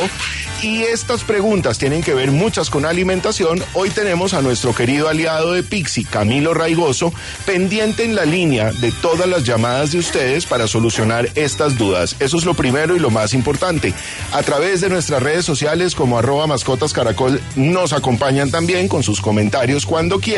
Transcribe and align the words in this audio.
y 0.64 0.84
estas 0.84 1.24
preguntas 1.26 1.78
tienen 1.78 2.02
que 2.02 2.14
ver 2.14 2.32
muchas 2.32 2.70
con 2.70 2.86
alimentación, 2.86 3.62
hoy 3.74 3.90
tenemos 3.90 4.34
a 4.34 4.42
nuestro 4.42 4.74
querido 4.74 5.10
aliado 5.10 5.52
de 5.52 5.64
Pixi, 5.64 6.06
Camilo 6.06 6.54
Raigoso, 6.54 7.14
pendiente 7.46 8.06
en 8.06 8.16
la 8.16 8.24
línea 8.24 8.72
de 8.72 8.94
todas 8.94 9.28
las 9.28 9.44
llamadas 9.44 9.92
de 9.92 10.00
ustedes 10.00 10.46
para 10.46 10.68
solucionar 10.68 11.30
estas 11.36 11.78
dudas. 11.78 12.16
Eso 12.20 12.38
es 12.38 12.46
lo 12.46 12.54
primero 12.54 12.96
y 12.96 13.00
lo 13.00 13.10
más 13.10 13.34
importante. 13.34 13.94
A 14.32 14.42
través 14.44 14.80
de 14.80 14.90
nuestras 14.90 15.22
redes 15.22 15.46
sociales 15.46 15.94
como 15.94 16.18
arroba 16.18 16.48
mascotas 16.48 16.94
caracol 16.94 17.42
nos 17.58 17.92
acompañan 17.92 18.50
también 18.50 18.88
con 18.88 19.04
sus 19.04 19.20
comentarios 19.20 19.86
cuando 19.86 20.20
quieran 20.20 20.37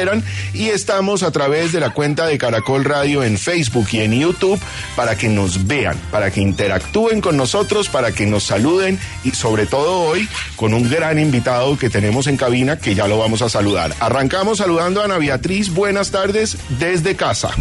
y 0.54 0.70
estamos 0.70 1.24
a 1.24 1.32
través 1.32 1.74
de 1.74 1.82
la 1.82 1.90
cuenta 1.90 2.26
de 2.26 2.38
Caracol 2.38 2.86
Radio 2.86 3.22
en 3.22 3.38
Facebook 3.38 3.88
y 3.92 4.00
en 4.00 4.14
YouTube 4.14 4.60
para 4.96 5.18
que 5.18 5.28
nos 5.28 5.68
vean, 5.68 5.98
para 6.10 6.32
que 6.32 6.40
interactúen 6.40 7.20
con 7.20 7.36
nosotros, 7.36 7.90
para 7.90 8.14
que 8.14 8.26
nos 8.26 8.44
saluden 8.44 8.98
y 9.26 9.32
sobre 9.32 9.66
todo 9.66 10.00
hoy 10.00 10.30
con 10.56 10.74
un 10.74 10.90
gran 10.90 11.20
invitado 11.20 11.78
que 11.78 11.90
tenemos 11.90 12.28
en 12.28 12.38
cabina 12.38 12.78
que 12.78 12.96
ya 12.96 13.10
lo 13.10 13.18
vamos 13.18 13.42
a 13.42 13.50
saludar. 13.50 13.94
Arrancamos 14.00 14.60
saludando 14.60 15.02
a 15.02 15.06
Ana 15.06 15.18
Beatriz, 15.18 15.70
buenas 15.74 16.12
tardes 16.12 16.58
desde 16.80 17.18
casa. 17.18 17.52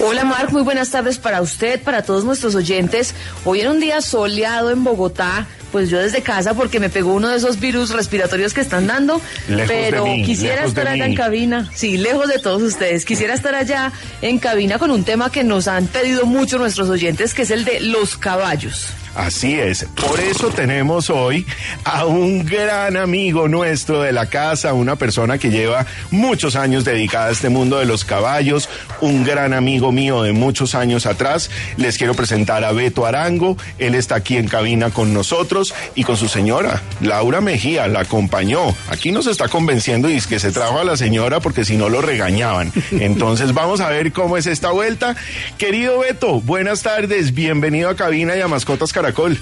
Hola 0.00 0.24
Marc, 0.24 0.50
muy 0.50 0.62
buenas 0.62 0.90
tardes 0.90 1.18
para 1.18 1.40
usted, 1.40 1.80
para 1.80 2.02
todos 2.02 2.24
nuestros 2.24 2.56
oyentes. 2.56 3.14
Hoy 3.44 3.60
en 3.60 3.68
un 3.68 3.80
día 3.80 4.00
soleado 4.00 4.70
en 4.70 4.82
Bogotá, 4.82 5.46
pues 5.70 5.88
yo 5.88 5.98
desde 5.98 6.20
casa 6.20 6.54
porque 6.54 6.80
me 6.80 6.90
pegó 6.90 7.14
uno 7.14 7.28
de 7.28 7.36
esos 7.36 7.60
virus 7.60 7.90
respiratorios 7.90 8.52
que 8.54 8.60
están 8.60 8.88
dando, 8.88 9.20
pero 9.68 10.04
quisiera 10.24 10.64
estar 10.64 10.88
allá 10.88 11.06
en 11.06 11.14
cabina, 11.14 11.70
sí, 11.74 11.96
lejos 11.96 12.28
de 12.28 12.40
todos 12.40 12.60
ustedes, 12.62 13.04
quisiera 13.04 13.34
estar 13.34 13.54
allá 13.54 13.92
en 14.20 14.38
cabina 14.38 14.78
con 14.78 14.90
un 14.90 15.04
tema 15.04 15.30
que 15.30 15.44
nos 15.44 15.68
han 15.68 15.86
pedido 15.86 16.26
mucho 16.26 16.58
nuestros 16.58 16.90
oyentes, 16.90 17.32
que 17.32 17.42
es 17.42 17.50
el 17.50 17.64
de 17.64 17.80
los 17.80 18.16
caballos. 18.16 18.88
Así 19.14 19.58
es, 19.60 19.86
por 19.94 20.18
eso 20.18 20.48
tenemos 20.48 21.08
hoy 21.08 21.46
a 21.84 22.04
un 22.04 22.44
gran 22.44 22.96
amigo 22.96 23.46
nuestro 23.46 24.02
de 24.02 24.12
la 24.12 24.26
casa, 24.26 24.72
una 24.72 24.96
persona 24.96 25.38
que 25.38 25.50
lleva 25.50 25.86
muchos 26.10 26.56
años 26.56 26.84
dedicada 26.84 27.26
a 27.26 27.30
este 27.30 27.48
mundo 27.48 27.78
de 27.78 27.86
los 27.86 28.04
caballos, 28.04 28.68
un 29.00 29.22
gran 29.22 29.52
amigo 29.52 29.92
mío 29.92 30.22
de 30.22 30.32
muchos 30.32 30.74
años 30.74 31.06
atrás. 31.06 31.48
Les 31.76 31.96
quiero 31.96 32.14
presentar 32.14 32.64
a 32.64 32.72
Beto 32.72 33.06
Arango, 33.06 33.56
él 33.78 33.94
está 33.94 34.16
aquí 34.16 34.36
en 34.36 34.48
cabina 34.48 34.90
con 34.90 35.14
nosotros 35.14 35.74
y 35.94 36.02
con 36.02 36.16
su 36.16 36.28
señora, 36.28 36.82
Laura 37.00 37.40
Mejía, 37.40 37.86
la 37.86 38.00
acompañó. 38.00 38.74
Aquí 38.88 39.12
nos 39.12 39.28
está 39.28 39.46
convenciendo 39.46 40.10
y 40.10 40.14
es 40.16 40.26
que 40.26 40.40
se 40.40 40.50
trajo 40.50 40.80
a 40.80 40.84
la 40.84 40.96
señora 40.96 41.38
porque 41.38 41.64
si 41.64 41.76
no 41.76 41.88
lo 41.88 42.00
regañaban. 42.00 42.72
Entonces 42.90 43.54
vamos 43.54 43.80
a 43.80 43.90
ver 43.90 44.12
cómo 44.12 44.36
es 44.36 44.46
esta 44.46 44.72
vuelta. 44.72 45.14
Querido 45.56 46.00
Beto, 46.00 46.40
buenas 46.40 46.82
tardes, 46.82 47.32
bienvenido 47.32 47.90
a 47.90 47.96
cabina 47.96 48.36
y 48.36 48.40
a 48.40 48.48
Mascotas 48.48 48.92
Caracol. 49.04 49.38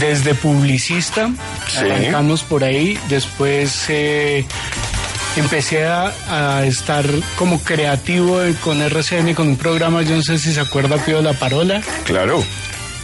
Desde 0.00 0.34
publicista, 0.34 1.30
arrancamos 1.76 2.42
por 2.42 2.64
ahí, 2.64 2.98
después 3.08 3.86
eh, 3.88 4.44
empecé 5.36 5.86
a, 5.86 6.64
estar 6.64 7.04
como 7.36 7.60
creativo 7.60 8.40
con 8.62 8.82
RCN, 8.82 9.34
con 9.34 9.48
un 9.48 9.56
programa, 9.56 10.02
yo 10.02 10.16
no 10.16 10.22
sé 10.22 10.38
si 10.38 10.52
se 10.52 10.60
acuerda, 10.60 10.96
Pío 10.96 11.22
La 11.22 11.32
Parola. 11.32 11.80
Claro. 12.04 12.44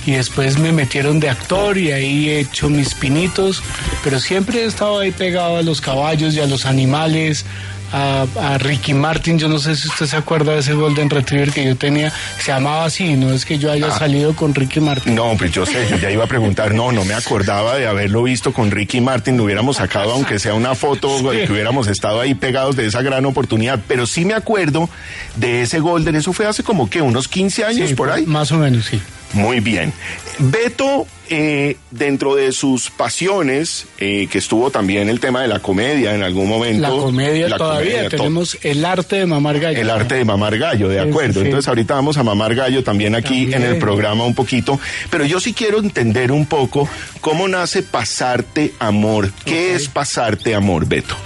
Y 0.07 0.13
después 0.13 0.59
me 0.59 0.73
metieron 0.73 1.21
de 1.21 1.29
actor 1.29 1.77
y 1.77 1.93
ahí 1.93 2.31
he 2.31 2.41
hecho 2.41 2.71
mis 2.71 2.95
pinitos, 2.95 3.63
pero 4.03 4.19
siempre 4.19 4.63
he 4.63 4.65
estado 4.65 4.99
ahí 4.99 5.11
pegado 5.11 5.59
a 5.59 5.63
los 5.63 5.81
caballos 5.81 6.35
y 6.35 6.41
a 6.41 6.47
los 6.47 6.65
animales, 6.65 7.45
a, 7.93 8.59
Ricky 8.59 8.95
Martin. 8.95 9.39
Yo 9.39 9.49
no 9.49 9.59
sé 9.59 9.77
si 9.77 9.89
usted 9.89 10.07
se 10.07 10.17
acuerda 10.17 10.53
de 10.53 10.61
ese 10.61 10.75
Golden 10.75 11.11
Retriever 11.11 11.53
que 11.53 11.65
yo 11.65 11.77
tenía, 11.77 12.13
se 12.39 12.53
llamaba 12.53 12.85
así, 12.85 13.17
no 13.17 13.33
es 13.33 13.45
que 13.45 13.59
yo 13.59 13.71
haya 13.71 13.89
ah. 13.89 13.99
salido 13.99 14.35
con 14.35 14.55
Ricky 14.55 14.81
Martin. 14.81 15.15
No, 15.15 15.35
pues 15.37 15.53
yo 15.53 15.67
sé, 15.67 15.87
yo 15.89 15.97
ya 15.97 16.11
iba 16.11 16.25
a 16.25 16.29
preguntar, 16.29 16.75
no, 16.75 16.93
no 16.93 17.05
me 17.05 17.15
acordaba 17.15 17.77
de 17.77 17.87
haberlo 17.87 18.23
visto 18.23 18.53
con 18.53 18.71
Ricky 18.71 19.01
Martin, 19.01 19.37
lo 19.37 19.45
hubiéramos 19.45 19.77
sacado 19.77 20.13
aunque 20.13 20.39
sea 20.39 20.55
una 20.55 20.75
foto, 20.75 21.09
que 21.31 21.51
hubiéramos 21.51 21.87
estado 21.89 22.21
ahí 22.21 22.35
pegados 22.35 22.77
de 22.77 22.87
esa 22.87 23.03
gran 23.03 23.25
oportunidad, 23.27 23.81
pero 23.87 24.07
sí 24.07 24.25
me 24.25 24.35
acuerdo 24.35 24.89
de 25.37 25.63
ese 25.63 25.81
Golden, 25.81 26.17
eso 26.17 26.33
fue 26.33 26.47
hace 26.47 26.63
como 26.63 26.89
que 26.91 27.03
unos 27.03 27.29
15 27.29 27.65
años 27.65 27.93
por 27.95 28.11
ahí. 28.11 28.27
Más 28.27 28.53
o 28.53 28.59
menos, 28.59 28.87
sí. 28.87 29.01
Muy 29.33 29.61
bien. 29.61 29.93
Beto, 30.39 31.07
eh, 31.29 31.77
dentro 31.91 32.35
de 32.35 32.51
sus 32.53 32.91
pasiones, 32.91 33.87
eh, 33.99 34.27
que 34.31 34.39
estuvo 34.39 34.71
también 34.71 35.09
el 35.09 35.21
tema 35.21 35.43
de 35.43 35.49
la 35.49 35.61
comedia 35.61 36.15
en 36.15 36.23
algún 36.23 36.49
momento. 36.49 36.83
La 36.83 36.89
comedia 36.89 37.57
todavía, 37.57 38.09
tenemos 38.09 38.59
el 38.63 38.85
arte 38.85 39.17
de 39.17 39.27
mamar 39.27 39.61
gallo. 39.61 39.79
El 39.79 39.91
arte 39.91 40.17
de 40.17 40.25
mamar 40.25 40.59
gallo, 40.59 40.89
de 40.89 41.01
acuerdo. 41.01 41.43
Entonces 41.43 41.69
ahorita 41.69 41.95
vamos 41.95 42.17
a 42.17 42.23
mamar 42.23 42.55
gallo 42.55 42.83
también 42.83 43.15
aquí 43.15 43.53
en 43.53 43.63
el 43.63 43.79
programa 43.79 44.25
un 44.25 44.35
poquito. 44.35 44.81
Pero 45.11 45.25
yo 45.25 45.39
sí 45.41 45.53
quiero 45.53 45.79
entender 45.79 46.33
un 46.33 46.47
poco 46.47 46.89
cómo 47.21 47.47
nace 47.47 47.83
Pasarte 47.83 48.73
Amor. 48.79 49.31
¿Qué 49.45 49.75
es 49.75 49.89
Pasarte 49.89 50.55
Amor, 50.55 50.87
Beto? 50.87 51.17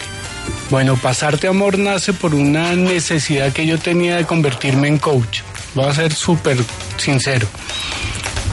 Bueno, 0.71 0.97
Pasarte 0.97 1.47
Amor 1.47 1.79
nace 1.79 2.13
por 2.13 2.35
una 2.35 2.75
necesidad 2.75 3.53
que 3.53 3.67
yo 3.67 3.79
tenía 3.79 4.17
de 4.17 4.25
convertirme 4.25 4.89
en 4.89 4.99
coach. 4.99 5.41
Voy 5.75 5.87
a 5.87 5.95
ser 5.95 6.13
súper 6.13 6.59
sincero. 6.99 7.49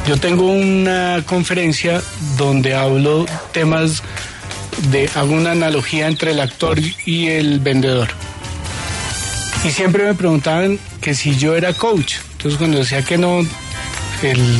Yo 0.07 0.17
tengo 0.17 0.51
una 0.51 1.23
conferencia 1.25 2.01
donde 2.37 2.73
hablo 2.73 3.25
temas 3.51 4.01
de, 4.89 5.09
hago 5.15 5.33
una 5.33 5.51
analogía 5.51 6.07
entre 6.07 6.31
el 6.31 6.39
actor 6.39 6.79
y 7.05 7.27
el 7.27 7.59
vendedor. 7.59 8.09
Y 9.63 9.69
siempre 9.69 10.05
me 10.05 10.15
preguntaban 10.15 10.79
que 11.01 11.13
si 11.13 11.35
yo 11.37 11.55
era 11.55 11.73
coach. 11.73 12.15
Entonces 12.31 12.57
cuando 12.57 12.79
decía 12.79 13.03
que 13.03 13.19
no, 13.19 13.45
el 14.23 14.57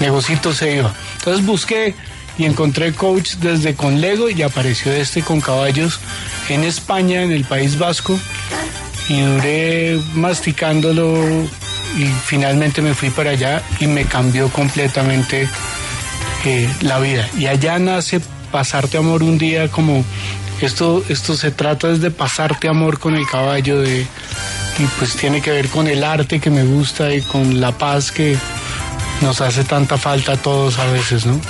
negocito 0.00 0.52
se 0.52 0.76
iba. 0.76 0.92
Entonces 1.18 1.46
busqué 1.46 1.94
y 2.36 2.44
encontré 2.44 2.92
coach 2.92 3.36
desde 3.36 3.74
con 3.74 4.02
Lego 4.02 4.28
y 4.28 4.42
apareció 4.42 4.92
este 4.92 5.22
con 5.22 5.40
caballos 5.40 6.00
en 6.50 6.64
España, 6.64 7.22
en 7.22 7.32
el 7.32 7.44
País 7.44 7.78
Vasco. 7.78 8.18
Y 9.08 9.20
duré 9.20 9.98
masticándolo 10.14 11.48
y 11.96 12.04
finalmente 12.04 12.82
me 12.82 12.94
fui 12.94 13.10
para 13.10 13.30
allá 13.30 13.62
y 13.80 13.86
me 13.86 14.04
cambió 14.04 14.48
completamente 14.50 15.48
eh, 16.44 16.74
la 16.82 16.98
vida. 16.98 17.28
Y 17.36 17.46
allá 17.46 17.78
nace 17.78 18.20
pasarte 18.52 18.98
amor 18.98 19.22
un 19.22 19.38
día 19.38 19.68
como 19.68 20.04
esto, 20.60 21.02
esto 21.08 21.36
se 21.36 21.50
trata 21.50 21.90
es 21.90 22.00
de 22.00 22.10
pasarte 22.10 22.68
amor 22.68 22.98
con 22.98 23.14
el 23.14 23.26
caballo 23.26 23.80
de, 23.80 24.02
y 24.02 24.84
pues 24.98 25.16
tiene 25.16 25.40
que 25.40 25.50
ver 25.50 25.68
con 25.68 25.86
el 25.86 26.04
arte 26.04 26.38
que 26.40 26.50
me 26.50 26.64
gusta 26.64 27.12
y 27.12 27.22
con 27.22 27.60
la 27.60 27.72
paz 27.72 28.12
que 28.12 28.38
nos 29.22 29.40
hace 29.40 29.64
tanta 29.64 29.96
falta 29.96 30.32
a 30.32 30.36
todos 30.36 30.78
a 30.78 30.86
veces, 30.86 31.26
¿no? 31.26 31.40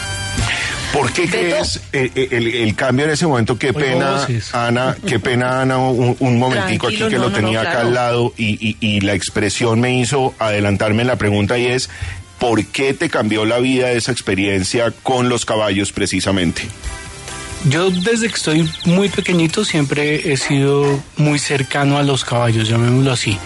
¿Por 0.96 1.12
qué 1.12 1.28
crees 1.28 1.80
eh, 1.92 2.10
eh, 2.14 2.62
el, 2.62 2.74
cambio 2.74 3.04
en 3.04 3.10
ese 3.10 3.26
momento? 3.26 3.58
Qué 3.58 3.74
pena, 3.74 4.26
Ana, 4.52 4.96
qué 5.06 5.18
pena, 5.18 5.60
Ana, 5.60 5.76
un, 5.76 6.38
momentico 6.38 6.86
aquí 6.86 6.96
que 7.08 7.18
lo 7.18 7.30
tenía 7.30 7.60
acá 7.60 7.80
al 7.82 7.92
lado 7.92 8.32
y, 8.38 8.76
y, 8.80 9.00
la 9.00 9.12
expresión 9.12 9.78
me 9.78 9.98
hizo 10.00 10.34
adelantarme 10.38 11.02
en 11.02 11.08
la 11.08 11.16
pregunta 11.16 11.58
y 11.58 11.66
es, 11.66 11.90
¿por 12.38 12.64
qué 12.66 12.94
te 12.94 13.10
cambió 13.10 13.44
la 13.44 13.58
vida 13.58 13.92
esa 13.92 14.10
experiencia 14.10 14.90
con 15.02 15.28
los 15.28 15.44
caballos 15.44 15.92
precisamente? 15.92 16.62
Yo 17.68 17.90
desde 17.90 18.28
que 18.28 18.34
estoy 18.34 18.70
muy 18.86 19.10
pequeñito 19.10 19.66
siempre 19.66 20.32
he 20.32 20.36
sido 20.38 21.02
muy 21.18 21.38
cercano 21.38 21.98
a 21.98 22.02
los 22.04 22.24
caballos, 22.24 22.68
llamémoslo 22.68 23.12
así. 23.12 23.38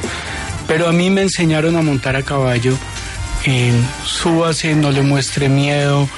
Pero 0.68 0.88
a 0.88 0.92
mí 0.92 1.10
me 1.10 1.22
enseñaron 1.22 1.76
a 1.76 1.82
montar 1.82 2.14
a 2.14 2.22
caballo. 2.22 2.76
en 3.44 3.84
súbase, 4.04 4.74
no 4.74 4.90
le 4.90 5.02
muestre 5.02 5.48
miedo, 5.48 6.08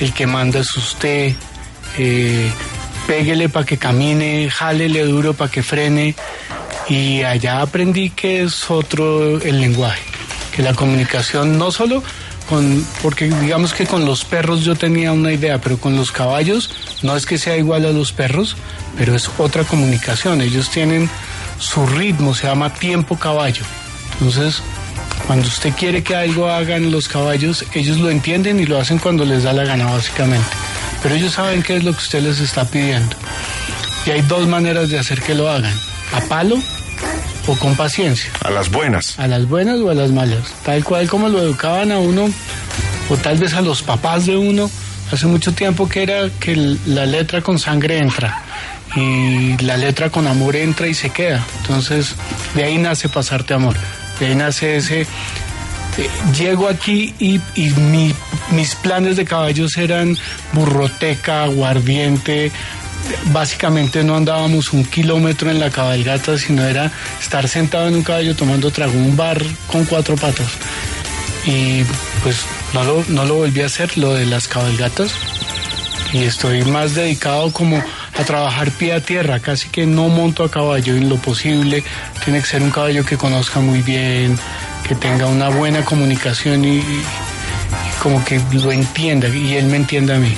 el 0.00 0.12
que 0.12 0.26
manda 0.26 0.60
es 0.60 0.76
usted, 0.76 1.34
eh, 1.98 2.52
péguele 3.06 3.48
para 3.48 3.66
que 3.66 3.78
camine, 3.78 4.50
jálele 4.50 5.04
duro 5.04 5.34
para 5.34 5.50
que 5.50 5.62
frene. 5.62 6.14
Y 6.88 7.22
allá 7.22 7.60
aprendí 7.60 8.10
que 8.10 8.42
es 8.42 8.70
otro 8.70 9.40
el 9.40 9.60
lenguaje, 9.60 10.02
que 10.54 10.62
la 10.62 10.74
comunicación 10.74 11.58
no 11.58 11.70
solo 11.70 12.02
con, 12.48 12.86
porque 13.02 13.28
digamos 13.28 13.74
que 13.74 13.86
con 13.86 14.06
los 14.06 14.24
perros 14.24 14.64
yo 14.64 14.74
tenía 14.74 15.12
una 15.12 15.32
idea, 15.32 15.60
pero 15.60 15.78
con 15.78 15.96
los 15.96 16.10
caballos 16.10 16.70
no 17.02 17.14
es 17.14 17.26
que 17.26 17.36
sea 17.36 17.56
igual 17.56 17.84
a 17.84 17.92
los 17.92 18.12
perros, 18.12 18.56
pero 18.96 19.14
es 19.14 19.30
otra 19.38 19.64
comunicación. 19.64 20.40
Ellos 20.40 20.70
tienen 20.70 21.10
su 21.58 21.86
ritmo, 21.86 22.34
se 22.34 22.46
llama 22.46 22.72
tiempo 22.72 23.18
caballo. 23.18 23.64
Entonces, 24.14 24.62
cuando 25.28 25.46
usted 25.46 25.74
quiere 25.74 26.02
que 26.02 26.16
algo 26.16 26.48
hagan 26.48 26.90
los 26.90 27.06
caballos, 27.06 27.62
ellos 27.74 27.98
lo 27.98 28.08
entienden 28.08 28.60
y 28.60 28.64
lo 28.64 28.80
hacen 28.80 28.98
cuando 28.98 29.26
les 29.26 29.42
da 29.42 29.52
la 29.52 29.62
gana, 29.62 29.84
básicamente. 29.84 30.48
Pero 31.02 31.16
ellos 31.16 31.34
saben 31.34 31.62
qué 31.62 31.76
es 31.76 31.84
lo 31.84 31.92
que 31.92 31.98
usted 31.98 32.22
les 32.22 32.40
está 32.40 32.64
pidiendo. 32.64 33.14
Y 34.06 34.10
hay 34.10 34.22
dos 34.22 34.48
maneras 34.48 34.88
de 34.88 34.98
hacer 34.98 35.20
que 35.20 35.34
lo 35.34 35.50
hagan. 35.50 35.74
A 36.14 36.22
palo 36.22 36.56
o 37.46 37.54
con 37.56 37.76
paciencia. 37.76 38.30
A 38.42 38.48
las 38.48 38.70
buenas. 38.70 39.18
A 39.18 39.28
las 39.28 39.46
buenas 39.46 39.78
o 39.80 39.90
a 39.90 39.94
las 39.94 40.12
malas. 40.12 40.44
Tal 40.64 40.82
cual 40.82 41.06
como 41.10 41.28
lo 41.28 41.40
educaban 41.42 41.92
a 41.92 41.98
uno, 41.98 42.30
o 43.10 43.16
tal 43.18 43.36
vez 43.36 43.52
a 43.52 43.60
los 43.60 43.82
papás 43.82 44.24
de 44.24 44.38
uno, 44.38 44.70
hace 45.12 45.26
mucho 45.26 45.52
tiempo 45.52 45.90
que 45.90 46.04
era 46.04 46.30
que 46.40 46.56
la 46.86 47.04
letra 47.04 47.42
con 47.42 47.58
sangre 47.58 47.98
entra 47.98 48.44
y 48.96 49.58
la 49.58 49.76
letra 49.76 50.08
con 50.08 50.26
amor 50.26 50.56
entra 50.56 50.88
y 50.88 50.94
se 50.94 51.10
queda. 51.10 51.44
Entonces, 51.60 52.14
de 52.54 52.64
ahí 52.64 52.78
nace 52.78 53.10
pasarte 53.10 53.52
amor 53.52 53.76
nace 54.34 54.76
ese... 54.76 55.02
Eh, 55.02 56.08
llego 56.36 56.68
aquí 56.68 57.14
y, 57.18 57.40
mis 58.52 58.74
planes 58.76 59.16
de 59.16 59.24
caballos 59.24 59.76
eran 59.76 60.16
burroteca, 60.52 61.42
aguardiente, 61.42 62.52
básicamente 63.32 64.04
no 64.04 64.16
andábamos 64.16 64.72
un 64.72 64.84
kilómetro 64.84 65.50
en 65.50 65.58
la 65.58 65.70
cabalgata, 65.70 66.38
sino 66.38 66.64
era 66.64 66.90
estar 67.20 67.48
sentado 67.48 67.88
en 67.88 67.96
un 67.96 68.02
caballo 68.02 68.34
tomando 68.36 68.70
trago, 68.70 68.92
un 68.92 69.16
bar 69.16 69.42
con 69.66 69.84
cuatro 69.84 70.16
patas. 70.16 70.48
Y 71.44 71.82
pues 72.22 72.44
no 72.72 73.24
lo 73.24 73.34
volví 73.34 73.62
a 73.62 73.66
hacer, 73.66 73.96
lo 73.98 74.14
de 74.14 74.26
las 74.26 74.48
cabalgatas. 74.48 75.12
Y 76.12 76.24
estoy 76.24 76.62
más 76.62 76.94
dedicado 76.94 77.52
como 77.52 77.82
a 78.18 78.24
trabajar 78.24 78.72
pie 78.72 78.92
a 78.92 79.00
tierra, 79.00 79.38
casi 79.38 79.68
que 79.68 79.86
no 79.86 80.08
monto 80.08 80.42
a 80.42 80.50
caballo 80.50 80.96
en 80.96 81.08
lo 81.08 81.16
posible, 81.16 81.84
tiene 82.24 82.40
que 82.40 82.46
ser 82.46 82.62
un 82.62 82.70
caballo 82.70 83.04
que 83.04 83.16
conozca 83.16 83.60
muy 83.60 83.80
bien, 83.80 84.36
que 84.86 84.96
tenga 84.96 85.26
una 85.26 85.48
buena 85.48 85.84
comunicación 85.84 86.64
y, 86.64 86.82
como 88.02 88.24
que 88.24 88.40
lo 88.52 88.72
entienda 88.72 89.28
y 89.28 89.54
él 89.54 89.66
me 89.66 89.76
entienda 89.76 90.16
a 90.16 90.18
mí. 90.18 90.34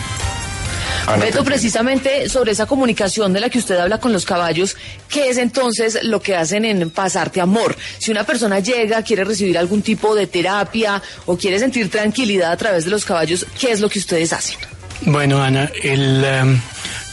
Beto, 1.18 1.42
precisamente 1.42 2.28
sobre 2.28 2.52
esa 2.52 2.66
comunicación 2.66 3.32
de 3.32 3.40
la 3.40 3.48
que 3.48 3.58
usted 3.58 3.76
habla 3.78 3.98
con 3.98 4.12
los 4.12 4.24
caballos, 4.24 4.76
¿qué 5.08 5.30
es 5.30 5.38
entonces 5.38 5.98
lo 6.02 6.20
que 6.20 6.36
hacen 6.36 6.64
en 6.64 6.90
Pasarte 6.90 7.40
Amor? 7.40 7.76
Si 7.98 8.10
una 8.10 8.24
persona 8.24 8.60
llega, 8.60 9.02
quiere 9.02 9.24
recibir 9.24 9.58
algún 9.58 9.82
tipo 9.82 10.14
de 10.14 10.26
terapia 10.26 11.02
o 11.26 11.36
quiere 11.36 11.58
sentir 11.58 11.90
tranquilidad 11.90 12.52
a 12.52 12.56
través 12.56 12.84
de 12.84 12.90
los 12.90 13.04
caballos, 13.04 13.46
¿qué 13.58 13.72
es 13.72 13.80
lo 13.80 13.88
que 13.88 13.98
ustedes 13.98 14.32
hacen? 14.32 14.58
Bueno, 15.02 15.42
Ana, 15.42 15.70
el, 15.82 16.22
em, 16.22 16.60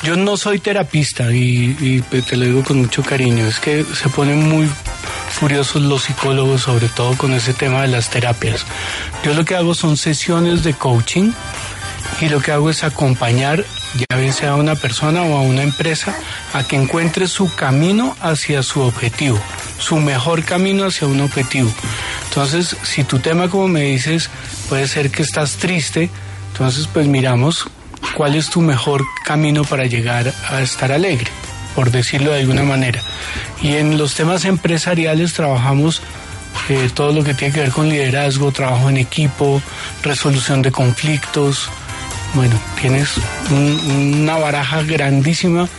yo 0.04 0.16
no 0.16 0.38
soy 0.38 0.60
terapista 0.60 1.32
y, 1.32 2.02
te 2.28 2.38
lo 2.38 2.46
digo 2.46 2.64
con 2.64 2.78
mucho 2.78 3.04
cariño, 3.04 3.46
es 3.46 3.60
que 3.60 3.84
se 3.84 4.10
ponen 4.10 4.48
muy 4.48 4.70
furiosos 5.30 5.82
los 5.82 6.04
psicólogos, 6.04 6.62
sobre 6.62 6.88
todo 6.90 7.18
con 7.18 7.34
ese 7.34 7.54
tema 7.54 7.82
de 7.82 7.88
las 7.88 8.10
terapias. 8.10 8.66
Yo 9.24 9.34
lo 9.34 9.46
que 9.46 9.56
hago 9.56 9.74
son 9.74 9.98
sesiones 9.98 10.64
de 10.64 10.74
coaching 10.74 11.32
y 12.22 12.30
lo 12.30 12.40
que 12.42 12.52
hago 12.52 12.70
es 12.70 12.84
acompañar, 12.84 13.66
ya 14.10 14.18
bien 14.18 14.34
sea 14.34 14.52
a 14.52 14.56
una 14.56 14.76
persona 14.76 15.24
o 15.24 15.38
a 15.38 15.42
una 15.42 15.64
empresa, 15.64 16.16
a 16.54 16.64
que 16.64 16.76
encuentre 16.76 17.28
su 17.28 17.54
camino 17.54 18.16
hacia 18.22 18.64
su 18.64 18.82
objetivo, 18.82 19.40
su 19.80 19.98
mejor 19.98 20.44
camino 20.44 20.86
hacia 20.86 21.08
un 21.08 21.22
objetivo. 21.22 21.72
Entonces, 22.30 22.78
si 22.84 23.04
tu 23.04 23.20
tema, 23.20 23.50
como 23.50 23.68
me 23.68 23.82
dices, 23.82 24.30
puede 24.70 24.88
ser 24.88 25.10
que 25.12 25.24
estás 25.24 25.58
triste, 25.58 26.10
entonces 26.52 26.88
pues 26.88 27.08
miramos 27.08 27.68
cuál 28.16 28.36
es 28.36 28.50
tu 28.50 28.62
mejor 28.62 29.04
camino 29.24 29.64
para 29.64 29.86
llegar 29.86 30.34
a 30.50 30.62
estar 30.62 30.92
alegre, 30.92 31.30
por 31.76 31.92
decirlo 31.92 32.32
de 32.32 32.42
alguna 32.42 32.64
manera. 32.64 33.02
Y 33.62 33.74
en 33.74 33.98
los 33.98 34.16
temas 34.16 34.46
empresariales 34.46 35.34
trabajamos 35.34 36.02
eh, 36.70 36.90
todo 36.94 37.12
lo 37.14 37.24
que 37.24 37.34
tiene 37.34 37.54
que 37.54 37.62
ver 37.62 37.72
con 37.72 37.90
liderazgo, 37.90 38.52
trabajo 38.52 38.90
en 38.90 38.98
equipo, 38.98 39.62
resolución 40.04 40.62
de 40.62 40.72
conflictos. 40.72 41.70
Bueno, 42.34 42.60
tienes 42.80 43.14
una 43.50 44.38
baraja 44.38 44.84
grandísima 44.84 45.70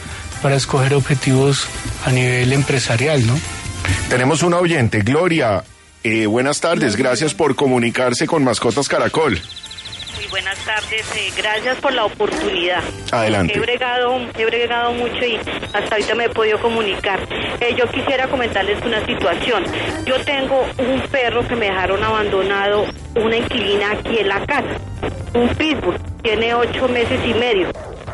para 0.43 0.57
escoger 0.57 0.95
objetivos 0.95 1.67
a 2.07 2.11
nivel 2.11 2.53
empresarial, 2.53 3.27
¿no? 3.27 3.39
Tenemos 4.09 4.43
una 4.43 4.59
oyente, 4.59 5.03
Gloria. 5.03 5.65
Eh, 6.05 6.27
buenas 6.27 6.61
tardes, 6.61 6.97
gracias 6.97 7.35
por 7.35 7.55
comunicarse 7.55 8.27
con 8.27 8.45
Mascotas 8.45 8.89
Caracol. 8.89 9.41
Buenas 10.31 10.59
tardes, 10.65 11.11
eh, 11.17 11.33
gracias 11.37 11.79
por 11.79 11.95
la 11.95 12.05
oportunidad. 12.05 12.83
Adelante. 13.13 13.57
He 13.57 13.61
bregado, 13.61 14.21
he 14.37 14.45
bregado 14.45 14.93
mucho 14.93 15.25
y 15.25 15.37
hasta 15.37 15.95
ahorita 15.95 16.15
me 16.15 16.25
he 16.27 16.29
podido 16.29 16.61
comunicar. 16.61 17.21
Eh, 17.61 17.75
yo 17.77 17.87
quisiera 17.91 18.29
comentarles 18.29 18.79
una 18.85 19.05
situación. 19.07 19.65
Yo 20.05 20.23
tengo 20.25 20.67
un 20.79 21.01
perro 21.11 21.47
que 21.49 21.57
me 21.57 21.67
dejaron 21.67 22.05
abandonado, 22.05 22.85
una 23.17 23.37
inquilina 23.37 23.93
aquí 23.93 24.19
en 24.19 24.29
la 24.29 24.45
casa, 24.45 24.77
un 25.33 25.49
pitbull, 25.55 25.97
tiene 26.23 26.55
ocho 26.55 26.89
meses 26.89 27.21
y 27.27 27.33
medio. 27.33 27.71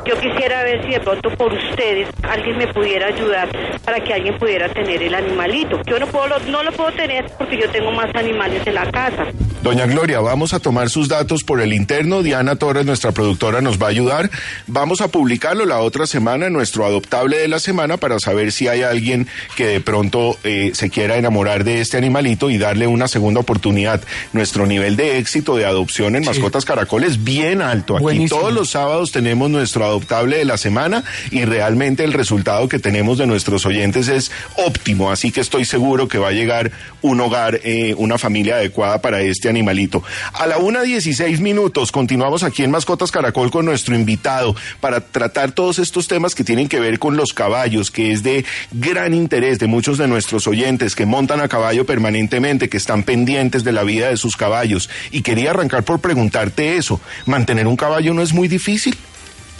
Yo 0.06 0.20
quisiera 0.20 0.62
ver 0.64 0.84
si 0.84 0.90
de 0.90 1.00
pronto 1.00 1.30
por 1.30 1.52
ustedes 1.52 2.08
alguien 2.22 2.58
me 2.58 2.66
pudiera 2.72 3.06
ayudar 3.06 3.48
para 3.84 4.00
que 4.00 4.12
alguien 4.12 4.36
pudiera 4.38 4.68
tener 4.68 5.02
el 5.02 5.14
animalito. 5.14 5.80
Yo 5.86 5.98
no 5.98 6.06
puedo, 6.06 6.38
no 6.48 6.62
lo 6.62 6.72
puedo 6.72 6.92
tener 6.92 7.24
porque 7.38 7.58
yo 7.58 7.70
tengo 7.70 7.90
más 7.90 8.14
animales 8.14 8.66
en 8.66 8.74
la 8.74 8.90
casa. 8.90 9.26
Doña 9.62 9.86
Gloria, 9.86 10.20
vamos 10.20 10.52
a 10.52 10.60
tomar 10.60 10.90
sus 10.90 11.08
datos 11.08 11.42
por 11.42 11.62
el 11.62 11.72
interno. 11.72 12.22
Diana 12.22 12.56
Torres, 12.56 12.84
nuestra 12.84 13.12
productora, 13.12 13.62
nos 13.62 13.80
va 13.80 13.86
a 13.86 13.90
ayudar. 13.90 14.30
Vamos 14.66 15.00
a 15.00 15.08
publicarlo 15.08 15.64
la 15.64 15.78
otra 15.78 16.06
semana 16.06 16.50
nuestro 16.50 16.84
adoptable 16.84 17.38
de 17.38 17.48
la 17.48 17.58
semana 17.58 17.96
para 17.96 18.18
saber 18.18 18.52
si 18.52 18.68
hay 18.68 18.82
alguien 18.82 19.26
que 19.56 19.66
de 19.66 19.80
pronto 19.80 20.36
eh, 20.44 20.72
se 20.74 20.90
quiera 20.90 21.16
enamorar 21.16 21.64
de 21.64 21.80
este 21.80 21.96
animalito 21.96 22.50
y 22.50 22.58
darle 22.58 22.86
una 22.86 23.08
segunda 23.08 23.40
oportunidad. 23.40 24.02
Nuestro 24.34 24.66
nivel 24.66 24.96
de 24.96 25.16
éxito 25.16 25.56
de 25.56 25.64
adopción 25.64 26.14
en 26.14 26.26
Mascotas 26.26 26.66
Caracol 26.66 27.04
es 27.04 27.24
bien 27.24 27.62
alto. 27.62 27.96
Aquí 27.96 28.26
todos 28.26 28.52
los 28.52 28.68
sábados 28.68 29.12
tenemos 29.12 29.48
nuestro 29.48 29.93
de 30.00 30.44
la 30.44 30.56
semana 30.56 31.04
y 31.30 31.44
realmente 31.44 32.04
el 32.04 32.12
resultado 32.12 32.68
que 32.68 32.78
tenemos 32.78 33.18
de 33.18 33.26
nuestros 33.26 33.66
oyentes 33.66 34.08
es 34.08 34.30
óptimo. 34.56 35.10
Así 35.10 35.30
que 35.30 35.40
estoy 35.40 35.64
seguro 35.64 36.08
que 36.08 36.18
va 36.18 36.28
a 36.28 36.32
llegar 36.32 36.70
un 37.02 37.20
hogar, 37.20 37.60
eh, 37.64 37.94
una 37.96 38.18
familia 38.18 38.56
adecuada 38.56 39.00
para 39.00 39.20
este 39.20 39.48
animalito. 39.48 40.02
A 40.32 40.46
la 40.46 40.58
una 40.58 40.82
dieciséis 40.82 41.40
minutos 41.40 41.92
continuamos 41.92 42.42
aquí 42.42 42.62
en 42.62 42.70
Mascotas 42.70 43.10
Caracol 43.10 43.50
con 43.50 43.64
nuestro 43.64 43.94
invitado 43.94 44.54
para 44.80 45.00
tratar 45.00 45.52
todos 45.52 45.78
estos 45.78 46.08
temas 46.08 46.34
que 46.34 46.44
tienen 46.44 46.68
que 46.68 46.80
ver 46.80 46.98
con 46.98 47.16
los 47.16 47.32
caballos, 47.32 47.90
que 47.90 48.12
es 48.12 48.22
de 48.22 48.44
gran 48.72 49.14
interés 49.14 49.58
de 49.58 49.66
muchos 49.66 49.98
de 49.98 50.08
nuestros 50.08 50.46
oyentes 50.46 50.94
que 50.94 51.06
montan 51.06 51.40
a 51.40 51.48
caballo 51.48 51.86
permanentemente, 51.86 52.68
que 52.68 52.76
están 52.76 53.02
pendientes 53.02 53.64
de 53.64 53.72
la 53.72 53.82
vida 53.82 54.08
de 54.08 54.16
sus 54.16 54.36
caballos. 54.36 54.88
Y 55.10 55.22
quería 55.22 55.50
arrancar 55.50 55.82
por 55.84 56.00
preguntarte 56.00 56.76
eso. 56.76 57.00
¿Mantener 57.26 57.66
un 57.66 57.76
caballo 57.76 58.14
no 58.14 58.22
es 58.22 58.32
muy 58.32 58.48
difícil? 58.48 58.96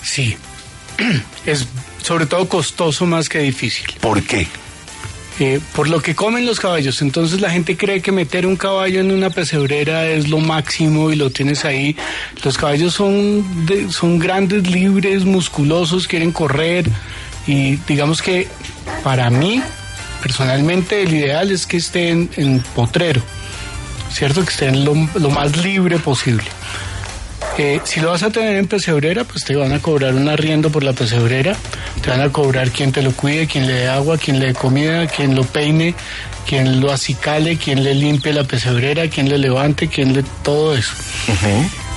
Sí, 0.05 0.37
es 1.47 1.67
sobre 2.03 2.27
todo 2.27 2.49
costoso 2.49 3.07
más 3.07 3.29
que 3.29 3.41
difícil. 3.41 3.87
¿Por 4.01 4.23
qué? 4.23 4.47
Eh, 5.41 5.59
por 5.75 5.89
lo 5.89 6.01
que 6.01 6.15
comen 6.15 6.47
los 6.47 6.61
caballos. 6.61 7.03
Entonces 7.03 7.41
la 7.41 7.51
gente 7.51 7.77
cree 7.77 8.01
que 8.01 8.13
meter 8.13 8.47
un 8.47 8.57
caballo 8.57 9.01
en 9.01 9.11
una 9.11 9.31
pesebrera 9.31 10.07
es 10.07 10.29
lo 10.29 10.39
máximo 10.39 11.11
y 11.11 11.17
lo 11.17 11.31
tienes 11.31 11.65
ahí. 11.65 11.97
Los 12.45 12.57
caballos 12.57 12.95
son, 12.95 13.45
son 13.91 14.19
grandes, 14.21 14.69
libres, 14.69 15.25
musculosos, 15.25 16.07
quieren 16.07 16.31
correr 16.31 16.87
y 17.47 17.77
digamos 17.89 18.23
que 18.23 18.47
para 19.03 19.29
mí, 19.31 19.61
personalmente, 20.23 21.03
el 21.03 21.13
ideal 21.13 21.51
es 21.51 21.67
que 21.67 21.79
estén 21.79 22.31
en 22.37 22.61
potrero, 22.61 23.23
¿cierto? 24.13 24.45
Que 24.45 24.51
estén 24.51 24.85
lo, 24.85 24.95
lo 25.19 25.31
más 25.31 25.57
libre 25.57 25.99
posible. 25.99 26.45
Eh, 27.57 27.81
si 27.85 28.01
lo 28.01 28.11
vas 28.11 28.25
a 28.25 28.31
tener 28.31 28.57
en 28.57 28.67
pesebrera, 28.67 29.23
pues 29.23 29.45
te 29.45 29.55
van 29.55 29.73
a 29.73 29.79
cobrar 29.79 30.15
un 30.15 30.29
arriendo 30.29 30.71
por 30.71 30.83
la 30.83 30.93
pesebrera, 30.93 31.55
te 32.03 32.11
van 32.11 32.21
a 32.21 32.31
cobrar 32.31 32.71
quien 32.73 32.91
te 32.91 33.01
lo 33.01 33.13
cuide, 33.13 33.47
quien 33.47 33.69
le 33.69 33.75
dé 33.75 33.89
agua, 33.89 34.19
quien 34.19 34.41
le 34.41 34.47
dé 34.47 34.55
comida, 34.55 35.07
quien 35.07 35.37
lo 35.37 35.45
peine, 35.45 35.95
quien 36.49 36.81
lo 36.81 36.91
acicale, 36.91 37.57
quien 37.57 37.85
le 37.85 37.95
limpie 37.95 38.33
la 38.33 38.43
pesebrera, 38.43 39.09
quien 39.09 39.29
le 39.29 39.39
levante, 39.39 39.87
quien 39.87 40.15
le... 40.15 40.25
todo 40.43 40.75
eso. 40.75 40.95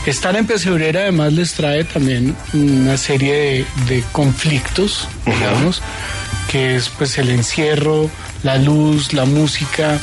Estar 0.05 0.35
en 0.35 0.45
pesebrera 0.45 1.01
además 1.01 1.33
les 1.33 1.53
trae 1.53 1.83
también 1.83 2.35
una 2.53 2.95
serie 2.95 3.65
de, 3.87 4.03
conflictos, 4.11 5.07
digamos, 5.25 5.81
que 6.51 6.75
es 6.75 6.89
pues 6.89 7.17
el 7.17 7.29
encierro, 7.29 8.11
la 8.43 8.57
luz, 8.57 9.11
la 9.11 9.25
música, 9.25 9.99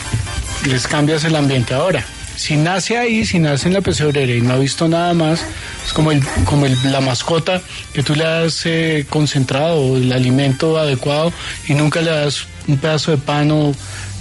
les 0.66 0.88
cambias 0.88 1.23
el 1.25 1.37
ambiente. 1.37 1.75
Ahora 1.75 2.04
si 2.36 2.56
nace 2.56 2.96
ahí, 2.98 3.24
si 3.24 3.38
nace 3.38 3.68
en 3.68 3.74
la 3.74 3.80
pesebrera 3.80 4.32
y 4.32 4.40
no 4.40 4.54
ha 4.54 4.58
visto 4.58 4.88
nada 4.88 5.14
más, 5.14 5.44
es 5.84 5.92
como, 5.92 6.12
el, 6.12 6.22
como 6.44 6.66
el, 6.66 6.76
la 6.90 7.00
mascota 7.00 7.60
que 7.92 8.02
tú 8.02 8.14
le 8.14 8.24
has 8.24 8.66
eh, 8.66 9.06
concentrado 9.08 9.96
el 9.96 10.12
alimento 10.12 10.76
adecuado 10.78 11.32
y 11.68 11.74
nunca 11.74 12.00
le 12.00 12.10
das 12.10 12.46
un 12.66 12.78
pedazo 12.78 13.12
de 13.12 13.18
pan 13.18 13.50
o 13.50 13.72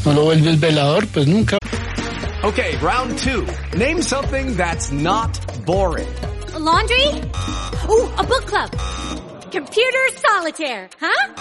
no 0.05 0.13
lo 0.13 0.24
vuelves 0.24 0.60
velador, 0.60 1.08
pues 1.08 1.27
nunca. 1.27 1.58
Okay, 2.43 2.75
round 2.77 3.17
two. 3.20 3.48
Name 3.77 4.01
something 4.01 4.58
that's 4.58 4.91
not 4.91 5.32
boring. 5.65 6.13
A 6.53 6.60
laundry? 6.60 7.08
Ooh, 7.89 8.10
a 8.17 8.24
book 8.24 8.46
club. 8.46 8.70
Computer 9.50 10.10
solitaire, 10.17 10.89
huh? 11.00 11.34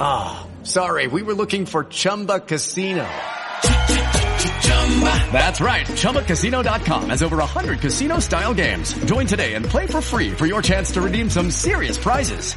Ah, 0.00 0.46
oh, 0.46 0.64
sorry, 0.64 1.08
we 1.08 1.22
were 1.22 1.34
looking 1.34 1.66
for 1.66 1.84
Chumba 1.84 2.40
Casino. 2.40 3.06
That's 5.32 5.60
right. 5.60 5.86
ChumbaCasino.com 5.86 7.10
has 7.10 7.22
over 7.22 7.36
100 7.36 7.80
casino 7.80 8.18
style 8.18 8.54
games. 8.54 8.94
Join 9.04 9.26
today 9.26 9.54
and 9.54 9.64
play 9.66 9.86
for 9.86 10.00
free 10.00 10.30
for 10.30 10.46
your 10.46 10.62
chance 10.62 10.90
to 10.92 11.02
redeem 11.02 11.28
some 11.28 11.50
serious 11.50 11.98
prizes. 11.98 12.54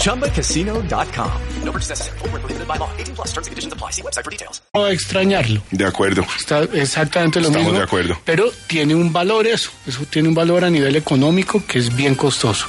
ChumbaCasino.com. 0.00 1.32
No 1.64 1.72
purchase 1.72 1.90
necessary. 1.90 2.18
Full 2.20 2.28
prohibited 2.30 2.66
by 2.66 2.76
law. 2.78 2.90
18 2.96 3.14
plus 3.14 3.28
terms 3.32 3.46
and 3.48 3.52
conditions 3.52 3.72
apply. 3.74 3.90
See 3.90 4.02
website 4.02 4.24
for 4.24 4.30
details. 4.30 4.62
No 4.74 4.86
extrañarlo. 4.88 5.60
De 5.70 5.84
acuerdo. 5.84 6.24
Está 6.38 6.62
exactamente 6.72 7.40
lo 7.40 7.48
Estamos 7.48 7.66
mismo. 7.66 7.78
de 7.78 7.84
acuerdo. 7.84 8.18
Pero 8.24 8.50
tiene 8.66 8.94
un 8.94 9.12
valor 9.12 9.46
eso. 9.46 9.70
Eso 9.86 10.04
tiene 10.08 10.28
un 10.28 10.34
valor 10.34 10.64
a 10.64 10.70
nivel 10.70 10.96
económico 10.96 11.62
que 11.66 11.78
es 11.78 11.94
bien 11.94 12.14
costoso. 12.14 12.66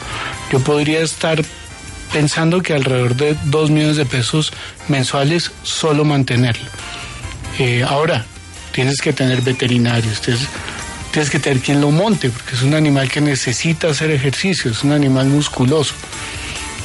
Yo 0.51 0.59
podría 0.59 0.99
estar 1.01 1.41
pensando 2.11 2.61
que 2.61 2.73
alrededor 2.73 3.15
de 3.15 3.35
2 3.45 3.69
millones 3.69 3.95
de 3.97 4.05
pesos 4.05 4.51
mensuales 4.89 5.51
solo 5.63 6.03
mantenerlo. 6.05 6.65
Eh, 7.59 7.83
ahora, 7.83 8.25
tienes 8.71 9.01
que 9.01 9.13
tener 9.13 9.41
veterinarios, 9.41 10.21
tienes, 10.21 10.47
tienes, 11.11 11.29
que 11.29 11.39
tener 11.39 11.59
quien 11.59 11.81
lo 11.81 11.89
monte, 11.89 12.29
porque 12.29 12.55
es 12.55 12.61
un 12.61 12.75
animal 12.75 13.09
que 13.09 13.21
necesita 13.21 13.89
hacer 13.89 14.11
ejercicio, 14.11 14.69
es 14.71 14.83
un 14.83 14.91
animal 14.91 15.27
musculoso. 15.27 15.95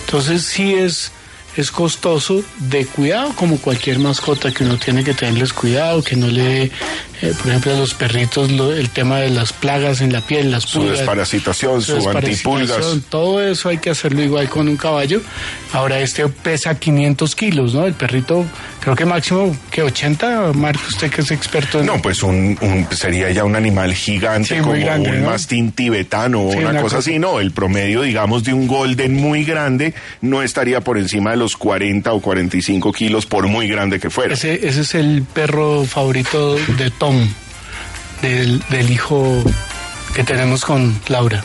Entonces 0.06 0.42
sí 0.42 0.74
es, 0.74 1.12
es 1.56 1.70
costoso 1.70 2.42
de 2.58 2.86
cuidado, 2.86 3.34
como 3.34 3.58
cualquier 3.58 3.98
mascota 3.98 4.50
que 4.50 4.64
uno 4.64 4.78
tiene 4.78 5.04
que 5.04 5.14
tenerles 5.14 5.52
cuidado, 5.52 6.02
que 6.02 6.16
no 6.16 6.28
le, 6.28 6.70
eh, 7.22 7.32
por 7.38 7.48
ejemplo, 7.48 7.76
los 7.76 7.94
perritos 7.94 8.50
lo, 8.52 8.72
el 8.72 8.90
tema 8.90 9.18
de 9.20 9.30
las 9.30 9.52
plagas 9.52 10.00
en 10.00 10.12
la 10.12 10.20
piel, 10.20 10.50
las 10.50 10.66
pulgas. 10.66 10.90
Su 10.90 10.96
desparasitación, 10.98 11.80
su, 11.82 12.00
su 12.00 12.08
antipulgas. 12.10 12.84
Todo 13.08 13.40
eso 13.42 13.68
hay 13.68 13.78
que 13.78 13.90
hacerlo 13.90 14.22
igual 14.22 14.48
con 14.48 14.68
un 14.68 14.76
caballo. 14.76 15.20
Ahora 15.72 16.00
este 16.00 16.26
pesa 16.28 16.78
500 16.78 17.34
kilos, 17.34 17.74
¿no? 17.74 17.86
El 17.86 17.94
perrito 17.94 18.44
creo 18.80 18.94
que 18.96 19.04
máximo 19.06 19.56
que 19.70 19.82
80, 19.82 20.52
Marco, 20.54 20.82
usted 20.88 21.10
que 21.10 21.20
es 21.22 21.30
experto 21.30 21.80
en... 21.80 21.86
No, 21.86 22.02
pues 22.02 22.22
un, 22.22 22.58
un 22.60 22.86
sería 22.94 23.30
ya 23.30 23.44
un 23.44 23.54
animal 23.56 23.94
gigante 23.94 24.56
Sí, 24.56 24.60
como 24.60 24.72
grande, 24.74 25.10
un 25.10 25.22
¿no? 25.22 25.30
mastín 25.30 25.72
tibetano 25.72 26.42
o 26.48 26.52
Sí, 26.52 26.58
una, 26.58 26.80
cosa- 26.82 26.98
así, 26.98 27.18
no, 27.18 27.38
el 27.40 27.52
promedio 27.52 28.02
digamos 28.02 28.42
de 28.44 28.52
un 28.52 28.66
golden 28.66 29.14
muy 29.14 29.44
grande 29.44 29.94
no 30.20 30.42
estaría 30.42 30.80
por 30.80 30.98
encima 30.98 31.30
de 31.30 31.36
los 31.36 31.56
40 31.56 32.12
o 32.12 32.20
45 32.20 32.92
kilos 32.92 33.24
por 33.26 33.46
muy 33.46 33.68
grande 33.68 34.00
que 34.00 34.10
fuera. 34.10 34.34
Ese, 34.34 34.66
ese 34.66 34.80
es 34.82 34.94
el 34.94 35.22
perro 35.22 35.84
favorito 35.84 36.56
de 36.56 36.90
Tom, 36.90 37.11
del, 38.20 38.62
del 38.70 38.90
hijo 38.90 39.42
que 40.14 40.24
tenemos 40.24 40.64
con 40.64 40.98
Laura. 41.08 41.42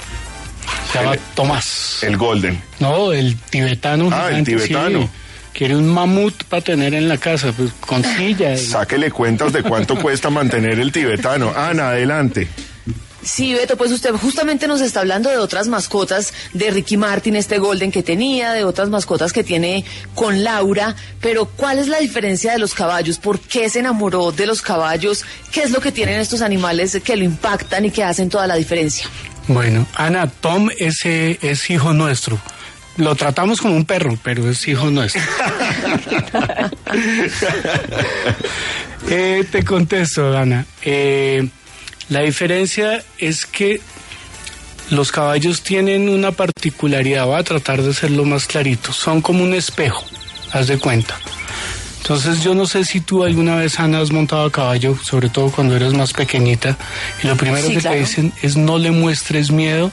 Se 0.91 1.00
llama 1.00 1.13
El- 1.13 1.19
Tomás. 1.36 2.00
El 2.03 2.17
golden. 2.17 2.62
No, 2.79 3.12
el 3.12 3.36
tibetano. 3.38 4.09
Ah, 4.12 4.25
el 4.29 4.45
gigante, 4.45 4.51
sí. 4.59 4.67
tibetano. 4.67 5.09
Quiere 5.53 5.75
un 5.75 5.88
mamut 5.89 6.43
para 6.43 6.62
tener 6.62 6.93
en 6.93 7.07
la 7.09 7.17
casa, 7.17 7.51
pues 7.51 7.71
con 7.79 8.03
silla. 8.03 8.53
y- 8.53 8.57
Sáquele 8.57 9.09
cuentas 9.12 9.51
de 9.53 9.63
cuánto 9.63 9.95
cuesta 10.01 10.29
mantener 10.29 10.79
el 10.79 10.91
tibetano. 10.91 11.51
Ana, 11.55 11.89
adelante. 11.89 12.47
Sí, 13.27 13.53
Beto, 13.53 13.75
pues 13.75 13.91
usted 13.91 14.13
justamente 14.13 14.67
nos 14.67 14.79
está 14.79 15.01
hablando 15.01 15.29
de 15.29 15.38
otras 15.38 15.67
mascotas, 15.67 16.34
de 16.53 16.72
Ricky 16.72 16.96
Martin, 16.96 17.36
este 17.36 17.57
Golden 17.57 17.91
que 17.91 18.01
tenía, 18.01 18.53
de 18.53 18.63
otras 18.63 18.88
mascotas 18.88 19.34
que 19.34 19.43
tiene 19.43 19.84
con 20.15 20.46
Laura, 20.46 20.96
pero 21.19 21.46
¿cuál 21.46 21.77
es 21.77 21.89
la 21.89 22.00
diferencia 22.00 22.53
de 22.53 22.57
los 22.57 22.74
caballos? 22.74 23.19
¿Por 23.19 23.41
qué 23.41 23.69
se 23.69 23.79
enamoró 23.79 24.31
de 24.31 24.46
los 24.46 24.62
caballos? 24.62 25.25
¿Qué 25.51 25.63
es 25.63 25.72
lo 25.72 25.81
que 25.81 25.91
tienen 25.91 26.22
estos 26.22 26.41
animales 26.41 26.98
que 27.03 27.17
lo 27.17 27.25
impactan 27.25 27.84
y 27.84 27.91
que 27.91 28.01
hacen 28.01 28.29
toda 28.29 28.48
la 28.48 28.55
diferencia? 28.55 29.10
Bueno, 29.50 29.86
Ana, 29.96 30.27
Tom 30.27 30.69
ese 30.77 31.38
es 31.41 31.69
hijo 31.69 31.91
nuestro. 31.91 32.39
lo 32.96 33.13
tratamos 33.15 33.60
como 33.60 33.75
un 33.75 33.84
perro, 33.84 34.17
pero 34.24 34.50
es 34.50 34.65
hijo 34.69 34.89
nuestro. 34.89 35.22
Eh, 39.10 39.46
te 39.50 39.63
contesto, 39.63 40.38
Ana. 40.38 40.65
Eh, 40.81 41.48
la 42.09 42.21
diferencia 42.21 43.03
es 43.17 43.45
que 43.45 43.81
los 44.89 45.11
caballos 45.11 45.61
tienen 45.63 46.07
una 46.09 46.31
particularidad, 46.31 47.25
voy 47.25 47.39
a 47.39 47.43
tratar 47.43 47.81
de 47.81 47.89
hacerlo 47.91 48.23
más 48.23 48.45
clarito, 48.45 48.93
son 48.93 49.21
como 49.21 49.43
un 49.43 49.53
espejo, 49.53 50.05
haz 50.51 50.67
de 50.67 50.77
cuenta. 50.77 51.19
Entonces 51.97 52.41
yo 52.41 52.55
no 52.55 52.65
sé 52.65 52.85
si 52.85 53.01
tú 53.01 53.23
alguna 53.25 53.57
vez, 53.57 53.79
Ana, 53.81 53.99
has 53.99 54.11
montado 54.11 54.45
a 54.45 54.51
caballo, 54.51 54.97
sobre 55.03 55.27
todo 55.27 55.51
cuando 55.51 55.75
eres 55.75 55.91
más 55.93 56.13
pequeñita, 56.13 56.77
y 57.21 57.27
lo 57.27 57.35
primero 57.35 57.67
Sí, 57.67 57.73
que 57.73 57.79
claro. 57.81 57.95
te 57.95 57.99
dicen 57.99 58.31
es 58.41 58.55
no 58.55 58.77
le 58.77 58.91
muestres 58.91 59.51
miedo 59.51 59.91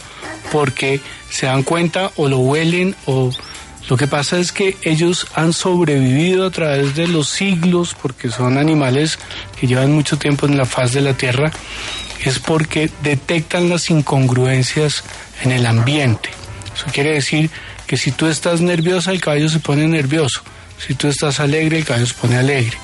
porque 0.53 1.01
se 1.29 1.47
dan 1.47 1.65
cuenta 1.65 2.13
o 2.15 2.29
lo 2.29 2.39
huelen 2.39 2.95
o 3.07 3.33
lo 3.89 3.97
que 3.99 4.07
pasa 4.07 4.39
es 4.39 4.53
que 4.53 4.77
ellos 4.83 5.27
han 5.35 5.53
sobrevivido 5.53 6.47
a 6.47 6.51
través 6.51 6.95
de 6.95 7.07
los 7.07 7.29
siglos 7.29 7.95
porque 8.01 8.31
son 8.31 8.57
animales 8.57 9.19
que 9.61 9.67
llevan 9.67 9.93
mucho 9.93 10.19
tiempo 10.19 10.47
en 10.47 10.57
la 10.57 10.65
faz 10.65 10.93
de 10.93 11.03
la 11.03 11.15
tierra, 11.15 11.53
es 12.25 12.39
porque 12.39 12.91
detectan 13.03 13.69
las 13.69 13.91
incongruencias 13.91 15.05
en 15.43 15.53
el 15.53 15.67
ambiente. 15.67 16.31
Eso 16.75 16.87
quiere 16.93 17.13
decir 17.13 17.51
que 17.87 17.99
si 17.99 18.11
tú 18.11 18.27
estás 18.27 18.63
nerviosa, 18.63 19.13
el 19.13 19.21
caballo 19.21 19.51
se 19.51 19.61
pone 19.61 19.87
nervioso. 19.87 20.43
Si 20.79 20.95
tú 20.95 21.07
estás 21.09 21.39
alegre, 21.39 21.79
el 21.79 21.85
caballo 21.85 22.07
se 22.07 22.15
pone 22.15 22.37
alegre. 22.37 22.77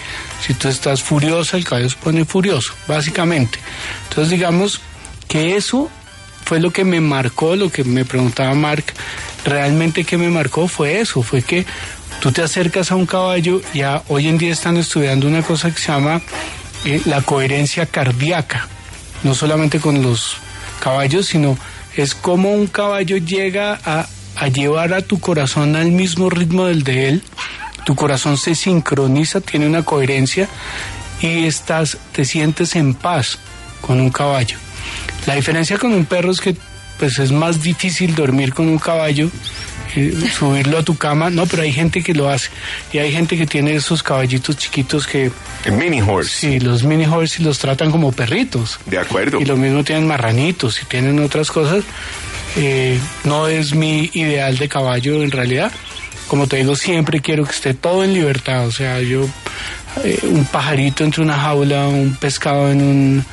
Si 0.47 0.52
tú 0.54 0.69
estás 0.69 1.02
furiosa, 1.02 1.57
el 1.57 1.64
caballo 1.64 1.88
se 1.88 1.97
pone 1.97 2.25
furioso, 2.26 2.75
básicamente. 2.87 3.59
Entonces 4.09 4.30
digamos 4.30 4.80
que 5.28 5.57
eso 5.57 5.90
fue 6.45 6.61
lo 6.61 6.73
que 6.73 6.85
me 6.85 7.00
marcó, 7.00 7.57
lo 7.57 7.71
que 7.71 7.85
me 7.85 8.04
preguntaba 8.04 8.54
Mark, 8.54 8.85
realmente 9.44 10.04
que 10.04 10.18
me 10.18 10.28
marcó 10.28 10.68
fue 10.68 11.00
eso, 11.00 11.23
fue 11.23 11.42
que 11.42 11.66
tú 12.20 12.32
te 12.32 12.42
acercas 12.42 12.90
a 12.92 12.97
un 12.97 13.06
caballo, 13.06 13.62
ya 13.75 14.02
hoy 14.09 14.28
en 14.28 14.38
día 14.38 14.52
están 14.52 14.76
estudiando 14.76 15.26
una 15.26 15.42
cosa 15.42 15.70
que 15.70 15.80
se 15.80 15.88
llama 15.88 16.20
eh, 16.85 17.00
la 17.06 17.23
coherencia 17.23 17.87
cardíaca, 17.87 18.68
no 19.23 19.35
solamente 19.35 19.80
con 19.80 20.02
los 20.02 20.37
caballos, 20.80 21.26
sino 21.26 21.56
es 21.97 22.14
como 22.14 22.52
un 22.52 22.66
caballo 22.66 23.16
llega 23.16 23.78
a, 23.85 24.06
a 24.37 24.49
llevar 24.49 24.94
a 24.94 25.02
tu 25.02 25.18
corazón 25.20 25.76
al 25.76 25.90
mismo 25.90 26.30
ritmo 26.30 26.66
del 26.66 26.85
de 26.85 27.09
él, 27.09 27.23
tu 27.85 27.94
corazón 27.94 28.37
se 28.37 28.54
sincroniza, 28.54 29.40
tiene 29.40 29.66
una 29.66 29.82
coherencia 29.82 30.49
y 31.20 31.47
estás, 31.47 31.99
te 32.12 32.25
sientes 32.25 32.76
en 32.76 32.94
paz 32.94 33.38
con 33.80 34.00
un 34.00 34.11
caballo. 34.11 34.56
La 35.26 35.35
diferencia 35.35 35.78
con 35.78 35.92
un 35.92 36.04
perro 36.04 36.30
es 36.30 36.40
que 36.40 36.56
pues 37.00 37.19
es 37.19 37.33
más 37.33 37.62
difícil 37.62 38.14
dormir 38.14 38.52
con 38.52 38.69
un 38.69 38.78
caballo, 38.78 39.30
eh, 39.97 40.14
subirlo 40.38 40.78
a 40.78 40.83
tu 40.83 40.97
cama, 40.99 41.30
no, 41.30 41.47
pero 41.47 41.62
hay 41.62 41.73
gente 41.73 42.02
que 42.02 42.12
lo 42.12 42.28
hace 42.28 42.50
y 42.92 42.99
hay 42.99 43.11
gente 43.11 43.38
que 43.38 43.47
tiene 43.47 43.75
esos 43.75 44.02
caballitos 44.02 44.59
chiquitos 44.59 45.07
que 45.07 45.33
El 45.64 45.73
mini 45.73 46.02
horse. 46.02 46.30
sí, 46.30 46.61
los 46.61 46.85
mini 46.85 47.07
horse 47.07 47.40
y 47.40 47.45
los 47.45 47.59
tratan 47.59 47.90
como 47.90 48.12
perritos. 48.12 48.78
De 48.85 48.99
acuerdo. 48.99 49.40
Y 49.40 49.47
lo 49.47 49.57
mismo 49.57 49.83
tienen 49.83 50.07
marranitos 50.07 50.83
y 50.83 50.85
tienen 50.85 51.19
otras 51.21 51.50
cosas. 51.50 51.85
Eh, 52.57 53.00
no 53.25 53.49
es 53.49 53.75
mi 53.75 54.11
ideal 54.12 54.59
de 54.59 54.69
caballo 54.69 55.23
en 55.23 55.30
realidad. 55.30 55.73
Como 56.28 56.47
te 56.49 56.59
digo, 56.59 56.76
siempre 56.76 57.21
quiero 57.21 57.45
que 57.45 57.52
esté 57.52 57.73
todo 57.73 58.04
en 58.04 58.12
libertad. 58.12 58.66
O 58.66 58.73
sea, 58.73 59.00
yo, 59.00 59.26
eh, 60.04 60.19
un 60.25 60.45
pajarito 60.45 61.02
entre 61.02 61.23
una 61.23 61.38
jaula, 61.38 61.88
un 61.88 62.14
pescado 62.14 62.71
en 62.71 62.83
un, 62.83 63.25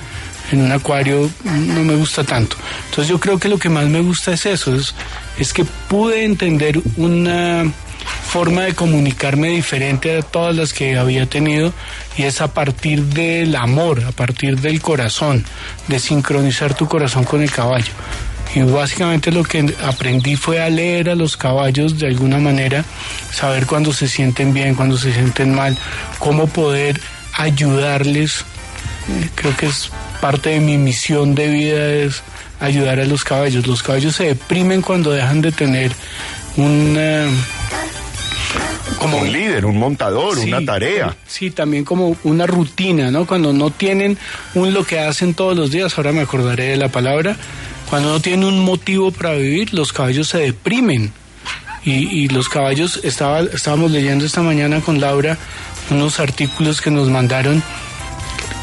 en 0.51 0.61
un 0.61 0.71
acuario, 0.71 1.29
no 1.43 1.83
me 1.83 1.95
gusta 1.95 2.23
tanto. 2.23 2.57
Entonces 2.85 3.07
yo 3.07 3.19
creo 3.19 3.39
que 3.39 3.49
lo 3.49 3.57
que 3.57 3.69
más 3.69 3.87
me 3.87 4.01
gusta 4.01 4.33
es 4.33 4.45
eso, 4.45 4.75
es, 4.75 4.93
es 5.37 5.53
que 5.53 5.65
pude 5.65 6.23
entender 6.23 6.79
una 6.95 7.71
forma 8.27 8.63
de 8.63 8.73
comunicarme 8.73 9.49
diferente 9.49 10.17
a 10.17 10.21
todas 10.21 10.55
las 10.55 10.73
que 10.73 10.97
había 10.97 11.25
tenido 11.25 11.73
y 12.17 12.23
es 12.23 12.41
a 12.41 12.53
partir 12.53 13.03
del 13.03 13.55
amor, 13.55 14.03
a 14.03 14.11
partir 14.11 14.59
del 14.59 14.81
corazón, 14.81 15.45
de 15.87 15.99
sincronizar 15.99 16.73
tu 16.73 16.87
corazón 16.87 17.23
con 17.23 17.41
el 17.41 17.51
caballo. 17.51 17.91
Y 18.55 18.61
básicamente 18.61 19.31
lo 19.31 19.43
que 19.43 19.75
aprendí 19.83 20.35
fue 20.35 20.61
a 20.61 20.69
leer 20.69 21.09
a 21.09 21.15
los 21.15 21.35
caballos 21.35 21.99
de 21.99 22.07
alguna 22.07 22.37
manera, 22.37 22.85
saber 23.31 23.65
cuándo 23.65 23.91
se 23.93 24.07
sienten 24.07 24.53
bien, 24.53 24.73
cuándo 24.75 24.97
se 24.97 25.13
sienten 25.13 25.53
mal, 25.53 25.77
cómo 26.17 26.47
poder 26.47 26.99
ayudarles. 27.33 28.45
Eh, 29.09 29.29
Creo 29.35 29.55
que 29.55 29.67
es 29.67 29.91
parte 30.21 30.51
de 30.51 30.59
mi 30.59 30.77
misión 30.77 31.35
de 31.35 31.47
vida 31.47 31.89
es 31.89 32.21
ayudar 32.59 32.99
a 32.99 33.05
los 33.05 33.23
caballos. 33.23 33.67
Los 33.67 33.83
caballos 33.83 34.15
se 34.15 34.25
deprimen 34.25 34.81
cuando 34.81 35.11
dejan 35.11 35.41
de 35.41 35.51
tener 35.51 35.91
una 36.55 37.27
Como 38.99 39.19
un 39.19 39.31
líder, 39.31 39.65
un 39.65 39.77
montador, 39.77 40.37
Sí, 40.37 40.47
una 40.47 40.65
tarea. 40.65 41.15
Sí, 41.27 41.51
también 41.51 41.83
como 41.83 42.17
una 42.23 42.47
rutina, 42.47 43.11
¿no? 43.11 43.25
Cuando 43.25 43.53
no 43.53 43.69
tienen 43.69 44.17
un 44.55 44.73
lo 44.73 44.85
que 44.85 44.99
hacen 44.99 45.33
todos 45.33 45.55
los 45.55 45.71
días, 45.71 45.97
ahora 45.97 46.11
me 46.11 46.21
acordaré 46.21 46.69
de 46.69 46.77
la 46.77 46.89
palabra, 46.89 47.35
cuando 47.89 48.09
no 48.11 48.19
tienen 48.19 48.45
un 48.45 48.63
motivo 48.63 49.11
para 49.11 49.33
vivir, 49.33 49.73
los 49.73 49.93
caballos 49.93 50.27
se 50.29 50.39
deprimen. 50.39 51.11
Y, 51.85 52.23
y 52.23 52.27
los 52.27 52.49
caballos, 52.49 52.99
estaba, 53.03 53.39
estábamos 53.39 53.91
leyendo 53.91 54.25
esta 54.25 54.41
mañana 54.41 54.81
con 54.81 54.99
Laura 54.99 55.37
unos 55.89 56.19
artículos 56.19 56.81
que 56.81 56.91
nos 56.91 57.09
mandaron 57.09 57.63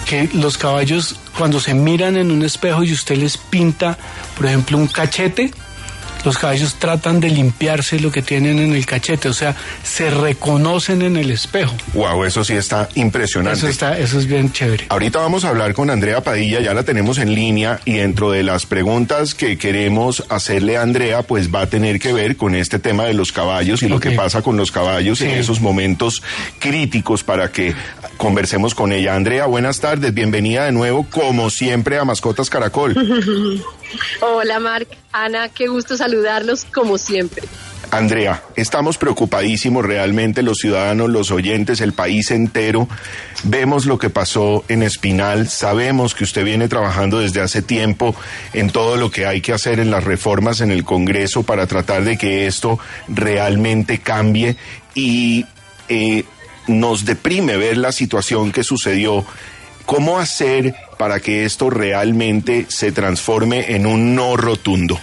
que 0.05 0.29
los 0.35 0.59
caballos 0.59 1.17
cuando 1.37 1.61
se 1.61 1.75
miran 1.75 2.17
en 2.17 2.31
un 2.31 2.43
espejo 2.43 2.85
y 2.85 2.93
usted 2.93 3.17
les 3.17 3.37
pinta, 3.37 3.99
por 4.37 4.47
ejemplo, 4.47 4.79
un 4.79 4.87
cachete, 4.87 5.53
los 6.25 6.39
caballos 6.39 6.77
tratan 6.77 7.21
de 7.21 7.29
limpiarse 7.29 8.01
lo 8.01 8.11
que 8.11 8.23
tienen 8.23 8.59
en 8.59 8.75
el 8.75 8.87
cachete, 8.87 9.29
o 9.29 9.33
sea, 9.33 9.55
se 9.83 10.11
reconocen 10.11 11.03
en 11.03 11.17
el 11.17 11.31
espejo. 11.31 11.75
Wow, 11.93 12.25
eso 12.25 12.43
sí 12.45 12.55
está 12.55 12.89
impresionante. 12.95 13.59
Eso 13.59 13.69
está, 13.69 13.99
eso 13.99 14.19
es 14.19 14.27
bien 14.27 14.51
chévere. 14.51 14.87
Ahorita 14.89 15.19
vamos 15.19 15.45
a 15.45 15.51
hablar 15.51 15.75
con 15.75 15.91
Andrea 15.91 16.23
Padilla, 16.23 16.61
ya 16.61 16.73
la 16.73 16.83
tenemos 16.83 17.19
en 17.19 17.35
línea 17.35 17.81
y 17.85 17.95
dentro 17.95 18.31
de 18.31 18.43
las 18.43 18.65
preguntas 18.65 19.35
que 19.35 19.59
queremos 19.59 20.25
hacerle 20.31 20.79
a 20.79 20.83
Andrea, 20.83 21.23
pues 21.23 21.55
va 21.55 21.63
a 21.63 21.67
tener 21.67 22.01
que 22.01 22.13
ver 22.13 22.37
con 22.37 22.55
este 22.55 22.79
tema 22.79 23.05
de 23.05 23.15
los 23.15 23.31
caballos 23.31 23.83
y 23.83 23.89
lo 23.89 24.01
que 24.01 24.13
pasa 24.13 24.41
con 24.41 24.57
los 24.57 24.73
caballos 24.73 25.21
en 25.21 25.31
esos 25.31 25.61
momentos 25.61 26.23
críticos 26.59 27.23
para 27.23 27.51
que 27.51 27.75
conversemos 28.17 28.75
con 28.75 28.93
ella. 28.93 29.15
Andrea, 29.15 29.47
buenas 29.47 29.81
tardes, 29.81 30.15
bienvenida 30.15 30.65
de 30.65 30.73
nuevo, 30.73 31.07
como 31.11 31.51
siempre, 31.51 31.99
a 31.99 32.05
Mascotas 32.05 32.51
Caracol. 32.51 32.95
Hola 34.21 34.59
Marc, 34.61 34.89
Ana, 35.13 35.49
qué 35.49 35.69
gusto 35.69 35.97
saludarlos 35.97 36.65
como 36.73 36.99
siempre. 36.99 37.43
Andrea, 37.91 38.43
estamos 38.57 38.99
preocupadísimos 38.99 39.85
realmente 39.85 40.43
los 40.43 40.59
ciudadanos, 40.59 41.11
los 41.11 41.31
oyentes, 41.31 41.81
el 41.81 41.93
país 41.93 42.33
entero. 42.33 42.89
Vemos 43.45 43.87
lo 43.87 43.99
que 43.99 44.11
pasó 44.11 44.65
en 44.69 44.83
Espinal, 44.83 45.49
sabemos 45.49 46.15
que 46.15 46.25
usted 46.25 46.45
viene 46.45 46.69
trabajando 46.69 47.21
desde 47.21 47.41
hace 47.41 47.63
tiempo 47.63 48.17
en 48.53 48.71
todo 48.71 48.97
lo 48.97 49.11
que 49.11 49.27
hay 49.27 49.41
que 49.41 49.53
hacer 49.53 49.79
en 49.79 49.93
las 49.93 50.03
reformas 50.03 50.61
en 50.61 50.73
el 50.73 50.83
Congreso 50.85 51.45
para 51.45 51.67
tratar 51.67 52.03
de 52.03 52.19
que 52.19 52.47
esto 52.47 52.81
realmente 53.07 53.99
cambie 53.99 54.57
y 54.95 55.47
eh, 55.89 56.25
nos 56.67 57.05
deprime 57.05 57.57
ver 57.57 57.77
la 57.77 57.93
situación 57.93 58.53
que 58.53 58.65
sucedió. 58.65 59.25
¿Cómo 59.87 60.19
hacer 60.19 60.75
para 60.99 61.21
que 61.21 61.45
esto 61.45 61.69
realmente 61.71 62.67
se 62.69 62.93
transforme 62.93 63.75
en 63.75 63.87
un 63.87 64.15
no 64.15 64.37
rotundo? 64.37 64.99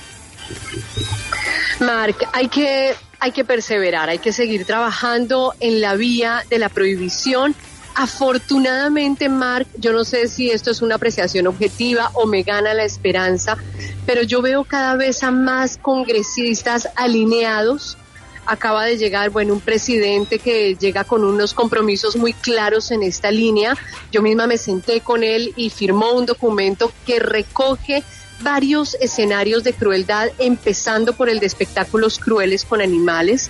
Marc, 1.79 2.27
hay 2.33 2.47
que, 2.47 2.93
hay 3.19 3.31
que 3.31 3.43
perseverar, 3.43 4.09
hay 4.09 4.19
que 4.19 4.33
seguir 4.33 4.65
trabajando 4.65 5.53
en 5.59 5.81
la 5.81 5.95
vía 5.95 6.43
de 6.49 6.59
la 6.59 6.69
prohibición. 6.69 7.55
Afortunadamente, 7.95 9.29
Marc, 9.29 9.67
yo 9.77 9.91
no 9.91 10.03
sé 10.03 10.27
si 10.27 10.49
esto 10.49 10.71
es 10.71 10.81
una 10.81 10.95
apreciación 10.95 11.47
objetiva 11.47 12.09
o 12.13 12.25
me 12.25 12.43
gana 12.43 12.73
la 12.73 12.83
esperanza, 12.83 13.57
pero 14.05 14.23
yo 14.23 14.41
veo 14.41 14.63
cada 14.63 14.95
vez 14.95 15.23
a 15.23 15.31
más 15.31 15.77
congresistas 15.77 16.87
alineados. 16.95 17.97
Acaba 18.45 18.85
de 18.85 18.97
llegar, 18.97 19.29
bueno, 19.29 19.53
un 19.53 19.61
presidente 19.61 20.39
que 20.39 20.75
llega 20.75 21.03
con 21.03 21.23
unos 21.23 21.53
compromisos 21.53 22.15
muy 22.15 22.33
claros 22.33 22.91
en 22.91 23.03
esta 23.03 23.31
línea. 23.31 23.75
Yo 24.11 24.21
misma 24.21 24.47
me 24.47 24.57
senté 24.57 25.01
con 25.01 25.23
él 25.23 25.53
y 25.55 25.69
firmó 25.69 26.13
un 26.13 26.25
documento 26.25 26.91
que 27.05 27.19
recoge 27.19 28.03
varios 28.41 28.95
escenarios 28.95 29.63
de 29.63 29.73
crueldad, 29.73 30.29
empezando 30.39 31.13
por 31.13 31.29
el 31.29 31.39
de 31.39 31.45
espectáculos 31.45 32.19
crueles 32.19 32.65
con 32.65 32.81
animales. 32.81 33.49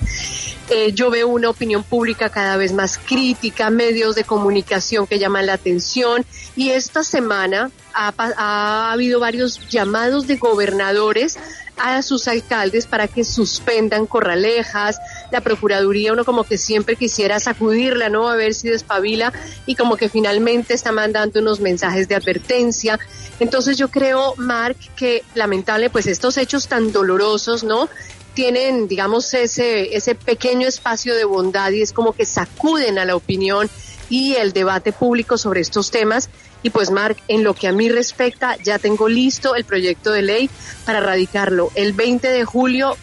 Eh, 0.69 0.91
yo 0.93 1.09
veo 1.09 1.27
una 1.27 1.49
opinión 1.49 1.83
pública 1.83 2.29
cada 2.29 2.57
vez 2.57 2.73
más 2.73 2.97
crítica, 2.97 3.69
medios 3.69 4.15
de 4.15 4.23
comunicación 4.23 5.07
que 5.07 5.19
llaman 5.19 5.45
la 5.45 5.53
atención 5.53 6.25
y 6.55 6.69
esta 6.69 7.03
semana 7.03 7.71
ha, 7.93 8.13
ha 8.17 8.91
habido 8.91 9.19
varios 9.19 9.67
llamados 9.69 10.27
de 10.27 10.37
gobernadores 10.37 11.37
a 11.81 12.01
sus 12.01 12.27
alcaldes 12.27 12.85
para 12.85 13.07
que 13.07 13.23
suspendan 13.23 14.05
corralejas, 14.05 14.99
la 15.31 15.41
Procuraduría, 15.41 16.13
uno 16.13 16.25
como 16.25 16.43
que 16.43 16.57
siempre 16.57 16.95
quisiera 16.95 17.39
sacudirla, 17.39 18.09
¿no? 18.09 18.29
A 18.29 18.35
ver 18.35 18.53
si 18.53 18.69
despabila 18.69 19.33
y 19.65 19.75
como 19.75 19.97
que 19.97 20.09
finalmente 20.09 20.73
está 20.73 20.91
mandando 20.91 21.39
unos 21.39 21.59
mensajes 21.59 22.07
de 22.07 22.15
advertencia. 22.15 22.99
Entonces 23.39 23.77
yo 23.77 23.89
creo, 23.89 24.35
Mark, 24.37 24.77
que 24.95 25.23
lamentable, 25.35 25.89
pues 25.89 26.07
estos 26.07 26.37
hechos 26.37 26.67
tan 26.67 26.91
dolorosos, 26.91 27.63
¿no? 27.63 27.89
tienen, 28.33 28.87
digamos, 28.87 29.33
ese, 29.33 29.95
ese 29.95 30.15
pequeño 30.15 30.67
espacio 30.67 31.15
de 31.15 31.25
bondad 31.25 31.71
y 31.71 31.81
es 31.81 31.91
como 31.91 32.13
que 32.13 32.25
sacuden 32.25 32.97
a 32.97 33.05
la 33.05 33.15
opinión 33.15 33.69
y 34.09 34.35
el 34.35 34.53
debate 34.53 34.93
público 34.93 35.37
sobre 35.37 35.61
estos 35.61 35.91
temas. 35.91 36.29
Y 36.63 36.69
pues, 36.69 36.91
Marc, 36.91 37.17
en 37.27 37.43
lo 37.43 37.53
que 37.53 37.67
a 37.67 37.71
mí 37.71 37.89
respecta, 37.89 38.55
ya 38.57 38.79
tengo 38.79 39.09
listo 39.09 39.55
el 39.55 39.65
proyecto 39.65 40.11
de 40.11 40.21
ley 40.21 40.49
para 40.85 40.99
radicarlo 40.99 41.71
el 41.75 41.93
20 41.93 42.27
de 42.27 42.45
julio 42.45 42.97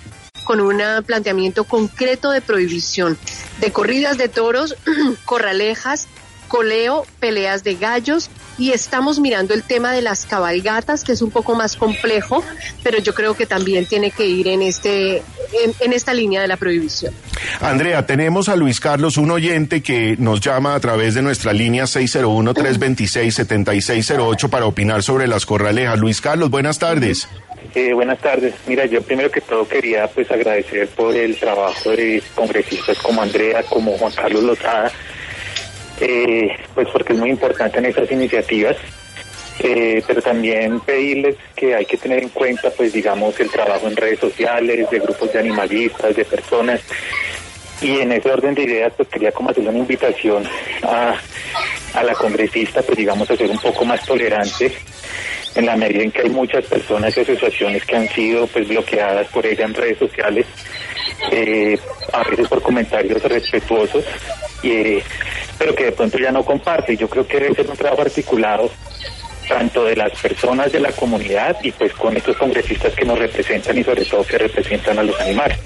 con 0.44 0.60
un 0.60 0.80
planteamiento 1.04 1.64
concreto 1.64 2.30
de 2.30 2.40
prohibición 2.40 3.18
de 3.60 3.70
corridas 3.70 4.16
de 4.16 4.28
toros, 4.28 4.76
corralejas, 5.24 6.08
coleo, 6.48 7.06
peleas 7.20 7.62
de 7.62 7.74
gallos 7.74 8.30
y 8.58 8.72
estamos 8.72 9.20
mirando 9.20 9.54
el 9.54 9.62
tema 9.62 9.92
de 9.92 10.02
las 10.02 10.26
cabalgatas, 10.26 11.04
que 11.04 11.12
es 11.12 11.22
un 11.22 11.30
poco 11.30 11.54
más 11.54 11.76
complejo, 11.76 12.42
pero 12.82 12.98
yo 12.98 13.14
creo 13.14 13.34
que 13.34 13.46
también 13.46 13.86
tiene 13.86 14.10
que 14.10 14.26
ir 14.26 14.48
en 14.48 14.62
este 14.62 15.22
en, 15.80 15.92
esta 15.92 16.14
línea 16.14 16.42
de 16.42 16.48
la 16.48 16.56
prohibición. 16.56 17.14
Andrea, 17.60 18.04
tenemos 18.06 18.48
a 18.48 18.56
Luis 18.56 18.80
Carlos, 18.80 19.16
un 19.16 19.30
oyente 19.30 19.80
que 19.82 20.16
nos 20.18 20.40
llama 20.40 20.74
a 20.74 20.80
través 20.80 21.14
de 21.14 21.22
nuestra 21.22 21.52
línea 21.52 21.84
601-326-7608 21.84 24.50
para 24.50 24.66
opinar 24.66 25.02
sobre 25.02 25.28
las 25.28 25.46
corralejas. 25.46 25.98
Luis 25.98 26.20
Carlos, 26.20 26.50
buenas 26.50 26.78
tardes. 26.78 27.26
Eh, 27.74 27.92
buenas 27.92 28.18
tardes. 28.18 28.54
Mira, 28.66 28.86
yo 28.86 29.02
primero 29.02 29.30
que 29.30 29.40
todo 29.40 29.68
quería 29.68 30.08
pues 30.08 30.28
agradecer 30.30 30.88
por 30.88 31.14
el 31.14 31.36
trabajo 31.36 31.90
de 31.90 32.22
congresistas 32.34 32.98
como 32.98 33.22
Andrea, 33.22 33.62
como 33.64 33.96
Juan 33.98 34.12
Carlos 34.12 34.42
Lozada, 34.42 34.90
eh, 36.00 36.56
pues 36.74 36.88
porque 36.92 37.12
es 37.12 37.18
muy 37.18 37.30
importante 37.30 37.78
en 37.78 37.86
esas 37.86 38.10
iniciativas. 38.10 38.76
Eh, 39.60 40.04
pero 40.06 40.22
también 40.22 40.78
pedirles 40.78 41.34
que 41.56 41.74
hay 41.74 41.84
que 41.84 41.96
tener 41.96 42.22
en 42.22 42.28
cuenta, 42.28 42.70
pues 42.70 42.92
digamos, 42.92 43.38
el 43.40 43.50
trabajo 43.50 43.88
en 43.88 43.96
redes 43.96 44.20
sociales, 44.20 44.88
de 44.88 45.00
grupos 45.00 45.32
de 45.32 45.40
animalistas, 45.40 46.14
de 46.14 46.24
personas. 46.24 46.80
Y 47.80 47.98
en 47.98 48.12
ese 48.12 48.30
orden 48.30 48.54
de 48.54 48.62
ideas, 48.62 48.92
pues 48.96 49.08
quería 49.08 49.32
como 49.32 49.50
hacer 49.50 49.68
una 49.68 49.78
invitación 49.78 50.44
a, 50.84 51.14
a 51.94 52.04
la 52.04 52.14
congresista, 52.14 52.82
pues 52.82 52.98
digamos, 52.98 53.28
a 53.30 53.36
ser 53.36 53.50
un 53.50 53.58
poco 53.58 53.84
más 53.84 54.04
tolerante 54.06 54.72
en 55.54 55.66
la 55.66 55.76
medida 55.76 56.02
en 56.02 56.12
que 56.12 56.22
hay 56.22 56.30
muchas 56.30 56.64
personas 56.66 57.16
y 57.16 57.20
asociaciones 57.20 57.84
que 57.84 57.96
han 57.96 58.08
sido 58.08 58.46
pues 58.46 58.68
bloqueadas 58.68 59.26
por 59.28 59.44
ella 59.44 59.64
en 59.64 59.74
redes 59.74 59.98
sociales, 59.98 60.46
eh, 61.32 61.78
a 62.12 62.22
veces 62.24 62.48
por 62.48 62.62
comentarios 62.62 63.22
respetuosos, 63.22 64.04
eh, 64.62 65.02
pero 65.58 65.74
que 65.74 65.86
de 65.86 65.92
pronto 65.92 66.18
ya 66.18 66.30
no 66.30 66.44
comparte. 66.44 66.96
Yo 66.96 67.08
creo 67.08 67.26
que 67.26 67.40
debe 67.40 67.54
ser 67.54 67.68
un 67.68 67.76
trabajo 67.76 68.02
articulado 68.02 68.70
tanto 69.48 69.84
de 69.84 69.96
las 69.96 70.12
personas 70.20 70.70
de 70.70 70.80
la 70.80 70.92
comunidad 70.92 71.56
y 71.62 71.72
pues 71.72 71.92
con 71.94 72.16
estos 72.16 72.36
congresistas 72.36 72.94
que 72.94 73.04
nos 73.04 73.18
representan 73.18 73.78
y 73.78 73.84
sobre 73.84 74.04
todo 74.04 74.24
que 74.24 74.38
representan 74.38 74.98
a 74.98 75.02
los 75.02 75.18
animales. 75.20 75.58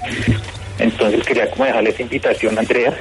Entonces 0.79 1.23
quería 1.25 1.49
como 1.51 1.65
dejarle 1.65 1.89
esa 1.91 2.01
invitación, 2.01 2.57
Andrea, 2.57 2.97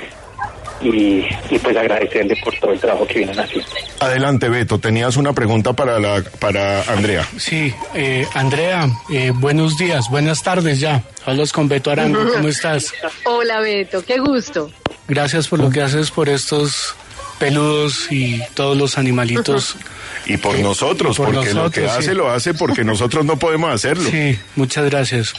y, 0.82 1.24
pues 1.58 1.76
agradecerle 1.76 2.36
por 2.42 2.54
todo 2.58 2.72
el 2.72 2.80
trabajo 2.80 3.06
que 3.06 3.18
vienen 3.18 3.38
haciendo. 3.38 3.68
Adelante, 4.00 4.48
Beto, 4.48 4.78
tenías 4.78 5.16
una 5.16 5.32
pregunta 5.32 5.72
para, 5.72 5.98
la, 5.98 6.22
para 6.38 6.82
Andrea. 6.82 7.28
Sí, 7.36 7.72
eh, 7.94 8.26
Andrea, 8.34 8.88
eh, 9.10 9.32
buenos 9.34 9.76
días, 9.76 10.08
buenas 10.10 10.42
tardes 10.42 10.80
ya. 10.80 11.02
Hablas 11.24 11.52
con 11.52 11.68
Beto 11.68 11.90
Arango, 11.90 12.20
¿cómo 12.32 12.48
estás? 12.48 12.92
Hola, 13.24 13.60
Beto, 13.60 14.04
qué 14.04 14.18
gusto. 14.18 14.70
Gracias 15.08 15.48
por 15.48 15.58
lo 15.58 15.70
que 15.70 15.82
haces 15.82 16.10
por 16.10 16.28
estos 16.28 16.94
peludos 17.38 18.10
y 18.10 18.40
todos 18.54 18.76
los 18.76 18.98
animalitos. 18.98 19.76
Y 20.24 20.36
por 20.36 20.56
nosotros, 20.60 21.16
porque 21.16 21.52
lo 21.52 21.68
que 21.68 21.86
hace 21.86 22.14
lo 22.14 22.30
hace 22.30 22.54
porque 22.54 22.84
nosotros 22.84 23.24
no 23.24 23.40
podemos 23.40 23.72
hacerlo. 23.72 24.08
Sí, 24.08 24.38
muchas 24.54 24.88
gracias. 24.88 25.32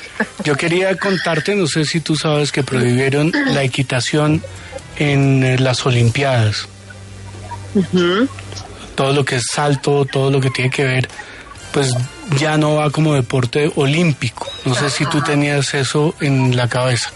Yo 0.44 0.56
quería 0.56 0.98
contarte, 0.98 1.56
no 1.56 1.68
sé 1.68 1.86
si 1.86 2.02
tú 2.02 2.18
sabes 2.18 2.52
que 2.52 2.64
prohibieron 2.64 3.32
la 3.46 3.64
equitación 3.64 4.44
en 4.98 5.44
eh, 5.44 5.58
las 5.60 5.86
Olimpiadas. 5.86 6.68
Todo 8.96 9.14
lo 9.14 9.26
que 9.26 9.38
es 9.38 9.44
salto, 9.52 10.06
todo 10.06 10.30
lo 10.30 10.40
que 10.40 10.50
tiene 10.52 10.70
que 10.70 10.84
ver, 10.84 11.10
pues 11.72 11.96
ya 12.38 12.58
no 12.58 12.76
va 12.76 12.92
como 12.92 13.16
deporte 13.16 13.72
olímpico. 13.76 14.48
No 14.66 14.76
sé 14.76 14.90
si 14.90 15.06
tú 15.08 15.22
tenías 15.22 15.74
eso 15.74 16.14
en 16.22 16.56
la 16.56 16.68
cabeza. 16.68 17.12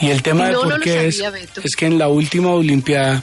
Y 0.00 0.08
el 0.08 0.22
tema 0.22 0.48
de 0.48 0.54
por 0.54 0.80
qué 0.80 1.08
es, 1.08 1.22
es 1.62 1.76
que 1.76 1.86
en 1.86 1.98
la 1.98 2.08
última 2.08 2.50
Olimpiada 2.50 3.22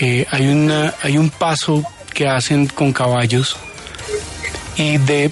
eh, 0.00 0.26
hay, 0.30 0.48
una, 0.48 0.94
hay 1.02 1.18
un 1.18 1.28
paso 1.28 1.84
que 2.14 2.28
hacen 2.28 2.66
con 2.66 2.92
caballos 2.92 3.56
y 4.76 4.96
de 4.98 5.30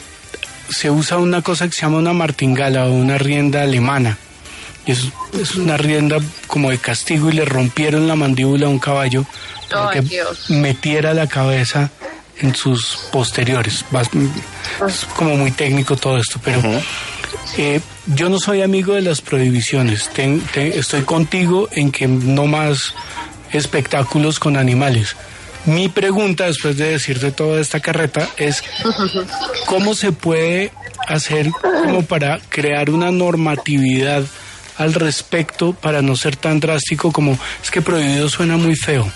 se 0.68 0.90
usa 0.90 1.18
una 1.18 1.42
cosa 1.42 1.66
que 1.66 1.72
se 1.72 1.82
llama 1.82 1.98
una 1.98 2.12
martingala 2.12 2.86
o 2.86 2.92
una 2.92 3.18
rienda 3.18 3.62
alemana 3.62 4.18
es, 4.90 5.08
es 5.40 5.54
una 5.54 5.76
rienda 5.76 6.18
como 6.46 6.70
de 6.70 6.78
castigo 6.78 7.30
y 7.30 7.34
le 7.34 7.44
rompieron 7.44 8.08
la 8.08 8.16
mandíbula 8.16 8.66
a 8.66 8.70
un 8.70 8.78
caballo 8.78 9.24
para 9.70 10.00
que 10.00 10.24
metiera 10.48 11.14
la 11.14 11.26
cabeza 11.26 11.90
en 12.38 12.54
sus 12.54 13.08
posteriores. 13.12 13.84
Es 14.86 15.04
como 15.16 15.36
muy 15.36 15.52
técnico 15.52 15.96
todo 15.96 16.18
esto, 16.18 16.40
pero 16.42 16.60
eh, 17.56 17.80
yo 18.06 18.28
no 18.28 18.38
soy 18.38 18.62
amigo 18.62 18.94
de 18.94 19.02
las 19.02 19.20
prohibiciones. 19.20 20.10
estoy 20.54 21.02
contigo 21.02 21.68
en 21.72 21.92
que 21.92 22.08
no 22.08 22.46
más 22.46 22.94
espectáculos 23.52 24.38
con 24.38 24.56
animales. 24.56 25.16
Mi 25.66 25.88
pregunta, 25.88 26.46
después 26.46 26.78
de 26.78 26.92
decirte 26.92 27.32
toda 27.32 27.60
esta 27.60 27.80
carreta, 27.80 28.28
es 28.38 28.62
cómo 29.66 29.94
se 29.94 30.12
puede 30.12 30.72
hacer 31.06 31.50
como 31.84 32.02
para 32.04 32.40
crear 32.48 32.90
una 32.90 33.10
normatividad 33.10 34.24
al 34.80 34.94
respecto 34.94 35.74
para 35.74 36.00
no 36.00 36.16
ser 36.16 36.36
tan 36.36 36.58
drástico 36.58 37.12
como 37.12 37.38
es 37.62 37.70
que 37.70 37.82
prohibido 37.82 38.30
suena 38.30 38.56
muy 38.56 38.74
feo. 38.74 39.12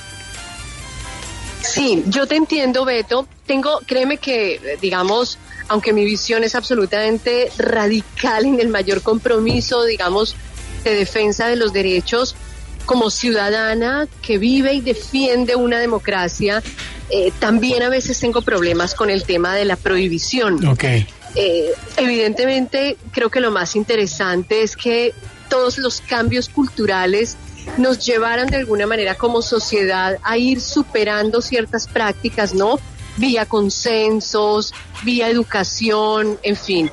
Sí, 1.62 2.04
yo 2.06 2.26
te 2.26 2.36
entiendo, 2.36 2.84
Beto. 2.84 3.26
Tengo, 3.46 3.80
créeme 3.86 4.18
que, 4.18 4.76
digamos, 4.82 5.38
aunque 5.68 5.94
mi 5.94 6.04
visión 6.04 6.44
es 6.44 6.54
absolutamente 6.54 7.50
radical 7.56 8.44
en 8.44 8.60
el 8.60 8.68
mayor 8.68 9.00
compromiso, 9.00 9.84
digamos, 9.84 10.36
de 10.84 10.94
defensa 10.94 11.48
de 11.48 11.56
los 11.56 11.72
derechos, 11.72 12.36
como 12.84 13.08
ciudadana 13.08 14.06
que 14.20 14.36
vive 14.36 14.74
y 14.74 14.82
defiende 14.82 15.56
una 15.56 15.78
democracia, 15.78 16.62
eh, 17.08 17.32
también 17.38 17.82
a 17.82 17.88
veces 17.88 18.20
tengo 18.20 18.42
problemas 18.42 18.94
con 18.94 19.08
el 19.08 19.24
tema 19.24 19.54
de 19.54 19.64
la 19.64 19.76
prohibición. 19.76 20.62
Okay. 20.66 21.06
Eh, 21.34 21.70
evidentemente, 21.96 22.98
creo 23.12 23.30
que 23.30 23.40
lo 23.40 23.50
más 23.50 23.74
interesante 23.74 24.62
es 24.62 24.76
que 24.76 25.14
todos 25.48 25.78
los 25.78 26.00
cambios 26.00 26.48
culturales 26.48 27.36
nos 27.78 28.04
llevaran 28.04 28.46
de 28.48 28.56
alguna 28.56 28.86
manera 28.86 29.14
como 29.14 29.42
sociedad 29.42 30.18
a 30.22 30.36
ir 30.36 30.60
superando 30.60 31.40
ciertas 31.40 31.86
prácticas, 31.86 32.54
¿no? 32.54 32.78
Vía 33.16 33.46
consensos, 33.46 34.74
vía 35.02 35.28
educación, 35.28 36.38
en 36.42 36.56
fin. 36.56 36.90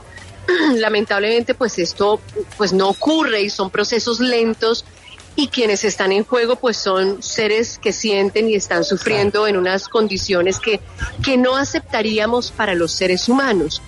Lamentablemente, 0.76 1.54
pues 1.54 1.80
esto 1.80 2.22
pues 2.58 2.74
no 2.74 2.90
ocurre 2.90 3.42
y 3.42 3.50
son 3.50 3.70
procesos 3.70 4.20
lentos 4.20 4.86
y 5.36 5.48
quienes 5.48 5.84
están 5.86 6.12
en 6.12 6.26
juego 6.26 6.58
pues 6.58 6.78
son 6.78 7.24
seres 7.24 7.78
que 7.78 7.94
sienten 7.94 8.50
y 8.50 8.56
están 8.56 8.84
sufriendo 8.84 9.48
en 9.48 9.58
unas 9.58 9.88
condiciones 9.88 10.60
que, 10.60 10.82
que 11.24 11.38
no 11.38 11.56
aceptaríamos 11.56 12.52
para 12.52 12.76
los 12.76 12.92
seres 12.92 13.30
humanos. 13.30 13.82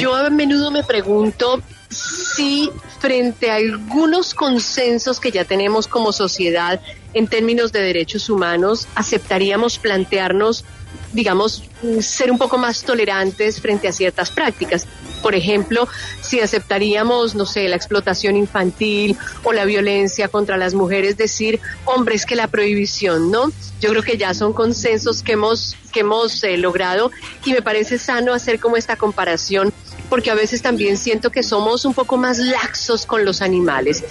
Yo 0.00 0.14
a 0.14 0.30
menudo 0.30 0.70
me 0.70 0.84
pregunto 0.84 1.60
si 1.90 2.70
frente 3.00 3.50
a 3.50 3.56
algunos 3.56 4.34
consensos 4.34 5.20
que 5.20 5.30
ya 5.30 5.44
tenemos 5.44 5.86
como 5.86 6.12
sociedad 6.12 6.80
en 7.14 7.26
términos 7.26 7.72
de 7.72 7.82
derechos 7.82 8.30
humanos, 8.30 8.86
aceptaríamos 8.94 9.78
plantearnos, 9.78 10.64
digamos, 11.12 11.64
ser 12.00 12.30
un 12.30 12.38
poco 12.38 12.58
más 12.58 12.82
tolerantes 12.82 13.60
frente 13.60 13.88
a 13.88 13.92
ciertas 13.92 14.30
prácticas. 14.30 14.86
Por 15.22 15.34
ejemplo, 15.34 15.88
si 16.20 16.40
aceptaríamos, 16.40 17.34
no 17.34 17.44
sé, 17.44 17.68
la 17.68 17.76
explotación 17.76 18.36
infantil 18.36 19.16
o 19.42 19.52
la 19.52 19.64
violencia 19.64 20.28
contra 20.28 20.56
las 20.56 20.74
mujeres, 20.74 21.16
decir, 21.16 21.58
hombre, 21.84 22.14
es 22.14 22.24
que 22.24 22.36
la 22.36 22.48
prohibición, 22.48 23.30
¿no? 23.30 23.50
Yo 23.80 23.90
creo 23.90 24.02
que 24.02 24.16
ya 24.16 24.32
son 24.34 24.52
consensos 24.52 25.22
que 25.22 25.32
hemos, 25.32 25.76
que 25.92 26.00
hemos 26.00 26.42
eh, 26.44 26.56
logrado 26.56 27.10
y 27.44 27.52
me 27.52 27.62
parece 27.62 27.98
sano 27.98 28.32
hacer 28.32 28.60
como 28.60 28.76
esta 28.76 28.96
comparación 28.96 29.72
porque 30.10 30.30
a 30.30 30.34
veces 30.34 30.60
también 30.60 30.98
siento 30.98 31.30
que 31.30 31.42
somos 31.42 31.86
un 31.86 31.94
poco 31.94 32.18
más 32.18 32.38
laxos 32.38 33.06
con 33.06 33.24
los 33.24 33.40
animales. 33.40 34.04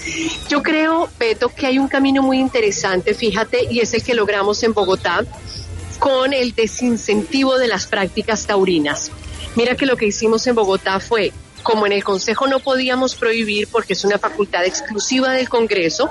Yo 0.49 0.63
creo, 0.63 1.09
Beto, 1.19 1.49
que 1.49 1.67
hay 1.67 1.77
un 1.77 1.87
camino 1.87 2.23
muy 2.23 2.39
interesante, 2.39 3.13
fíjate, 3.13 3.67
y 3.69 3.81
es 3.81 3.93
el 3.93 4.03
que 4.03 4.15
logramos 4.15 4.63
en 4.63 4.73
Bogotá 4.73 5.25
con 5.99 6.33
el 6.33 6.55
desincentivo 6.55 7.57
de 7.57 7.67
las 7.67 7.85
prácticas 7.85 8.47
taurinas. 8.47 9.11
Mira 9.55 9.75
que 9.75 9.85
lo 9.85 9.97
que 9.97 10.07
hicimos 10.07 10.47
en 10.47 10.55
Bogotá 10.55 10.99
fue 10.99 11.33
como 11.63 11.85
en 11.85 11.91
el 11.91 12.03
Consejo 12.03 12.47
no 12.47 12.59
podíamos 12.59 13.15
prohibir 13.15 13.67
porque 13.67 13.93
es 13.93 14.03
una 14.05 14.17
facultad 14.17 14.65
exclusiva 14.65 15.33
del 15.33 15.49
Congreso, 15.49 16.09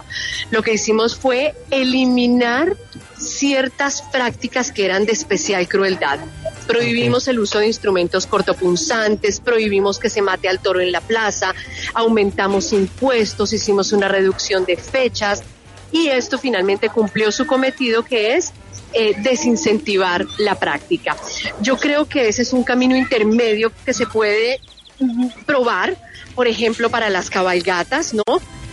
lo 0.50 0.62
que 0.62 0.74
hicimos 0.74 1.16
fue 1.16 1.54
eliminar 1.70 2.76
ciertas 3.16 4.02
prácticas 4.02 4.72
que 4.72 4.84
eran 4.84 5.06
de 5.06 5.12
especial 5.12 5.66
crueldad. 5.68 6.20
Prohibimos 6.68 7.26
el 7.28 7.40
uso 7.40 7.58
de 7.58 7.66
instrumentos 7.66 8.26
cortopunzantes, 8.26 9.40
prohibimos 9.40 9.98
que 9.98 10.10
se 10.10 10.20
mate 10.20 10.48
al 10.48 10.60
toro 10.60 10.80
en 10.80 10.92
la 10.92 11.00
plaza, 11.00 11.54
aumentamos 11.94 12.72
impuestos, 12.72 13.52
hicimos 13.54 13.92
una 13.92 14.06
reducción 14.06 14.66
de 14.66 14.76
fechas 14.76 15.42
y 15.90 16.08
esto 16.08 16.38
finalmente 16.38 16.90
cumplió 16.90 17.32
su 17.32 17.46
cometido 17.46 18.04
que 18.04 18.34
es 18.34 18.52
eh, 18.92 19.14
desincentivar 19.22 20.26
la 20.36 20.56
práctica. 20.56 21.16
Yo 21.60 21.78
creo 21.78 22.06
que 22.06 22.28
ese 22.28 22.42
es 22.42 22.52
un 22.52 22.62
camino 22.62 22.96
intermedio 22.96 23.72
que 23.84 23.94
se 23.94 24.06
puede 24.06 24.60
mm, 25.00 25.28
probar, 25.46 25.96
por 26.34 26.46
ejemplo, 26.46 26.90
para 26.90 27.08
las 27.08 27.30
cabalgatas, 27.30 28.12
¿no? 28.12 28.22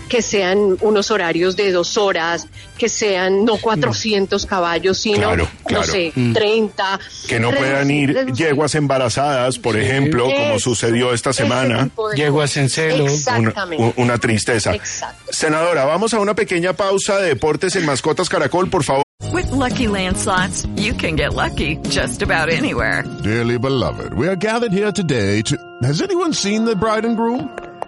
Que 0.10 0.22
sean 0.22 0.78
unos 0.82 1.12
horarios 1.12 1.56
de 1.56 1.72
dos 1.72 1.98
horas, 1.98 2.48
que 2.78 2.89
sean 2.89 3.44
no 3.46 3.58
400 3.58 4.46
caballos, 4.46 4.98
sino, 5.00 5.18
Claro, 5.30 5.44
no 5.44 5.50
claro. 5.65 5.86
sé, 5.86 6.12
Mm. 6.15 6.34
30. 6.34 7.00
Que 7.28 7.39
no 7.39 7.52
puedan 7.52 7.89
ir 7.89 8.13
Reducir- 8.13 8.36
yeguas 8.36 8.76
embarazadas, 8.76 9.58
por 9.60 9.78
ejemplo, 9.78 10.26
como 10.26 10.56
Eso, 10.56 10.60
sucedió 10.72 11.13
esta 11.13 11.34
semana. 11.34 11.89
Yeguas 12.15 12.56
en 12.58 12.70
celo. 12.70 13.04
Una, 13.06 13.13
Exactamente. 13.13 13.84
u- 13.84 13.94
una 14.02 14.18
tristeza. 14.18 14.74
Exacto. 14.76 15.32
Senadora, 15.32 15.86
vamos 15.86 16.13
a 16.13 16.20
una 16.20 16.36
pequeña 16.36 16.74
pausa 16.74 17.18
de 17.20 17.30
deportes 17.30 17.76
en 17.76 17.86
Mascotas 17.86 18.30
Caracol, 18.30 18.70
por 18.70 18.84
favor. 18.84 19.04
With 19.32 19.46
Lucky 19.52 19.88
Land 19.88 20.18
slots, 20.18 20.68
you 20.76 20.94
can 20.96 21.15
get 21.18 21.34
lucky 21.34 21.80
just 21.89 22.22
about 22.22 22.50
anywhere. 22.52 23.04
Dearly 23.24 23.58
beloved, 23.58 24.13
we 24.15 24.28
are 24.28 24.36
gathered 24.38 24.72
here 24.74 24.91
today 24.91 25.41
to. 25.44 25.56
Has 25.82 26.02
anyone 26.02 26.34
seen 26.34 26.65
the 26.65 26.76
bride 26.76 27.06
and 27.08 27.18
groom? 27.18 27.50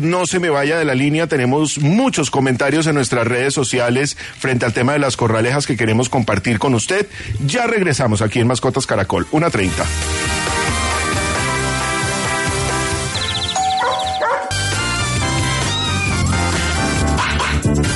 No 0.00 0.26
se 0.26 0.38
me 0.38 0.48
vaya 0.48 0.78
de 0.78 0.84
la 0.84 0.94
línea, 0.94 1.26
tenemos 1.26 1.78
muchos 1.78 2.30
comentarios 2.30 2.86
en 2.86 2.94
nuestras 2.94 3.26
redes 3.26 3.52
sociales 3.52 4.16
frente 4.38 4.64
al 4.64 4.72
tema 4.72 4.94
de 4.94 4.98
las 4.98 5.16
corralejas 5.16 5.66
que 5.66 5.76
queremos 5.76 6.08
compartir 6.08 6.58
con 6.58 6.74
usted. 6.74 7.06
Ya 7.44 7.66
regresamos 7.66 8.22
aquí 8.22 8.40
en 8.40 8.46
Mascotas 8.46 8.86
Caracol, 8.86 9.26
una 9.32 9.50
treinta. 9.50 9.84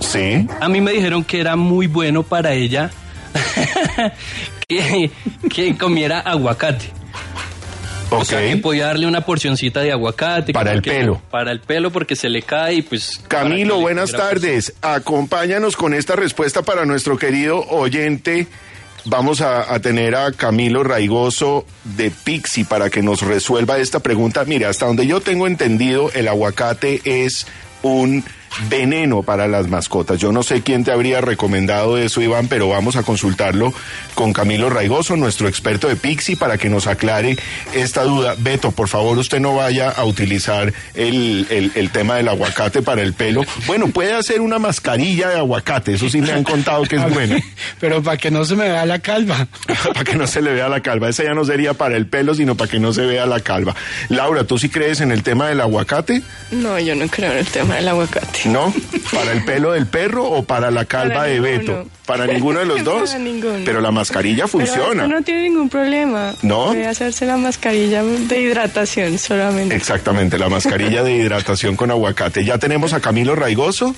Sí. 0.00 0.46
A 0.60 0.68
mí 0.68 0.80
me 0.80 0.92
dijeron 0.92 1.24
que 1.24 1.40
era 1.40 1.56
muy 1.56 1.86
bueno 1.86 2.22
para 2.22 2.52
ella 2.52 2.90
que, 4.68 5.10
que 5.48 5.76
comiera 5.76 6.20
aguacate. 6.20 6.90
O 8.10 8.24
sea, 8.24 8.46
que 8.46 8.56
podía 8.58 8.86
darle 8.86 9.06
una 9.06 9.22
porcioncita 9.22 9.80
de 9.80 9.90
aguacate. 9.90 10.52
Para 10.52 10.72
el 10.72 10.82
pelo. 10.82 11.22
Para 11.30 11.50
el 11.50 11.60
pelo 11.60 11.90
porque 11.90 12.14
se 12.14 12.28
le 12.28 12.42
cae 12.42 12.74
y 12.74 12.82
pues... 12.82 13.18
Camilo, 13.26 13.80
buenas 13.80 14.12
tardes. 14.12 14.74
Acompáñanos 14.82 15.76
con 15.76 15.94
esta 15.94 16.14
respuesta 16.14 16.62
para 16.62 16.84
nuestro 16.84 17.16
querido 17.16 17.60
oyente. 17.68 18.46
Vamos 19.04 19.40
a, 19.40 19.78
tener 19.80 20.14
a 20.14 20.30
Camilo 20.30 20.84
Raigoso 20.84 21.66
de 21.82 22.12
Pixi 22.12 22.62
para 22.62 22.88
que 22.88 23.02
nos 23.02 23.22
resuelva 23.22 23.78
esta 23.78 23.98
pregunta. 23.98 24.44
Mire, 24.44 24.66
hasta 24.66 24.86
donde 24.86 25.06
yo 25.08 25.20
tengo 25.20 25.48
entendido, 25.48 26.10
el 26.12 26.28
aguacate 26.28 27.00
es 27.04 27.46
un 27.82 28.24
veneno 28.68 29.22
para 29.22 29.48
las 29.48 29.68
mascotas. 29.68 30.18
Yo 30.18 30.32
no 30.32 30.42
sé 30.42 30.62
quién 30.62 30.84
te 30.84 30.92
habría 30.92 31.20
recomendado 31.20 31.98
eso, 31.98 32.20
Iván, 32.20 32.48
pero 32.48 32.68
vamos 32.68 32.96
a 32.96 33.02
consultarlo 33.02 33.72
con 34.14 34.32
Camilo 34.32 34.70
Raigoso, 34.70 35.16
nuestro 35.16 35.48
experto 35.48 35.88
de 35.88 35.96
Pixi, 35.96 36.36
para 36.36 36.58
que 36.58 36.68
nos 36.68 36.86
aclare 36.86 37.36
esta 37.74 38.02
duda. 38.04 38.34
Beto, 38.38 38.72
por 38.72 38.88
favor, 38.88 39.16
usted 39.18 39.40
no 39.40 39.54
vaya 39.56 39.90
a 39.90 40.04
utilizar 40.04 40.72
el, 40.94 41.46
el- 41.50 41.72
el 41.74 41.90
tema 41.90 42.16
del 42.16 42.28
aguacate 42.28 42.82
para 42.82 43.02
el 43.02 43.14
pelo. 43.14 43.42
Bueno, 43.66 43.88
puede 43.88 44.12
hacer 44.14 44.40
una 44.40 44.58
mascarilla 44.58 45.28
de 45.30 45.36
aguacate, 45.38 45.94
eso 45.94 46.08
sí 46.08 46.20
me 46.20 46.32
han 46.32 46.44
contado 46.44 46.82
que 46.84 46.96
es 46.96 47.10
bueno. 47.14 47.36
Pero 47.80 48.02
para 48.02 48.16
que 48.16 48.30
no 48.30 48.44
se 48.44 48.54
me 48.56 48.68
vea 48.68 48.84
la 48.86 48.98
calva. 48.98 49.46
para 49.92 50.04
que 50.04 50.14
no 50.16 50.26
se 50.26 50.42
le 50.42 50.52
vea 50.52 50.68
la 50.68 50.80
calva. 50.80 51.08
Esa 51.08 51.24
ya 51.24 51.34
no 51.34 51.44
sería 51.44 51.74
para 51.74 51.96
el 51.96 52.06
pelo, 52.06 52.34
sino 52.34 52.54
para 52.56 52.70
que 52.70 52.78
no 52.78 52.92
se 52.92 53.02
vea 53.06 53.26
la 53.26 53.40
calva. 53.40 53.74
Laura, 54.08 54.44
¿tú 54.44 54.58
sí 54.58 54.68
crees 54.68 55.00
en 55.00 55.10
el 55.12 55.22
tema 55.22 55.48
del 55.48 55.60
aguacate? 55.60 56.22
No, 56.50 56.78
yo 56.78 56.94
no 56.94 57.06
creo 57.08 57.32
en 57.32 57.38
el 57.38 57.46
tema 57.46 57.76
del 57.76 57.88
aguacate. 57.88 58.41
¿No? 58.46 58.72
¿Para 59.12 59.32
el 59.32 59.44
pelo 59.44 59.72
del 59.72 59.86
perro 59.86 60.24
o 60.28 60.42
para 60.42 60.70
la 60.70 60.84
calva 60.84 61.14
Para 61.14 61.26
de 61.28 61.34
ninguno. 61.40 61.58
Beto? 61.58 61.88
¿Para 62.06 62.26
ninguno 62.26 62.58
de 62.58 62.66
los 62.66 62.84
dos? 62.84 63.10
Para 63.10 63.22
ninguno. 63.22 63.58
Pero 63.64 63.80
la 63.80 63.90
mascarilla 63.90 64.48
funciona. 64.48 65.06
no 65.06 65.22
tiene 65.22 65.42
ningún 65.42 65.68
problema. 65.68 66.34
¿No? 66.42 66.66
Puede 66.66 66.86
hacerse 66.86 67.26
la 67.26 67.36
mascarilla 67.36 68.02
de 68.02 68.40
hidratación 68.40 69.18
solamente. 69.18 69.74
Exactamente, 69.76 70.38
la 70.38 70.48
mascarilla 70.48 71.02
de 71.02 71.14
hidratación 71.14 71.76
con 71.76 71.90
aguacate. 71.90 72.44
Ya 72.44 72.58
tenemos 72.58 72.92
a 72.92 73.00
Camilo 73.00 73.34
Raigoso, 73.36 73.94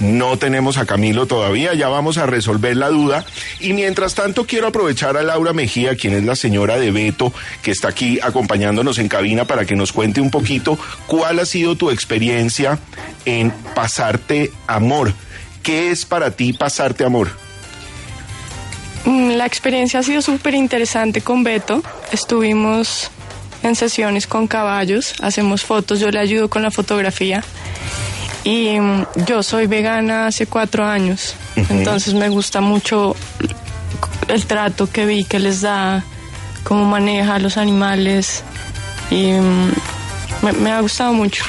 no 0.00 0.36
tenemos 0.38 0.78
a 0.78 0.86
Camilo 0.86 1.26
todavía, 1.26 1.74
ya 1.74 1.88
vamos 1.88 2.18
a 2.18 2.26
resolver 2.26 2.76
la 2.76 2.88
duda. 2.88 3.24
Y 3.60 3.72
mientras 3.74 4.14
tanto 4.14 4.46
quiero 4.46 4.66
aprovechar 4.66 5.16
a 5.16 5.22
Laura 5.22 5.52
Mejía, 5.52 5.94
quien 5.94 6.14
es 6.14 6.24
la 6.24 6.34
señora 6.36 6.78
de 6.78 6.90
Beto, 6.90 7.32
que 7.62 7.70
está 7.70 7.88
aquí 7.88 8.18
acompañándonos 8.22 8.98
en 8.98 9.08
cabina 9.08 9.44
para 9.44 9.64
que 9.64 9.76
nos 9.76 9.92
cuente 9.92 10.20
un 10.20 10.30
poquito 10.30 10.78
cuál 11.06 11.38
ha 11.38 11.46
sido 11.46 11.76
tu 11.76 11.90
experiencia 11.90 12.78
en 13.24 13.50
pasarte 13.74 14.50
amor. 14.66 15.12
¿Qué 15.62 15.90
es 15.90 16.06
para 16.06 16.30
ti 16.30 16.52
pasarte 16.52 17.04
amor? 17.04 17.30
Mm, 19.04 19.32
La 19.32 19.46
experiencia 19.46 20.00
ha 20.00 20.02
sido 20.02 20.22
súper 20.22 20.54
interesante 20.54 21.20
con 21.20 21.44
Beto. 21.44 21.82
Estuvimos 22.12 23.10
en 23.62 23.76
sesiones 23.76 24.26
con 24.26 24.46
caballos, 24.46 25.14
hacemos 25.20 25.64
fotos, 25.64 26.00
yo 26.00 26.10
le 26.10 26.18
ayudo 26.18 26.48
con 26.48 26.62
la 26.62 26.70
fotografía. 26.70 27.44
Y 28.44 28.76
yo 29.26 29.42
soy 29.42 29.66
vegana 29.66 30.26
hace 30.26 30.46
cuatro 30.46 30.86
años, 30.86 31.34
entonces 31.68 32.14
me 32.14 32.28
gusta 32.30 32.60
mucho 32.60 33.14
el 34.28 34.46
trato 34.46 34.88
que 34.88 35.04
vi 35.04 35.24
que 35.24 35.38
les 35.38 35.60
da, 35.60 36.04
cómo 36.64 36.84
maneja 36.86 37.34
a 37.34 37.38
los 37.38 37.56
animales. 37.58 38.42
Y 39.10 39.32
mm, 39.32 39.72
me, 40.42 40.52
me 40.52 40.72
ha 40.72 40.80
gustado 40.80 41.12
mucho. 41.12 41.44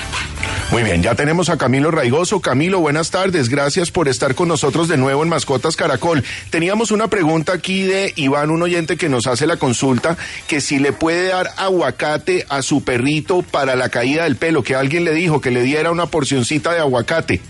Muy 0.71 0.84
bien, 0.84 1.03
ya 1.03 1.15
tenemos 1.15 1.49
a 1.49 1.57
Camilo 1.57 1.91
Raigoso. 1.91 2.39
Camilo, 2.39 2.79
buenas 2.79 3.12
tardes. 3.12 3.49
Gracias 3.49 3.91
por 3.91 4.07
estar 4.07 4.36
con 4.36 4.47
nosotros 4.47 4.88
de 4.88 4.95
nuevo 4.95 5.21
en 5.21 5.27
Mascotas 5.27 5.75
Caracol. 5.75 6.23
Teníamos 6.49 6.91
una 6.91 7.10
pregunta 7.10 7.51
aquí 7.51 7.84
de 7.84 8.13
Iván, 8.15 8.51
un 8.51 8.62
oyente 8.62 8.95
que 8.95 9.10
nos 9.10 9.27
hace 9.27 9.47
la 9.47 9.57
consulta, 9.57 10.15
que 10.47 10.62
si 10.62 10.79
le 10.79 10.93
puede 10.93 11.27
dar 11.27 11.49
aguacate 11.57 12.45
a 12.47 12.62
su 12.62 12.86
perrito 12.86 13.41
para 13.41 13.75
la 13.75 13.89
caída 13.89 14.23
del 14.23 14.38
pelo, 14.38 14.63
que 14.63 14.73
alguien 14.73 15.03
le 15.03 15.12
dijo 15.12 15.41
que 15.41 15.51
le 15.51 15.62
diera 15.62 15.91
una 15.91 16.05
porcioncita 16.05 16.71
de 16.71 16.79
aguacate. 16.79 17.41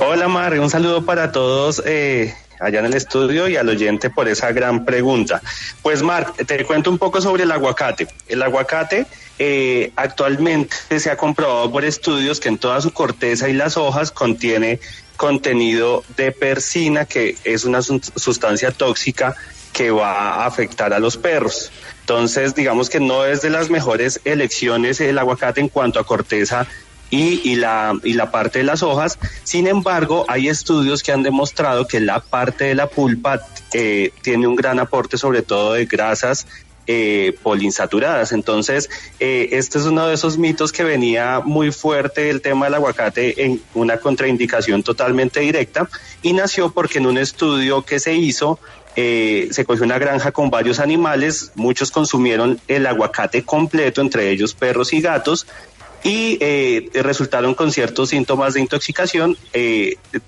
Hola 0.00 0.26
Mar, 0.26 0.58
un 0.58 0.68
saludo 0.68 1.06
para 1.06 1.30
todos 1.30 1.80
eh, 1.86 2.34
allá 2.58 2.80
en 2.80 2.86
el 2.86 2.94
estudio 2.94 3.46
y 3.46 3.54
al 3.54 3.68
oyente 3.68 4.10
por 4.10 4.26
esa 4.26 4.50
gran 4.50 4.84
pregunta. 4.84 5.40
Pues 5.80 6.02
Mar, 6.02 6.32
te 6.44 6.64
cuento 6.64 6.90
un 6.90 6.98
poco 6.98 7.20
sobre 7.20 7.44
el 7.44 7.52
aguacate. 7.52 8.08
El 8.26 8.42
aguacate 8.42 9.06
eh, 9.38 9.92
actualmente 9.96 10.76
se 10.98 11.10
ha 11.10 11.16
comprobado 11.16 11.70
por 11.70 11.84
estudios 11.84 12.40
que 12.40 12.48
en 12.48 12.58
toda 12.58 12.80
su 12.80 12.92
corteza 12.92 13.48
y 13.48 13.52
las 13.52 13.76
hojas 13.76 14.10
contiene 14.10 14.80
contenido 15.16 16.04
de 16.16 16.32
persina, 16.32 17.04
que 17.04 17.36
es 17.44 17.64
una 17.64 17.80
sustancia 17.82 18.70
tóxica 18.72 19.36
que 19.72 19.90
va 19.90 20.34
a 20.34 20.46
afectar 20.46 20.92
a 20.92 20.98
los 20.98 21.16
perros. 21.16 21.70
Entonces, 22.00 22.54
digamos 22.54 22.90
que 22.90 23.00
no 23.00 23.24
es 23.24 23.42
de 23.42 23.50
las 23.50 23.70
mejores 23.70 24.20
elecciones 24.24 25.00
el 25.00 25.18
aguacate 25.18 25.60
en 25.60 25.68
cuanto 25.68 26.00
a 26.00 26.04
corteza 26.04 26.66
y, 27.10 27.56
la, 27.56 28.00
parte 28.32 28.60
de 28.60 28.64
las 28.64 28.82
hojas. 28.82 29.18
Sin 29.44 29.66
embargo, 29.66 30.24
hay 30.28 30.48
estudios 30.48 31.02
que 31.02 31.12
han 31.12 31.22
demostrado 31.22 31.86
que 31.86 32.00
la 32.00 32.20
parte 32.20 32.64
de 32.64 32.74
la 32.74 32.88
pulpa 32.88 33.40
eh, 33.74 34.12
tiene 34.22 34.46
un 34.46 34.56
gran 34.56 34.78
aporte, 34.78 35.18
sobre 35.18 35.42
todo 35.42 35.74
de 35.74 35.84
grasas 35.86 36.46
eh, 36.88 37.36
poliinsaturadas. 37.44 38.32
Entonces, 38.32 38.90
eh, 39.20 39.50
este 39.52 39.78
es 39.78 39.84
uno 39.84 40.08
de 40.08 40.14
esos 40.14 40.36
mitos 40.36 40.72
que 40.72 40.82
venía 40.82 41.40
muy 41.44 41.70
fuerte 41.70 42.28
el 42.28 42.40
tema 42.40 42.66
del 42.66 42.74
aguacate 42.74 43.44
en 43.44 43.62
una 43.74 43.98
contraindicación 43.98 44.82
totalmente 44.82 45.38
directa 45.38 45.88
y 46.22 46.32
nació 46.32 46.72
porque 46.72 46.98
en 46.98 47.06
un 47.06 47.18
estudio 47.18 47.82
que 47.82 48.00
se 48.00 48.14
hizo 48.14 48.58
eh, 48.96 49.46
se 49.52 49.64
cogió 49.64 49.84
una 49.84 49.98
granja 49.98 50.32
con 50.32 50.50
varios 50.50 50.80
animales, 50.80 51.52
muchos 51.54 51.92
consumieron 51.92 52.60
el 52.66 52.84
aguacate 52.86 53.44
completo, 53.44 54.00
entre 54.00 54.30
ellos 54.30 54.52
perros 54.52 54.92
y 54.92 55.00
gatos, 55.00 55.46
y 56.02 56.36
eh, 56.40 56.90
resultaron 56.94 57.54
con 57.54 57.70
ciertos 57.70 58.08
síntomas 58.08 58.54
de 58.54 58.60
intoxicación. 58.60 59.36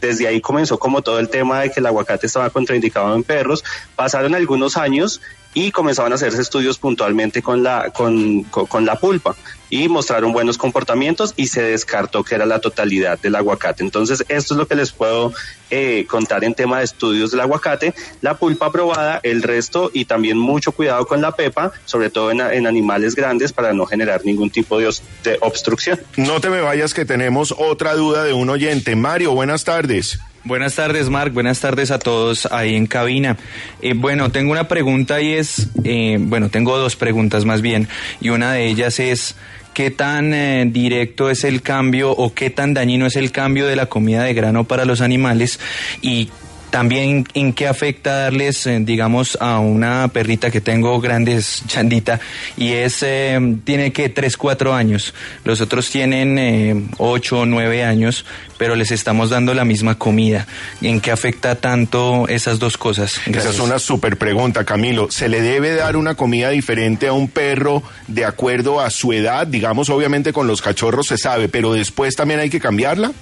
Desde 0.01 0.29
ahí 0.29 0.41
comenzó 0.41 0.79
como 0.79 1.03
todo 1.03 1.19
el 1.19 1.29
tema 1.29 1.61
de 1.63 1.73
que 1.73 1.81
el 1.81 1.87
aguacate 1.87 2.29
estaba 2.29 2.49
contraindicado 2.51 3.13
en 3.15 3.25
perros. 3.25 3.65
Pasaron 3.97 4.37
algunos 4.37 4.77
años 4.77 5.21
y 5.55 5.71
comenzaban 5.71 6.13
a 6.13 6.17
hacerse 6.17 6.43
estudios 6.43 6.79
puntualmente 6.79 7.41
con 7.41 7.63
la, 7.63 7.91
con, 7.91 8.43
con, 8.43 8.85
la 8.85 8.99
pulpa 8.99 9.37
y 9.71 9.89
mostraron 9.89 10.33
buenos 10.33 10.59
comportamientos 10.59 11.33
y 11.37 11.47
se 11.47 11.63
descartó 11.63 12.25
que 12.25 12.35
era 12.35 12.45
la 12.45 12.59
totalidad 12.59 13.19
del 13.21 13.37
aguacate. 13.37 13.83
Entonces, 13.83 14.25
esto 14.29 14.55
es 14.55 14.59
lo 14.59 14.67
que 14.67 14.75
les 14.75 14.93
puedo 14.93 15.33
eh, 15.71 16.07
contar 16.09 16.45
en 16.45 16.55
tema 16.55 16.79
de 16.79 16.85
estudios 16.85 17.31
del 17.31 17.41
aguacate. 17.41 17.95
La 18.21 18.37
pulpa 18.37 18.67
aprobada, 18.67 19.21
el 19.23 19.43
resto 19.43 19.91
y 19.95 20.05
también 20.05 20.37
mucho 20.37 20.73
cuidado 20.73 21.07
con 21.07 21.21
la 21.23 21.33
pepa, 21.33 21.73
sobre 21.85 22.11
todo 22.11 22.31
en, 22.31 22.41
en 22.41 22.67
animales 22.67 23.15
grandes 23.15 23.53
para 23.53 23.73
no 23.73 23.87
generar 23.87 24.25
ningún 24.25 24.51
tipo 24.51 24.79
de, 24.79 24.93
de 25.23 25.39
obstrucción. 25.41 26.01
No 26.17 26.41
te 26.41 26.51
me 26.51 26.61
vayas 26.61 26.95
que 26.95 27.05
tenemos 27.05 27.55
otra 27.57 27.95
duda 27.95 28.25
de 28.25 28.33
un 28.33 28.51
oyente. 28.51 28.97
Mario, 28.97 29.33
buenas 29.33 29.65
tardes. 29.65 30.19
Buenas 30.45 30.75
tardes, 30.75 31.09
Marc. 31.09 31.33
Buenas 31.33 31.61
tardes 31.61 31.91
a 31.91 31.99
todos 31.99 32.47
ahí 32.53 32.75
en 32.75 32.87
cabina. 32.87 33.39
Eh, 33.81 33.95
bueno, 33.97 34.31
tengo 34.31 34.53
una 34.53 34.69
pregunta 34.69 35.23
y 35.23 35.33
es, 35.33 35.69
eh, 35.85 36.19
bueno, 36.21 36.51
tengo 36.51 36.77
dos 36.77 36.97
preguntas 36.97 37.47
más 37.47 37.63
bien, 37.63 37.89
y 38.21 38.29
una 38.29 38.53
de 38.53 38.67
ellas 38.67 39.01
es, 39.01 39.37
¿qué 39.73 39.91
tan 39.91 40.35
eh, 40.35 40.67
directo 40.71 41.31
es 41.31 41.45
el 41.45 41.63
cambio 41.63 42.11
o 42.11 42.35
qué 42.35 42.51
tan 42.51 42.75
dañino 42.75 43.07
es 43.07 43.17
el 43.17 43.33
cambio 43.33 43.67
de 43.67 43.75
la 43.75 43.87
comida 43.87 44.23
de 44.23 44.35
grano 44.35 44.65
para 44.65 44.85
los 44.85 45.01
animales? 45.01 45.61
Y 46.03 46.29
también 46.75 47.25
en 47.35 47.53
qué 47.53 47.69
afecta 47.69 48.23
darles, 48.23 48.67
eh, 48.67 48.81
digamos, 48.81 49.39
a 49.41 49.61
una 49.61 50.09
perrita 50.09 50.51
que 50.51 50.61
tengo 50.61 51.01
grandes, 51.01 51.63
Chandita, 51.69 52.19
y 52.57 52.73
es, 52.73 53.01
eh, 53.05 53.39
tiene 53.63 53.93
que 53.93 54.09
3, 54.09 54.37
4 54.37 54.75
años. 54.75 55.15
Los 55.45 55.61
otros 55.61 55.89
tienen 55.89 56.37
eh, 56.37 56.83
8 56.99 57.39
o 57.39 57.47
9 57.47 57.85
años, 57.85 58.27
pero 58.59 58.75
les 58.75 58.91
estamos 58.91 59.31
dando 59.31 59.55
la 59.55 59.65
misma 59.65 59.99
comida. 59.99 60.49
¿En 60.83 61.01
qué 61.01 61.13
afecta 61.13 61.55
tanto 61.55 62.27
esas 62.27 62.59
dos 62.59 62.77
cosas? 62.77 63.21
Esa 63.25 63.51
es 63.51 63.61
una 63.61 63.79
súper 63.79 64.17
pregunta, 64.17 64.65
Camilo. 64.65 65.13
¿Se 65.13 65.29
le 65.29 65.43
debe 65.43 65.77
dar 65.77 65.97
una 65.97 66.17
comida 66.17 66.51
diferente 66.51 67.07
a 67.07 67.13
un 67.13 67.29
perro 67.29 67.85
de 68.09 68.25
acuerdo 68.25 68.81
a 68.81 68.91
su 68.91 69.13
edad? 69.13 69.47
Digamos, 69.47 69.91
obviamente 69.91 70.33
con 70.33 70.49
los 70.49 70.61
cachorros 70.61 71.07
se 71.07 71.19
sabe, 71.19 71.49
pero 71.49 71.73
después 71.73 72.17
también 72.17 72.41
hay 72.41 72.51
que 72.51 72.59
cambiarla. 72.59 73.13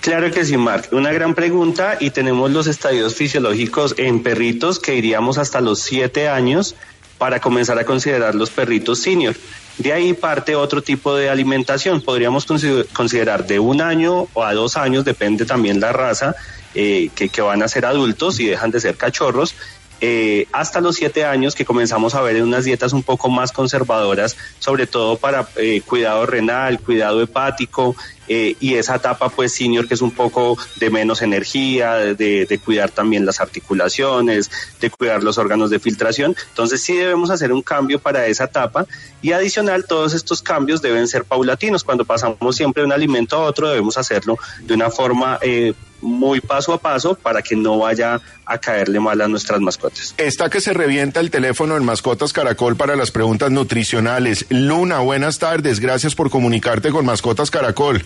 Claro 0.00 0.30
que 0.30 0.44
sí, 0.44 0.56
Mark. 0.56 0.88
Una 0.92 1.12
gran 1.12 1.34
pregunta 1.34 1.96
y 2.00 2.10
tenemos 2.10 2.50
los 2.50 2.66
estadios 2.66 3.14
fisiológicos 3.14 3.94
en 3.98 4.22
perritos 4.22 4.78
que 4.78 4.94
iríamos 4.94 5.38
hasta 5.38 5.60
los 5.60 5.80
siete 5.80 6.28
años 6.28 6.74
para 7.18 7.38
comenzar 7.38 7.78
a 7.78 7.84
considerar 7.84 8.34
los 8.34 8.50
perritos 8.50 9.00
senior. 9.00 9.36
De 9.76 9.92
ahí 9.92 10.14
parte 10.14 10.56
otro 10.56 10.82
tipo 10.82 11.14
de 11.14 11.30
alimentación. 11.30 12.00
Podríamos 12.00 12.46
considerar 12.92 13.46
de 13.46 13.58
un 13.58 13.80
año 13.80 14.28
o 14.32 14.42
a 14.44 14.54
dos 14.54 14.76
años, 14.76 15.04
depende 15.04 15.44
también 15.44 15.80
la 15.80 15.92
raza, 15.92 16.34
eh, 16.74 17.10
que, 17.14 17.42
van 17.42 17.62
a 17.62 17.68
ser 17.68 17.84
adultos 17.84 18.40
y 18.40 18.46
dejan 18.46 18.70
de 18.70 18.80
ser 18.80 18.96
cachorros. 18.96 19.54
Eh, 20.02 20.46
hasta 20.52 20.80
los 20.80 20.96
siete 20.96 21.26
años 21.26 21.54
que 21.54 21.66
comenzamos 21.66 22.14
a 22.14 22.22
ver 22.22 22.36
en 22.36 22.44
unas 22.44 22.64
dietas 22.64 22.94
un 22.94 23.02
poco 23.02 23.28
más 23.28 23.52
conservadoras, 23.52 24.36
sobre 24.58 24.86
todo 24.86 25.18
para 25.18 25.46
eh, 25.56 25.82
cuidado 25.84 26.24
renal, 26.24 26.80
cuidado 26.80 27.20
hepático 27.22 27.94
eh, 28.32 28.54
y 28.60 28.74
esa 28.76 28.94
etapa 28.94 29.28
pues 29.28 29.52
senior 29.52 29.88
que 29.88 29.94
es 29.94 30.02
un 30.02 30.12
poco 30.12 30.56
de 30.76 30.88
menos 30.88 31.20
energía, 31.20 31.96
de, 31.96 32.60
cuidar 32.64 32.88
también 32.92 33.26
las 33.26 33.40
articulaciones, 33.40 34.52
de 34.80 34.88
cuidar 34.88 35.24
los 35.24 35.36
órganos 35.36 35.68
de 35.68 35.80
filtración. 35.80 36.36
Entonces 36.50 36.80
sí 36.80 36.94
debemos 36.94 37.30
hacer 37.30 37.52
un 37.52 37.60
cambio 37.60 37.98
para 37.98 38.26
esa 38.26 38.44
etapa 38.44 38.86
y 39.20 39.32
adicional 39.32 39.84
todos 39.84 40.14
estos 40.14 40.42
cambios 40.42 40.80
deben 40.80 41.08
ser 41.08 41.24
paulatinos. 41.24 41.82
Cuando 41.82 42.04
pasamos 42.04 42.54
siempre 42.54 42.82
de 42.82 42.86
un 42.86 42.92
alimento 42.92 43.34
a 43.34 43.40
otro 43.40 43.68
debemos 43.68 43.98
hacerlo 43.98 44.38
de 44.60 44.74
una 44.74 44.90
forma 44.90 45.40
eh, 45.42 45.74
muy 46.00 46.40
paso 46.40 46.72
a 46.72 46.78
paso 46.78 47.16
para 47.16 47.42
que 47.42 47.56
no 47.56 47.78
vaya 47.78 48.20
a 48.46 48.58
caerle 48.58 49.00
mal 49.00 49.20
a 49.20 49.26
nuestras 49.26 49.60
mascotas. 49.60 50.14
Está 50.18 50.48
que 50.50 50.60
se 50.60 50.72
revienta 50.72 51.18
el 51.18 51.32
teléfono 51.32 51.76
en 51.76 51.84
Mascotas 51.84 52.32
Caracol 52.32 52.76
para 52.76 52.94
las 52.94 53.10
preguntas 53.10 53.50
nutricionales. 53.50 54.46
Luna, 54.50 55.00
buenas 55.00 55.40
tardes. 55.40 55.80
Gracias 55.80 56.14
por 56.14 56.30
comunicarte 56.30 56.92
con 56.92 57.04
Mascotas 57.04 57.50
Caracol. 57.50 58.04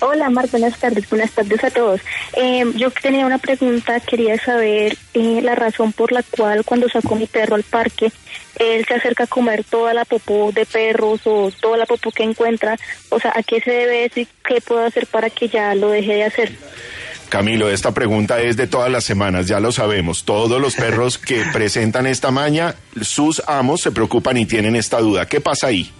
Hola, 0.00 0.28
Mar, 0.28 0.46
buenas 0.50 0.78
tardes, 0.78 1.08
buenas 1.08 1.30
tardes 1.32 1.64
a 1.64 1.70
todos. 1.70 2.00
Eh, 2.34 2.64
yo 2.76 2.90
tenía 2.90 3.24
una 3.24 3.38
pregunta, 3.38 3.98
quería 4.00 4.38
saber 4.38 4.96
eh, 5.14 5.40
la 5.42 5.54
razón 5.54 5.92
por 5.92 6.12
la 6.12 6.22
cual 6.22 6.64
cuando 6.64 6.88
saco 6.88 7.16
mi 7.16 7.26
perro 7.26 7.54
al 7.54 7.62
parque, 7.62 8.12
él 8.58 8.84
se 8.86 8.94
acerca 8.94 9.24
a 9.24 9.26
comer 9.26 9.64
toda 9.64 9.94
la 9.94 10.04
popó 10.04 10.52
de 10.52 10.66
perros 10.66 11.20
o 11.24 11.50
toda 11.60 11.78
la 11.78 11.86
popó 11.86 12.10
que 12.10 12.24
encuentra. 12.24 12.76
O 13.08 13.18
sea, 13.18 13.32
¿a 13.34 13.42
qué 13.42 13.60
se 13.60 13.70
debe 13.70 14.04
eso 14.04 14.20
y 14.20 14.28
qué 14.46 14.60
puedo 14.60 14.84
hacer 14.84 15.06
para 15.06 15.30
que 15.30 15.48
ya 15.48 15.74
lo 15.74 15.88
deje 15.88 16.14
de 16.14 16.24
hacer? 16.24 16.52
Camilo, 17.30 17.70
esta 17.70 17.92
pregunta 17.92 18.40
es 18.40 18.56
de 18.56 18.66
todas 18.66 18.90
las 18.90 19.04
semanas, 19.04 19.46
ya 19.46 19.60
lo 19.60 19.72
sabemos. 19.72 20.24
Todos 20.24 20.60
los 20.60 20.74
perros 20.74 21.18
que 21.18 21.42
presentan 21.52 22.06
esta 22.06 22.30
maña, 22.30 22.74
sus 23.00 23.42
amos 23.46 23.80
se 23.80 23.92
preocupan 23.92 24.36
y 24.36 24.46
tienen 24.46 24.76
esta 24.76 25.00
duda. 25.00 25.26
¿Qué 25.26 25.40
pasa 25.40 25.68
ahí? 25.68 25.90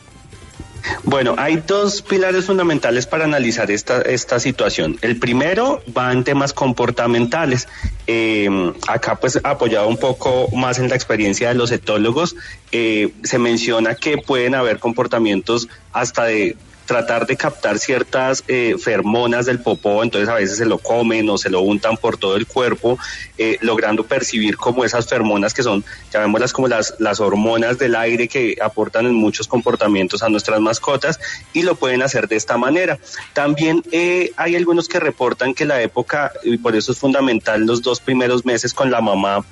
Bueno, 1.04 1.34
hay 1.38 1.62
dos 1.66 2.02
pilares 2.02 2.46
fundamentales 2.46 3.06
para 3.06 3.24
analizar 3.24 3.70
esta, 3.70 4.02
esta 4.02 4.38
situación. 4.40 4.98
El 5.02 5.18
primero 5.18 5.82
va 5.96 6.12
en 6.12 6.24
temas 6.24 6.52
comportamentales. 6.52 7.68
Eh, 8.06 8.48
acá 8.86 9.16
pues 9.16 9.40
apoyado 9.42 9.88
un 9.88 9.96
poco 9.96 10.48
más 10.54 10.78
en 10.78 10.88
la 10.88 10.94
experiencia 10.94 11.48
de 11.48 11.54
los 11.54 11.72
etólogos, 11.72 12.36
eh, 12.72 13.12
se 13.24 13.38
menciona 13.38 13.94
que 13.94 14.18
pueden 14.18 14.54
haber 14.54 14.78
comportamientos 14.78 15.68
hasta 15.92 16.24
de 16.24 16.56
tratar 16.86 17.26
de 17.26 17.36
captar 17.36 17.78
ciertas 17.78 18.44
eh, 18.48 18.76
fermonas 18.78 19.46
del 19.46 19.60
popó, 19.60 20.02
entonces 20.02 20.28
a 20.28 20.34
veces 20.34 20.56
se 20.56 20.64
lo 20.64 20.78
comen 20.78 21.28
o 21.28 21.36
se 21.36 21.50
lo 21.50 21.60
untan 21.60 21.96
por 21.96 22.16
todo 22.16 22.36
el 22.36 22.46
cuerpo, 22.46 22.98
eh, 23.36 23.58
logrando 23.60 24.04
percibir 24.04 24.56
como 24.56 24.84
esas 24.84 25.06
fermonas 25.06 25.52
que 25.52 25.62
son, 25.62 25.84
llamémoslas 26.12 26.52
como 26.52 26.68
las, 26.68 26.94
las 26.98 27.20
hormonas 27.20 27.78
del 27.78 27.96
aire 27.96 28.28
que 28.28 28.56
aportan 28.62 29.06
en 29.06 29.14
muchos 29.14 29.48
comportamientos 29.48 30.22
a 30.22 30.28
nuestras 30.28 30.60
mascotas 30.60 31.18
y 31.52 31.62
lo 31.62 31.74
pueden 31.74 32.02
hacer 32.02 32.28
de 32.28 32.36
esta 32.36 32.56
manera. 32.56 32.98
También 33.32 33.82
eh, 33.90 34.32
hay 34.36 34.56
algunos 34.56 34.88
que 34.88 35.00
reportan 35.00 35.54
que 35.54 35.66
la 35.66 35.82
época, 35.82 36.32
y 36.44 36.56
por 36.56 36.76
eso 36.76 36.92
es 36.92 36.98
fundamental 36.98 37.66
los 37.66 37.82
dos 37.82 38.00
primeros 38.00 38.44
meses 38.44 38.72
con 38.72 38.90
la 38.90 39.00
mamá 39.00 39.44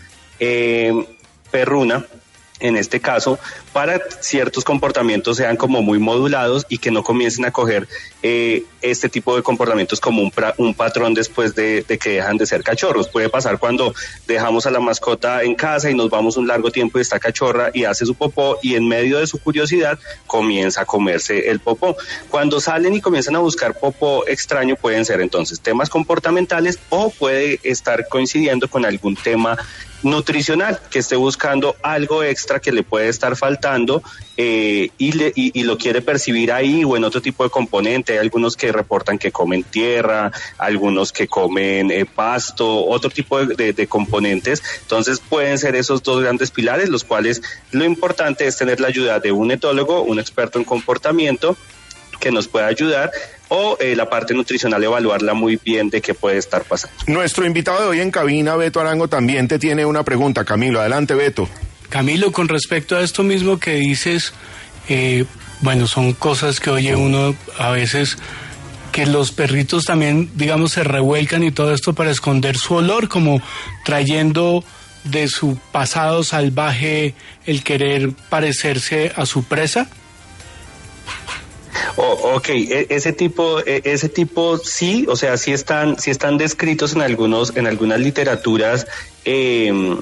perruna, 1.51 2.05
en 2.65 2.79
este 2.79 2.99
caso, 2.99 3.39
para 3.75 4.01
ciertos 4.21 4.65
comportamientos 4.65 5.37
sean 5.37 5.59
como 5.59 5.83
muy 5.83 5.99
modulados 5.99 6.65
y 6.71 6.79
que 6.79 6.91
no 6.91 7.03
comiencen 7.03 7.45
a 7.45 7.51
coger 7.51 7.87
eh, 8.23 8.65
este 8.81 9.11
tipo 9.11 9.37
de 9.37 9.43
comportamientos 9.43 10.01
como 10.01 10.23
un, 10.23 10.33
un 10.57 10.73
patrón 10.73 11.13
después 11.13 11.55
de, 11.55 11.85
que 12.01 12.11
dejan 12.11 12.39
de 12.39 12.47
ser 12.47 12.63
cachorros. 12.63 13.11
Puede 13.11 13.29
pasar 13.29 13.59
cuando 13.59 13.95
dejamos 14.27 14.65
a 14.65 14.71
la 14.71 14.81
mascota 14.81 15.43
en 15.43 15.55
casa 15.55 15.91
y 15.91 15.95
nos 15.95 16.09
vamos 16.09 16.39
un 16.39 16.47
largo 16.47 16.71
tiempo 16.71 16.97
y 16.97 17.03
está 17.03 17.21
cachorra 17.21 17.71
y 17.75 17.85
hace 17.85 18.07
su 18.07 18.15
popó 18.15 18.59
y 18.63 18.77
en 18.77 18.89
medio 18.89 19.19
de 19.19 19.27
su 19.27 19.39
curiosidad 19.39 19.99
comienza 20.27 20.81
a 20.81 20.85
comerse 20.87 21.51
el 21.51 21.61
popó. 21.61 21.99
Cuando 22.31 22.63
salen 22.63 22.95
y 22.95 23.03
comienzan 23.03 23.37
a 23.37 23.41
buscar 23.41 23.79
popó 23.79 24.27
extraño 24.27 24.75
pueden 24.77 25.05
ser 25.05 25.21
entonces 25.21 25.61
temas 25.61 25.91
comportamentales 25.91 26.79
o 26.89 27.11
puede 27.11 27.61
estar 27.63 28.09
coincidiendo 28.09 28.69
con 28.69 28.87
algún 28.87 29.17
tema 29.17 29.59
nutricional, 30.05 30.79
que 30.91 31.01
esté 31.01 31.17
buscando 31.17 31.75
algo 31.83 32.23
extra 32.23 32.61
que 32.61 32.71
le 32.73 32.83
puede 32.85 33.09
estar 33.09 33.35
faltando 33.37 34.03
eh, 34.37 34.91
y, 34.99 35.13
le- 35.13 35.33
y- 35.35 35.59
y 35.59 35.63
lo 35.65 35.79
quiere 35.79 36.03
percibir 36.03 36.53
ahí 36.53 36.85
o 36.85 36.97
en 36.97 37.05
otro 37.05 37.21
tipo 37.21 37.45
de 37.45 37.51
componente. 37.51 38.13
Hay 38.13 38.19
algunos 38.19 38.57
que 38.57 38.71
reportan 38.73 39.19
que 39.19 39.33
comen 39.33 39.63
tierra, 39.65 40.31
algunos 40.59 41.13
que 41.13 41.27
comen 41.29 41.91
eh, 41.91 42.05
pasto, 42.05 42.85
otro 42.87 43.11
tipo 43.11 43.45
de- 43.45 43.73
de 43.73 43.87
componentes. 43.87 44.63
Entonces 44.83 45.21
pueden 45.21 45.59
ser 45.59 45.75
esos 45.77 46.03
dos 46.03 46.21
grandes 46.23 46.51
pilares, 46.51 46.89
los 46.89 47.05
cuales 47.05 47.43
lo 47.73 47.85
importante 47.85 48.47
es 48.47 48.57
tener 48.57 48.81
la 48.81 48.89
ayuda 48.89 49.21
de 49.21 49.33
un 49.33 49.51
etólogo, 49.51 50.03
un 50.03 50.19
experto 50.19 50.59
en 50.59 50.65
comportamiento 50.65 51.57
que 52.25 52.31
nos 52.31 52.49
pueda 52.49 52.67
ayudar 52.67 53.11
o 53.49 53.77
eh, 53.79 53.95
la 53.95 54.09
parte 54.09 54.33
nutricional 54.33 54.83
evaluarla 54.83 55.35
muy 55.35 55.61
bien 55.63 55.91
de 55.91 56.01
qué 56.01 56.15
puede 56.15 56.39
estar 56.39 56.65
pasando. 56.65 56.97
Nuestro 57.07 57.45
invitado 57.45 57.83
de 57.83 57.87
hoy 57.87 58.01
en 58.01 58.11
cabina, 58.11 58.57
Beto 58.57 58.81
Arango, 58.81 59.09
también 59.09 59.47
te 59.47 59.59
tiene 59.59 59.85
una 59.85 60.05
pregunta. 60.05 60.43
Camilo, 60.47 60.81
adelante, 60.81 61.15
Beto. 61.15 61.47
Camilo, 61.91 62.33
con 62.33 62.49
respecto 62.49 62.97
a 62.97 63.03
esto 63.03 63.23
mismo 63.23 63.61
que 63.61 63.75
dices, 63.75 64.33
eh, 64.89 65.27
bueno, 65.61 65.87
son 65.87 66.15
cosas 66.15 66.61
que 66.61 66.71
oye 66.71 66.97
uno 66.97 67.37
a 67.59 67.71
veces 67.71 68.17
que 68.91 69.05
los 69.05 69.31
perritos 69.31 69.85
también, 69.85 70.31
digamos, 70.35 70.73
se 70.73 70.83
revuelcan 70.83 71.45
y 71.45 71.51
todo 71.51 71.75
esto 71.75 71.93
para 71.93 72.11
esconder 72.11 72.57
su 72.57 72.75
olor, 72.75 73.09
como 73.09 73.43
trayendo 73.85 74.65
de 75.05 75.29
su 75.29 75.59
pasado 75.73 76.25
salvaje 76.25 77.15
el 77.45 77.63
querer 77.63 78.13
parecerse 78.31 79.13
a 79.15 79.27
su 79.27 79.45
presa. 79.45 79.91
Oh, 81.97 82.35
ok, 82.37 82.49
e- 82.51 82.87
ese 82.91 83.13
tipo, 83.13 83.61
e- 83.61 83.83
ese 83.85 84.09
tipo 84.09 84.59
sí, 84.59 85.07
o 85.09 85.17
sea, 85.17 85.37
sí 85.37 85.53
están, 85.53 85.99
sí 85.99 86.11
están 86.11 86.39
descritos 86.39 86.95
en 86.95 87.03
algunos, 87.03 87.57
en 87.57 87.67
algunas 87.67 88.01
literaturas. 88.01 88.87
eh, 89.25 89.97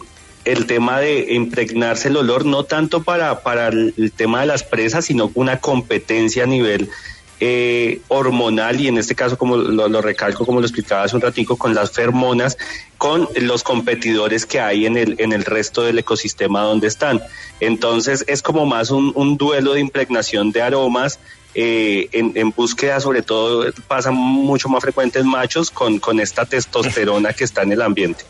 el 0.44 0.66
tema 0.66 1.00
de 1.00 1.34
impregnarse 1.34 2.08
el 2.08 2.16
olor, 2.16 2.44
no 2.44 2.64
tanto 2.64 3.02
para, 3.02 3.42
para 3.42 3.68
el, 3.68 4.12
tema 4.16 4.40
de 4.40 4.46
las 4.46 4.64
presas, 4.64 5.04
sino 5.04 5.30
una 5.34 5.58
competencia 5.60 6.44
a 6.44 6.46
nivel 6.46 6.90
eh, 7.38 8.00
hormonal 8.08 8.80
y 8.80 8.88
en 8.88 8.98
este 8.98 9.14
caso, 9.14 9.38
como 9.38 9.56
lo, 9.56 9.88
lo 9.88 10.02
recalco, 10.02 10.44
como 10.46 10.60
lo 10.60 10.66
explicaba 10.66 11.04
hace 11.04 11.16
un 11.16 11.22
ratico, 11.22 11.56
con 11.56 11.74
las 11.74 11.92
fermonas, 11.92 12.56
con 12.98 13.28
los 13.40 13.62
competidores 13.62 14.46
que 14.46 14.60
hay 14.60 14.86
en 14.86 14.96
el, 14.96 15.16
en 15.18 15.32
el 15.32 15.44
resto 15.44 15.82
del 15.82 15.98
ecosistema 15.98 16.62
donde 16.62 16.88
están. 16.88 17.20
Entonces 17.60 18.24
es 18.26 18.42
como 18.42 18.66
más 18.66 18.90
un 18.90 19.36
duelo 19.36 19.74
de 19.74 19.80
impregnación 19.80 20.50
de 20.52 20.62
aromas 20.62 21.18
eh, 21.54 22.08
en, 22.12 22.32
en 22.34 22.50
búsqueda, 22.50 23.00
sobre 23.00 23.22
todo, 23.22 23.70
pasa 23.86 24.10
mucho 24.10 24.68
más 24.68 24.82
frecuente 24.82 25.18
en 25.18 25.26
machos 25.26 25.70
con, 25.70 25.98
con 25.98 26.20
esta 26.20 26.44
testosterona 26.46 27.32
que 27.32 27.44
está 27.44 27.62
en 27.62 27.72
el 27.72 27.82
ambiente. 27.82 28.24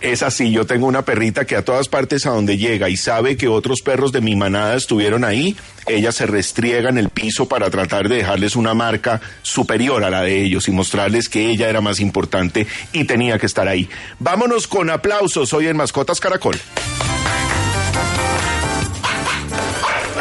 Es 0.00 0.22
así, 0.22 0.50
yo 0.50 0.66
tengo 0.66 0.86
una 0.86 1.02
perrita 1.02 1.44
que 1.44 1.56
a 1.56 1.64
todas 1.64 1.88
partes 1.88 2.26
a 2.26 2.30
donde 2.30 2.56
llega 2.56 2.88
y 2.88 2.96
sabe 2.96 3.36
que 3.36 3.48
otros 3.48 3.82
perros 3.82 4.12
de 4.12 4.20
mi 4.20 4.36
manada 4.36 4.76
estuvieron 4.76 5.24
ahí, 5.24 5.56
ella 5.86 6.12
se 6.12 6.26
restriega 6.26 6.88
en 6.88 6.98
el 6.98 7.10
piso 7.10 7.46
para 7.46 7.70
tratar 7.70 8.08
de 8.08 8.16
dejarles 8.16 8.56
una 8.56 8.74
marca 8.74 9.20
superior 9.42 10.04
a 10.04 10.10
la 10.10 10.22
de 10.22 10.42
ellos 10.42 10.68
y 10.68 10.70
mostrarles 10.70 11.28
que 11.28 11.50
ella 11.50 11.68
era 11.68 11.80
más 11.80 12.00
importante 12.00 12.66
y 12.92 13.04
tenía 13.04 13.38
que 13.38 13.46
estar 13.46 13.68
ahí. 13.68 13.88
Vámonos 14.18 14.66
con 14.66 14.90
aplausos 14.90 15.52
hoy 15.52 15.68
en 15.68 15.76
Mascotas 15.76 16.20
Caracol. 16.20 16.58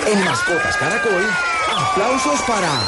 En 0.05 0.25
Mascotas 0.25 0.75
Caracol, 0.77 1.23
aplausos 1.93 2.41
para... 2.47 2.81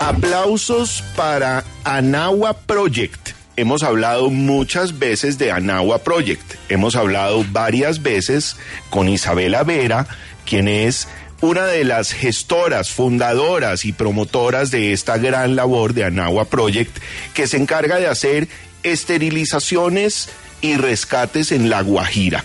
Aplausos 0.00 1.04
para 1.14 1.62
Anagua 1.84 2.54
Project. 2.54 3.32
Hemos 3.56 3.82
hablado 3.82 4.30
muchas 4.30 4.98
veces 4.98 5.36
de 5.36 5.52
Anagua 5.52 5.98
Project. 5.98 6.54
Hemos 6.70 6.96
hablado 6.96 7.44
varias 7.50 8.02
veces 8.02 8.56
con 8.88 9.10
Isabela 9.10 9.62
Vera, 9.62 10.06
quien 10.46 10.68
es 10.68 11.06
una 11.42 11.66
de 11.66 11.84
las 11.84 12.12
gestoras, 12.12 12.90
fundadoras 12.90 13.84
y 13.84 13.92
promotoras 13.92 14.70
de 14.70 14.94
esta 14.94 15.18
gran 15.18 15.54
labor 15.54 15.92
de 15.92 16.04
Anagua 16.04 16.46
Project, 16.46 16.96
que 17.34 17.46
se 17.46 17.58
encarga 17.58 17.96
de 17.96 18.06
hacer 18.06 18.48
esterilizaciones 18.84 20.30
y 20.62 20.76
rescates 20.76 21.52
en 21.52 21.68
La 21.68 21.82
Guajira 21.82 22.42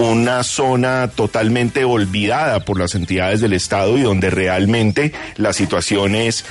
una 0.00 0.42
zona 0.44 1.08
totalmente 1.08 1.84
olvidada 1.84 2.60
por 2.60 2.78
las 2.78 2.94
entidades 2.94 3.42
del 3.42 3.52
Estado 3.52 3.98
y 3.98 4.02
donde 4.02 4.30
realmente 4.30 5.12
la 5.36 5.52
situación 5.52 6.14
es 6.14 6.46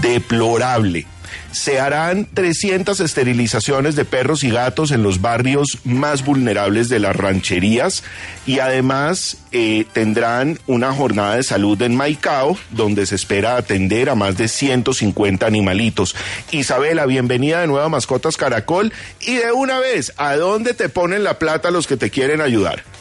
deplorable. 0.00 1.06
Se 1.52 1.78
harán 1.80 2.26
300 2.32 2.98
esterilizaciones 3.00 3.94
de 3.94 4.06
perros 4.06 4.42
y 4.42 4.50
gatos 4.50 4.90
en 4.90 5.02
los 5.02 5.20
barrios 5.20 5.78
más 5.84 6.24
vulnerables 6.24 6.88
de 6.88 6.98
las 6.98 7.14
rancherías 7.14 8.04
y 8.46 8.60
además 8.60 9.36
eh, 9.52 9.84
tendrán 9.92 10.58
una 10.66 10.92
jornada 10.92 11.36
de 11.36 11.42
salud 11.42 11.80
en 11.82 11.94
Maicao 11.94 12.56
donde 12.70 13.04
se 13.04 13.16
espera 13.16 13.56
atender 13.56 14.08
a 14.08 14.14
más 14.14 14.38
de 14.38 14.48
150 14.48 15.46
animalitos. 15.46 16.16
Isabela, 16.52 17.04
bienvenida 17.04 17.60
de 17.60 17.66
nuevo 17.66 17.84
a 17.84 17.90
Mascotas 17.90 18.36
Caracol 18.36 18.92
y 19.20 19.34
de 19.34 19.52
una 19.52 19.78
vez, 19.78 20.14
¿a 20.16 20.36
dónde 20.36 20.72
te 20.72 20.88
ponen 20.88 21.22
la 21.22 21.38
plata 21.38 21.70
los 21.70 21.86
que 21.86 21.98
te 21.98 22.10
quieren 22.10 22.40
ayudar? 22.40 22.93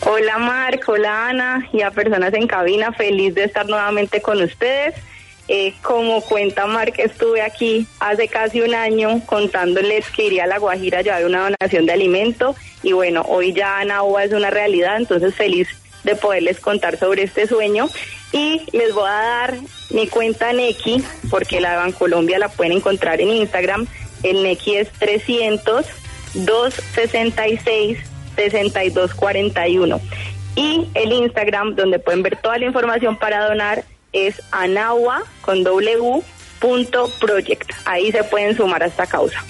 Hola 0.00 0.38
Marc, 0.38 0.88
hola 0.88 1.28
Ana 1.28 1.68
y 1.72 1.82
a 1.82 1.90
personas 1.90 2.34
en 2.34 2.46
cabina, 2.46 2.92
feliz 2.92 3.34
de 3.34 3.44
estar 3.44 3.66
nuevamente 3.66 4.20
con 4.20 4.42
ustedes. 4.42 4.94
Eh, 5.48 5.74
como 5.82 6.20
cuenta 6.22 6.66
Marc, 6.66 6.98
estuve 6.98 7.42
aquí 7.42 7.86
hace 8.00 8.28
casi 8.28 8.60
un 8.60 8.74
año 8.74 9.20
contándoles 9.26 10.08
que 10.10 10.26
iría 10.26 10.44
a 10.44 10.46
La 10.46 10.58
Guajira 10.58 10.98
a 10.98 11.02
llevar 11.02 11.26
una 11.26 11.50
donación 11.50 11.86
de 11.86 11.92
alimento 11.92 12.54
y 12.82 12.92
bueno, 12.92 13.22
hoy 13.28 13.52
ya 13.52 13.78
Anahua 13.78 14.24
es 14.24 14.32
una 14.32 14.50
realidad, 14.50 14.96
entonces 14.96 15.34
feliz 15.34 15.68
de 16.02 16.16
poderles 16.16 16.60
contar 16.60 16.98
sobre 16.98 17.22
este 17.22 17.46
sueño 17.46 17.88
y 18.32 18.62
les 18.72 18.94
voy 18.94 19.08
a 19.08 19.12
dar 19.12 19.54
mi 19.90 20.06
cuenta 20.06 20.52
Neki 20.52 21.02
porque 21.30 21.60
la 21.60 21.72
de 21.72 21.76
Bancolombia 21.76 22.38
la 22.38 22.48
pueden 22.48 22.72
encontrar 22.72 23.20
en 23.20 23.28
Instagram. 23.28 23.86
El 24.22 24.42
Neki 24.42 24.76
es 24.76 24.90
300 24.92 25.86
266 26.34 27.98
6241 28.36 30.00
y 30.56 30.88
el 30.94 31.12
Instagram 31.12 31.74
donde 31.74 31.98
pueden 31.98 32.22
ver 32.22 32.36
toda 32.36 32.58
la 32.58 32.66
información 32.66 33.16
para 33.16 33.46
donar 33.48 33.84
es 34.12 34.40
anagua 34.52 35.22
con 35.40 35.64
w 35.64 36.22
punto 36.60 37.10
project. 37.20 37.72
Ahí 37.84 38.10
se 38.12 38.24
pueden 38.24 38.56
sumar 38.56 38.82
a 38.82 38.86
esta 38.86 39.06
causa. 39.06 39.44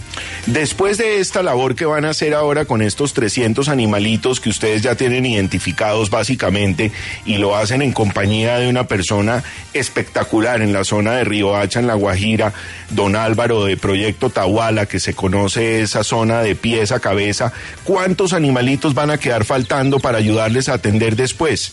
Después 0.47 0.99
de 0.99 1.21
esta 1.21 1.43
labor 1.43 1.75
que 1.75 1.87
van 1.87 2.05
a 2.05 2.11
hacer 2.11 2.35
ahora 2.35 2.67
con 2.67 2.83
estos 2.83 3.15
300 3.15 3.71
animalitos 3.71 4.41
que 4.41 4.51
ustedes 4.51 4.83
ya 4.83 4.95
tienen 4.95 5.25
identificados 5.25 6.11
básicamente 6.11 6.93
y 7.25 7.39
lo 7.39 7.57
hacen 7.57 7.81
en 7.81 7.93
compañía 7.93 8.59
de 8.59 8.69
una 8.69 8.87
persona 8.87 9.43
espectacular 9.73 10.61
en 10.61 10.75
la 10.75 10.85
zona 10.85 11.13
de 11.13 11.25
Río 11.25 11.57
Hacha, 11.57 11.81
en 11.81 11.87
La 11.87 11.95
Guajira, 11.95 12.53
don 12.91 13.17
Álvaro 13.17 13.65
de 13.65 13.79
Proyecto 13.79 14.29
Tahuala, 14.29 14.85
que 14.85 15.01
se 15.01 15.15
conoce 15.15 15.81
esa 15.81 16.05
zona 16.05 16.43
de 16.43 16.55
pies 16.55 16.93
a 16.93 17.01
cabeza, 17.01 17.51
¿cuántos 17.85 18.35
animalitos 18.35 18.93
van 18.93 19.11
a 19.11 19.19
quedar 19.19 19.47
faltando 19.47 19.99
para 19.99 20.19
ayudarles 20.19 20.69
a 20.69 20.75
atender 20.75 21.17
después? 21.17 21.73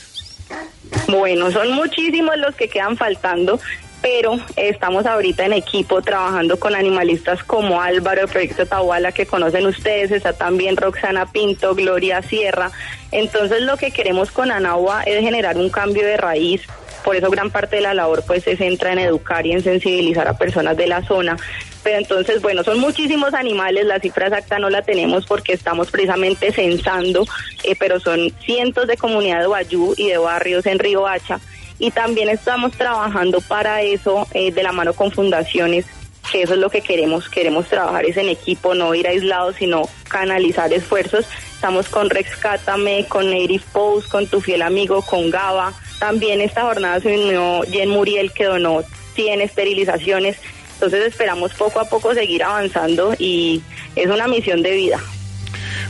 Bueno, 1.08 1.52
son 1.52 1.74
muchísimos 1.74 2.38
los 2.38 2.56
que 2.56 2.70
quedan 2.70 2.96
faltando, 2.96 3.60
pero 4.02 4.40
estamos 4.56 5.06
ahorita 5.06 5.46
en 5.46 5.54
equipo 5.54 6.02
trabajando 6.02 6.60
con 6.60 6.76
animalistas 6.76 7.44
como 7.44 7.82
Álvaro 7.82 8.22
de 8.22 8.28
Proyecto 8.28 8.66
Tahuala, 8.66 9.12
que 9.12 9.28
conocen 9.28 9.68
ustedes, 9.68 10.12
está 10.12 10.34
también 10.34 10.76
Roxana 10.76 11.28
Pinto, 11.28 11.76
Gloria 11.76 12.22
Sierra. 12.24 12.72
Entonces 13.12 13.62
lo 13.62 13.78
que 13.78 13.92
queremos 13.92 14.32
con 14.32 14.52
Anagua 14.52 15.04
es 15.04 15.22
generar 15.22 15.58
un 15.58 15.70
cambio 15.70 16.06
de 16.06 16.18
raíz. 16.18 16.62
Por 17.04 17.16
eso 17.16 17.30
gran 17.30 17.50
parte 17.52 17.78
de 17.78 17.82
la 17.84 17.94
labor 17.94 18.24
pues 18.26 18.44
se 18.44 18.58
centra 18.58 18.92
en 18.92 19.00
educar 19.00 19.46
y 19.46 19.52
en 19.52 19.64
sensibilizar 19.64 20.28
a 20.28 20.38
personas 20.38 20.78
de 20.78 20.88
la 20.88 21.04
zona. 21.04 21.38
Pero 21.84 21.98
entonces, 21.98 22.44
bueno, 22.44 22.64
son 22.64 22.80
muchísimos 22.80 23.34
animales, 23.34 23.86
la 23.86 24.00
cifra 24.00 24.28
exacta 24.28 24.60
no 24.60 24.70
la 24.70 24.84
tenemos 24.84 25.26
porque 25.26 25.54
estamos 25.54 25.90
precisamente 25.90 26.52
censando, 26.52 27.26
eh, 27.64 27.76
pero 27.78 28.00
son 28.00 28.32
cientos 28.46 28.86
de 28.88 28.98
comunidades 28.98 29.44
de 29.44 29.48
Guayú 29.48 29.94
y 29.98 30.10
de 30.10 30.18
barrios 30.20 30.66
en 30.68 30.78
Río 30.78 31.08
Hacha 31.08 31.40
y 31.82 31.90
también 31.90 32.30
estamos 32.30 32.74
trabajando 32.74 33.42
para 33.42 33.82
eso 33.82 34.28
eh, 34.36 34.52
de 34.52 34.62
la 34.62 34.72
mano 34.72 34.94
con 34.94 35.12
fundaciones 35.12 35.88
que 36.32 36.44
eso 36.44 36.54
es 36.54 36.60
lo 36.60 36.70
que 36.70 36.82
queremos, 36.82 37.28
queremos 37.28 37.68
trabajar 37.68 38.06
es 38.06 38.16
en 38.18 38.30
equipo, 38.30 38.76
no 38.76 38.94
ir 38.94 39.08
aislados, 39.08 39.56
sino 39.56 39.90
canalizar 40.08 40.72
esfuerzos. 40.72 41.26
Estamos 41.54 41.90
con 41.90 42.10
Rex 42.10 42.38
Cátame, 42.38 43.06
con 43.08 43.30
Native 43.30 43.64
Post, 43.74 44.10
con 44.10 44.28
Tu 44.28 44.40
Fiel 44.40 44.62
Amigo, 44.62 45.02
con 45.02 45.32
Gaba. 45.32 45.74
También 46.00 46.40
esta 46.40 46.62
jornada 46.62 47.00
se 47.00 47.18
unió 47.18 47.64
Jen 47.64 47.90
Muriel, 47.90 48.32
que 48.32 48.46
donó 48.46 48.84
100 49.16 49.42
esterilizaciones. 49.42 50.38
Entonces 50.76 51.08
esperamos 51.08 51.54
poco 51.56 51.80
a 51.80 51.86
poco 51.86 52.14
seguir 52.14 52.44
avanzando 52.44 53.14
y 53.18 53.62
es 53.96 54.08
una 54.08 54.28
misión 54.28 54.62
de 54.62 54.72
vida. 54.72 55.00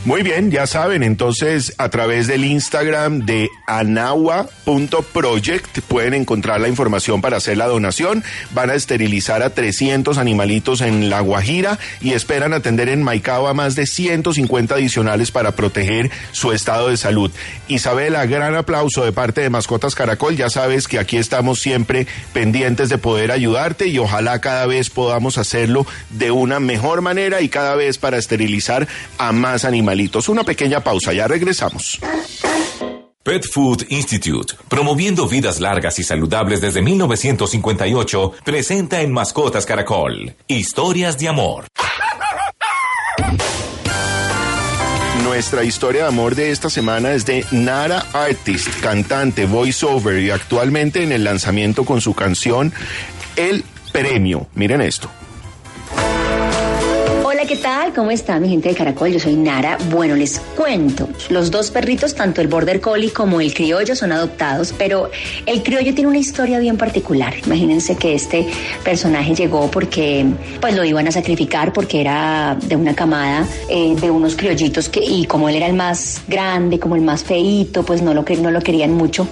Muy 0.04 0.22
bien, 0.22 0.50
ya 0.50 0.66
saben, 0.66 1.02
entonces 1.02 1.74
a 1.78 1.88
través 1.88 2.26
del 2.26 2.44
Instagram 2.44 3.24
de 3.24 3.48
anagua.project 3.66 5.80
pueden 5.88 6.14
encontrar 6.14 6.60
la 6.60 6.68
información 6.68 7.20
para 7.20 7.36
hacer 7.36 7.56
la 7.56 7.66
donación. 7.66 8.24
Van 8.52 8.70
a 8.70 8.74
esterilizar 8.74 9.42
a 9.42 9.50
300 9.50 10.18
animalitos 10.18 10.80
en 10.80 11.10
La 11.10 11.20
Guajira 11.20 11.78
y 12.00 12.12
esperan 12.12 12.52
atender 12.52 12.88
en 12.88 13.02
Maicao 13.02 13.46
a 13.46 13.54
más 13.54 13.74
de 13.74 13.86
150 13.86 14.74
adicionales 14.74 15.30
para 15.30 15.52
proteger 15.52 16.10
su 16.32 16.52
estado 16.52 16.88
de 16.88 16.96
salud. 16.96 17.30
Isabela, 17.68 18.26
gran 18.26 18.54
aplauso 18.54 19.04
de 19.04 19.12
parte 19.12 19.40
de 19.40 19.50
Mascotas 19.50 19.94
Caracol. 19.94 20.36
Ya 20.36 20.50
sabes 20.50 20.88
que 20.88 20.98
aquí 20.98 21.16
estamos 21.16 21.60
siempre 21.60 22.06
pendientes 22.32 22.88
de 22.88 22.98
poder 22.98 23.30
ayudarte 23.30 23.86
y 23.86 23.98
ojalá 23.98 24.40
cada 24.40 24.66
vez 24.66 24.90
podamos 24.90 25.38
hacerlo 25.38 25.86
de 26.10 26.30
una 26.30 26.60
mejor 26.60 27.00
manera 27.00 27.40
y 27.40 27.48
cada 27.48 27.76
vez 27.76 27.98
para 27.98 28.18
esterilizar 28.18 28.88
a 29.18 29.32
más 29.32 29.64
animalitos. 29.72 30.28
Una 30.28 30.44
pequeña 30.44 30.80
pausa, 30.80 31.12
ya 31.12 31.26
regresamos. 31.26 31.98
Pet 33.22 33.44
Food 33.46 33.84
Institute, 33.88 34.54
promoviendo 34.68 35.28
vidas 35.28 35.60
largas 35.60 35.98
y 36.00 36.02
saludables 36.02 36.60
desde 36.60 36.82
1958, 36.82 38.32
presenta 38.44 39.00
en 39.00 39.12
Mascotas 39.12 39.64
Caracol, 39.64 40.34
Historias 40.48 41.18
de 41.18 41.28
Amor. 41.28 41.66
Nuestra 45.22 45.62
historia 45.62 46.02
de 46.02 46.08
amor 46.08 46.34
de 46.34 46.50
esta 46.50 46.68
semana 46.68 47.12
es 47.12 47.24
de 47.24 47.46
Nara 47.52 48.04
Artist, 48.12 48.80
cantante, 48.80 49.46
voiceover 49.46 50.20
y 50.20 50.30
actualmente 50.30 51.04
en 51.04 51.12
el 51.12 51.22
lanzamiento 51.22 51.84
con 51.84 52.00
su 52.00 52.14
canción 52.14 52.72
El 53.36 53.64
Premio. 53.92 54.48
Miren 54.54 54.80
esto. 54.80 55.08
¿Qué 57.52 57.58
tal? 57.58 57.92
¿Cómo 57.92 58.10
está 58.10 58.40
mi 58.40 58.48
gente 58.48 58.70
de 58.70 58.74
Caracol? 58.74 59.12
Yo 59.12 59.20
soy 59.20 59.36
Nara. 59.36 59.76
Bueno, 59.90 60.16
les 60.16 60.40
cuento. 60.56 61.06
Los 61.28 61.50
dos 61.50 61.70
perritos, 61.70 62.14
tanto 62.14 62.40
el 62.40 62.48
Border 62.48 62.80
Collie 62.80 63.10
como 63.10 63.42
el 63.42 63.52
criollo, 63.52 63.94
son 63.94 64.10
adoptados, 64.10 64.72
pero 64.78 65.10
el 65.44 65.62
criollo 65.62 65.92
tiene 65.92 66.08
una 66.08 66.16
historia 66.16 66.58
bien 66.60 66.78
particular. 66.78 67.34
Imagínense 67.44 67.96
que 67.96 68.14
este 68.14 68.46
personaje 68.82 69.34
llegó 69.34 69.70
porque 69.70 70.24
pues 70.62 70.74
lo 70.74 70.82
iban 70.82 71.06
a 71.08 71.12
sacrificar 71.12 71.74
porque 71.74 72.00
era 72.00 72.56
de 72.58 72.74
una 72.74 72.94
camada 72.94 73.46
eh, 73.68 73.96
de 74.00 74.10
unos 74.10 74.34
criollitos 74.34 74.88
que, 74.88 75.04
y 75.04 75.26
como 75.26 75.50
él 75.50 75.56
era 75.56 75.66
el 75.66 75.74
más 75.74 76.22
grande, 76.28 76.78
como 76.78 76.96
el 76.96 77.02
más 77.02 77.22
feito, 77.22 77.82
pues 77.82 78.00
no 78.00 78.14
lo, 78.14 78.24
no 78.40 78.50
lo 78.50 78.60
querían 78.62 78.94
mucho. 78.94 79.28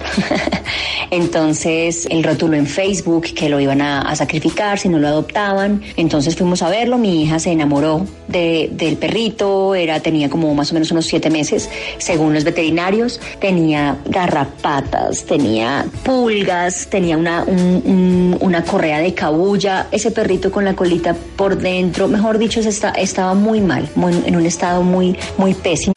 Entonces 1.09 2.07
él 2.11 2.23
rotuló 2.23 2.55
en 2.55 2.67
Facebook 2.67 3.33
que 3.33 3.49
lo 3.49 3.59
iban 3.59 3.81
a, 3.81 4.03
a 4.03 4.15
sacrificar 4.15 4.77
si 4.77 4.89
no 4.89 4.99
lo 4.99 5.07
adoptaban. 5.07 5.81
Entonces 5.97 6.35
fuimos 6.35 6.61
a 6.61 6.69
verlo, 6.69 6.99
mi 6.99 7.23
hija 7.23 7.39
se 7.39 7.51
enamoró 7.51 8.05
de, 8.27 8.69
del 8.71 8.97
perrito, 8.97 9.75
era, 9.75 9.99
tenía 9.99 10.29
como 10.29 10.53
más 10.55 10.71
o 10.71 10.73
menos 10.73 10.91
unos 10.91 11.05
siete 11.05 11.29
meses, 11.29 11.69
según 11.97 12.33
los 12.33 12.43
veterinarios, 12.43 13.19
tenía 13.39 13.97
garrapatas, 14.05 15.25
tenía 15.25 15.85
pulgas, 16.03 16.87
tenía 16.89 17.17
una, 17.17 17.43
un- 17.43 17.81
un- 17.85 18.37
una 18.39 18.63
correa 18.63 18.99
de 18.99 19.13
cabulla, 19.13 19.87
ese 19.91 20.11
perrito 20.11 20.51
con 20.51 20.63
la 20.65 20.75
colita 20.75 21.15
por 21.35 21.57
dentro, 21.57 22.07
mejor 22.07 22.37
dicho, 22.37 22.59
esta- 22.61 22.91
estaba 22.91 23.33
muy 23.33 23.59
mal, 23.61 23.89
muy- 23.95 24.23
en 24.25 24.35
un 24.35 24.45
estado 24.45 24.81
muy, 24.83 25.15
muy 25.37 25.53
pésimo. 25.53 25.91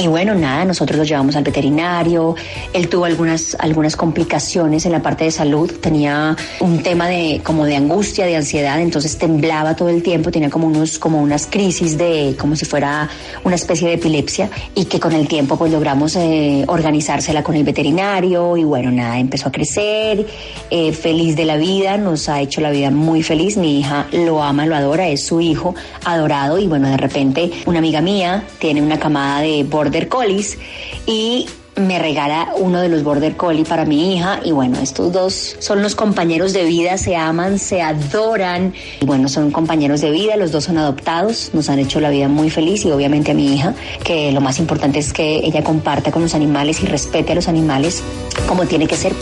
Y 0.00 0.06
bueno, 0.06 0.34
nada, 0.34 0.64
nosotros 0.64 0.96
lo 0.96 1.04
llevamos 1.04 1.36
al 1.36 1.44
veterinario, 1.44 2.34
él 2.72 2.88
tuvo 2.88 3.04
algunas, 3.04 3.54
algunas 3.60 3.96
complicaciones 3.96 4.86
en 4.86 4.92
la 4.92 5.02
parte 5.02 5.24
de 5.24 5.30
salud, 5.30 5.70
tenía 5.78 6.34
un 6.60 6.82
tema 6.82 7.06
de 7.06 7.42
como 7.44 7.66
de 7.66 7.76
angustia, 7.76 8.24
de 8.24 8.34
ansiedad, 8.34 8.80
entonces 8.80 9.18
temblaba 9.18 9.76
todo 9.76 9.90
el 9.90 10.02
tiempo, 10.02 10.30
tenía 10.30 10.48
como 10.48 10.68
unos, 10.68 10.98
como 10.98 11.20
unas 11.20 11.46
crisis 11.46 11.98
de, 11.98 12.34
como 12.38 12.56
si 12.56 12.64
fuera 12.64 13.10
una 13.44 13.56
especie 13.56 13.88
de 13.88 13.94
epilepsia, 13.94 14.48
y 14.74 14.86
que 14.86 14.98
con 14.98 15.12
el 15.12 15.28
tiempo 15.28 15.58
pues 15.58 15.70
logramos 15.70 16.16
eh, 16.16 16.64
organizársela 16.66 17.42
con 17.42 17.54
el 17.56 17.64
veterinario, 17.64 18.56
y 18.56 18.64
bueno, 18.64 18.90
nada, 18.90 19.18
empezó 19.18 19.50
a 19.50 19.52
crecer, 19.52 20.24
eh, 20.70 20.92
feliz 20.92 21.36
de 21.36 21.44
la 21.44 21.58
vida, 21.58 21.98
nos 21.98 22.30
ha 22.30 22.40
hecho 22.40 22.62
la 22.62 22.70
vida 22.70 22.90
muy 22.90 23.22
feliz, 23.22 23.58
mi 23.58 23.80
hija 23.80 24.06
lo 24.12 24.42
ama, 24.42 24.64
lo 24.64 24.76
adora, 24.76 25.08
es 25.08 25.26
su 25.26 25.42
hijo 25.42 25.74
adorado, 26.06 26.58
y 26.58 26.68
bueno, 26.68 26.88
de 26.88 26.96
repente 26.96 27.50
una 27.66 27.80
amiga 27.80 28.00
mía 28.00 28.44
tiene 28.58 28.80
una 28.80 28.98
camada 28.98 29.42
de 29.42 29.62
border 29.90 30.08
collies 30.08 30.56
y 31.04 31.48
me 31.74 31.98
regala 31.98 32.52
uno 32.56 32.80
de 32.80 32.88
los 32.88 33.02
border 33.02 33.36
collie 33.36 33.64
para 33.64 33.84
mi 33.84 34.14
hija 34.14 34.38
y 34.44 34.52
bueno, 34.52 34.78
estos 34.80 35.12
dos 35.12 35.56
son 35.58 35.82
los 35.82 35.96
compañeros 35.96 36.52
de 36.52 36.64
vida, 36.64 36.96
se 36.96 37.16
aman, 37.16 37.58
se 37.58 37.82
adoran 37.82 38.72
y 39.00 39.04
bueno, 39.04 39.28
son 39.28 39.50
compañeros 39.50 40.00
de 40.00 40.12
vida, 40.12 40.36
los 40.36 40.52
dos 40.52 40.64
son 40.64 40.78
adoptados, 40.78 41.50
nos 41.54 41.68
han 41.70 41.80
hecho 41.80 41.98
la 42.00 42.10
vida 42.10 42.28
muy 42.28 42.50
feliz 42.50 42.84
y 42.84 42.92
obviamente 42.92 43.32
a 43.32 43.34
mi 43.34 43.52
hija, 43.52 43.74
que 44.04 44.30
lo 44.30 44.40
más 44.40 44.60
importante 44.60 45.00
es 45.00 45.12
que 45.12 45.38
ella 45.38 45.64
comparta 45.64 46.12
con 46.12 46.22
los 46.22 46.34
animales 46.34 46.80
y 46.82 46.86
respete 46.86 47.32
a 47.32 47.34
los 47.34 47.48
animales 47.48 48.02
como 48.46 48.66
tiene 48.66 48.86
que 48.86 48.96
ser. 48.96 49.12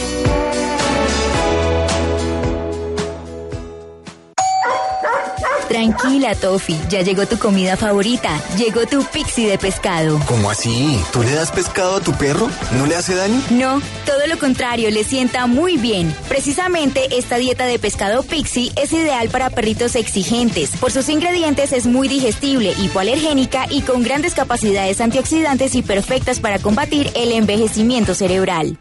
Tranquila, 6.01 6.35
Tofi, 6.35 6.79
ya 6.89 7.03
llegó 7.03 7.27
tu 7.27 7.39
comida 7.39 7.77
favorita. 7.77 8.41
Llegó 8.57 8.87
tu 8.87 9.05
pixie 9.05 9.49
de 9.49 9.59
pescado. 9.59 10.21
¿Cómo 10.27 10.51
así? 10.51 11.01
¿Tú 11.13 11.23
le 11.23 11.33
das 11.33 11.51
pescado 11.51 11.97
a 11.97 12.01
tu 12.01 12.13
perro? 12.13 12.49
¿No 12.77 12.87
le 12.87 12.95
hace 12.95 13.15
daño? 13.15 13.43
No, 13.51 13.83
todo 14.07 14.27
lo 14.29 14.39
contrario, 14.39 14.91
le 14.91 15.03
sienta 15.03 15.47
muy 15.47 15.77
bien. 15.77 16.15
Precisamente 16.29 17.19
esta 17.19 17.37
dieta 17.37 17.67
de 17.67 17.79
pescado 17.79 18.23
pixie 18.23 18.73
es 18.77 18.93
ideal 18.93 19.29
para 19.29 19.51
perritos 19.51 19.97
exigentes. 19.97 20.71
Por 20.77 20.93
sus 20.93 21.09
ingredientes 21.09 21.73
es 21.73 21.87
muy 21.87 22.07
digestible, 22.07 22.75
hipoalergénica 22.79 23.67
y 23.69 23.83
con 23.83 24.03
grandes 24.03 24.35
capacidades 24.35 25.01
antioxidantes 25.01 25.75
y 25.75 25.83
perfectas 25.83 26.39
para 26.39 26.59
combatir 26.61 27.11
el 27.17 27.33
envejecimiento 27.33 28.15
cerebral. 28.15 28.79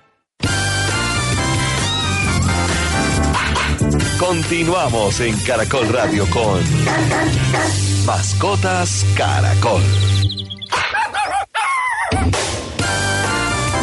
Continuamos 4.20 5.20
en 5.20 5.38
Caracol 5.42 5.90
Radio 5.90 6.28
con 6.32 6.60
Mascotas 8.06 9.06
Caracol. 9.16 9.84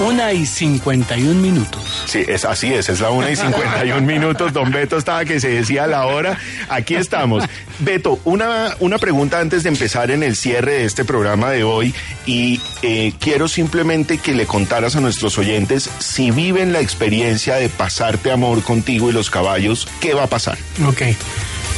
Una 0.05 0.33
y 0.33 0.45
51 0.45 1.41
minutos. 1.41 1.84
Sí, 2.15 2.25
es 2.29 2.45
así 2.45 2.73
es, 2.73 2.89
es 2.89 3.01
la 3.01 3.11
una 3.11 3.29
y 3.29 3.35
51 3.35 4.01
minutos. 4.03 4.53
Don 4.53 4.71
Beto 4.71 4.97
estaba 4.97 5.25
que 5.25 5.41
se 5.41 5.49
decía 5.49 5.89
la 5.89 6.07
hora. 6.07 6.39
Aquí 6.69 6.95
estamos. 6.95 7.43
Beto, 7.81 8.21
una, 8.23 8.77
una 8.79 8.99
pregunta 8.99 9.41
antes 9.41 9.65
de 9.65 9.71
empezar 9.71 10.13
en 10.13 10.23
el 10.23 10.37
cierre 10.37 10.75
de 10.75 10.85
este 10.85 11.05
programa 11.05 11.51
de 11.51 11.65
hoy. 11.65 11.93
Y 12.25 12.61
eh, 12.83 13.15
quiero 13.19 13.49
simplemente 13.49 14.19
que 14.19 14.33
le 14.33 14.47
contaras 14.47 14.95
a 14.95 15.01
nuestros 15.01 15.39
oyentes 15.39 15.91
si 15.99 16.31
viven 16.31 16.73
la 16.73 16.79
experiencia 16.79 17.57
de 17.57 17.69
pasarte 17.69 18.31
amor 18.31 18.63
contigo 18.63 19.11
y 19.11 19.13
los 19.13 19.29
caballos, 19.29 19.89
¿qué 20.01 20.15
va 20.15 20.23
a 20.23 20.29
pasar? 20.29 20.57
Ok. 20.87 21.03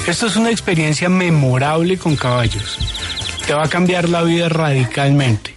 Esto 0.07 0.27
es 0.27 0.37
una 0.37 0.51
experiencia 0.51 1.09
memorable 1.09 1.97
con 1.97 2.15
caballos. 2.15 2.79
Te 3.47 3.55
va 3.55 3.65
a 3.65 3.71
cambiar 3.71 4.11
la 4.11 4.23
vida 4.23 4.51
radicalmente. 4.51 5.55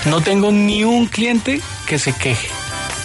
No 0.06 0.22
tengo 0.22 0.52
ni 0.52 0.84
un 0.84 1.08
cliente 1.08 1.62
que 1.86 2.00
se 2.00 2.14
queje 2.14 2.50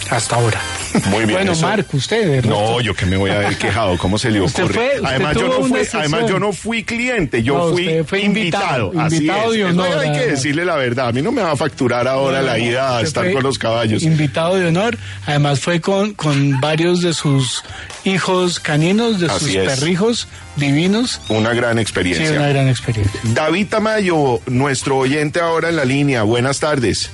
hasta 0.09 0.35
ahora. 0.35 0.61
Muy 1.09 1.19
bien. 1.25 1.31
Bueno, 1.31 1.51
eso- 1.53 1.61
Marco, 1.67 1.97
usted. 1.97 2.43
No, 2.45 2.79
yo 2.81 2.93
que 2.93 3.05
me 3.05 3.17
voy 3.17 3.31
a 3.31 3.35
haber 3.37 3.57
quejado, 3.57 3.97
¿cómo 3.97 4.17
se 4.17 4.29
le 4.31 4.41
Usted 4.41 4.63
ocurre? 4.63 4.73
fue- 4.75 4.87
usted 4.95 5.05
además, 5.05 5.35
yo 5.35 5.47
no 5.47 5.53
fui, 5.67 5.79
sesión. 5.79 6.01
además, 6.01 6.29
yo 6.29 6.39
no 6.39 6.53
fui 6.53 6.83
cliente, 6.83 7.43
yo 7.43 7.57
No, 7.57 7.71
fui 7.73 8.03
fue 8.05 8.21
invitado, 8.21 8.91
Así 8.99 9.15
invitado 9.17 9.45
es. 9.53 9.59
de 9.59 9.59
Eso 9.61 9.69
honor, 9.69 9.97
hay 9.99 10.11
que 10.11 10.25
decirle 10.27 10.65
la 10.65 10.75
verdad. 10.75 11.07
A 11.07 11.11
mí 11.11 11.21
no 11.21 11.31
me 11.31 11.41
va 11.41 11.51
a 11.51 11.55
facturar 11.57 12.07
ahora 12.07 12.39
No, 12.41 12.47
la 12.47 12.59
ida 12.59 12.97
a 12.97 13.01
estar 13.01 13.31
con 13.31 13.43
los 13.43 13.57
caballos. 13.57 14.03
Invitado 14.03 14.55
de 14.55 14.67
honor. 14.67 14.97
Además 15.25 15.59
fue 15.59 15.81
con, 15.81 16.13
con 16.13 16.59
varios 16.61 17.01
de 17.01 17.13
sus 17.13 17.63
hijos 18.03 18.59
caninos, 18.59 19.19
de 19.19 19.27
Así 19.27 19.45
sus 19.45 19.55
es. 19.55 19.65
perrijos 19.79 20.27
divinos. 20.55 21.19
Una 21.29 21.53
gran 21.53 21.75
Sí, 21.77 21.81
experiencia. 21.81 22.31
una 22.31 22.49
gran 22.49 22.67
experiencia. 22.67 23.19
David 23.23 23.67
Tamayo, 23.69 24.39
nuestro 24.47 24.97
oyente 24.97 25.39
ahora 25.39 25.69
en 25.69 25.75
la 25.75 25.85
línea. 25.85 26.23
Buenas 26.23 26.59
tardes. 26.59 27.09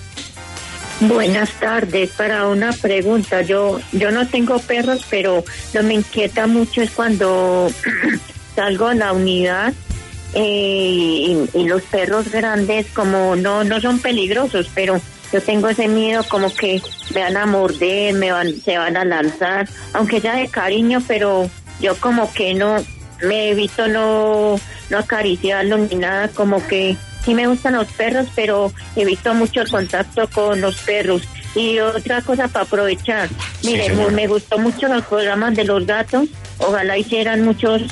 Buenas 1.01 1.51
tardes. 1.51 2.11
Para 2.11 2.47
una 2.47 2.73
pregunta, 2.73 3.41
yo 3.41 3.79
yo 3.93 4.11
no 4.11 4.27
tengo 4.27 4.59
perros, 4.59 5.05
pero 5.09 5.45
lo 5.73 5.81
que 5.81 5.85
me 5.85 5.93
inquieta 5.93 6.45
mucho 6.45 6.81
es 6.81 6.91
cuando 6.91 7.71
salgo 8.55 8.87
a 8.87 8.95
la 8.95 9.13
unidad 9.13 9.73
eh, 10.33 11.47
y, 11.53 11.63
los 11.63 11.81
perros 11.83 12.29
grandes 12.29 12.87
como 12.87 13.37
no 13.37 13.63
no 13.63 13.79
son 13.79 13.99
peligrosos, 13.99 14.69
pero 14.75 14.99
yo 15.31 15.41
tengo 15.41 15.69
ese 15.69 15.87
miedo 15.87 16.23
como 16.27 16.53
que 16.53 16.81
me 17.15 17.21
van 17.21 17.37
a 17.37 17.45
morder, 17.45 18.13
me 18.15 18.33
van 18.33 18.53
se 18.59 18.77
van 18.77 18.97
a 18.97 19.05
lanzar, 19.05 19.69
aunque 19.93 20.19
ya 20.19 20.35
de 20.35 20.49
cariño, 20.49 21.01
pero 21.07 21.49
yo 21.79 21.95
como 21.95 22.31
que 22.33 22.53
no 22.53 22.75
me 23.23 23.51
evito 23.51 23.87
no 23.87 24.59
no 24.89 24.97
acariciarlos 24.97 25.89
ni 25.89 25.95
nada, 25.95 26.27
como 26.27 26.65
que 26.67 26.97
sí 27.29 27.35
me 27.35 27.45
gustan 27.45 27.75
los 27.75 27.87
perros, 27.89 28.27
pero 28.35 28.73
evito 28.95 29.35
mucho 29.35 29.61
el 29.61 29.69
contacto 29.69 30.27
con 30.29 30.61
los 30.61 30.77
perros. 30.77 31.21
Y 31.53 31.77
otra 31.77 32.21
cosa 32.23 32.47
para 32.47 32.65
aprovechar, 32.65 33.29
Sí, 33.61 33.67
mire, 33.67 33.93
me 34.11 34.27
gustó 34.27 34.57
mucho 34.57 34.87
los 34.87 35.05
programas 35.05 35.55
de 35.55 35.63
los 35.63 35.85
gatos, 35.85 36.27
ojalá 36.57 36.97
hicieran 36.97 37.43
muchos 37.43 37.83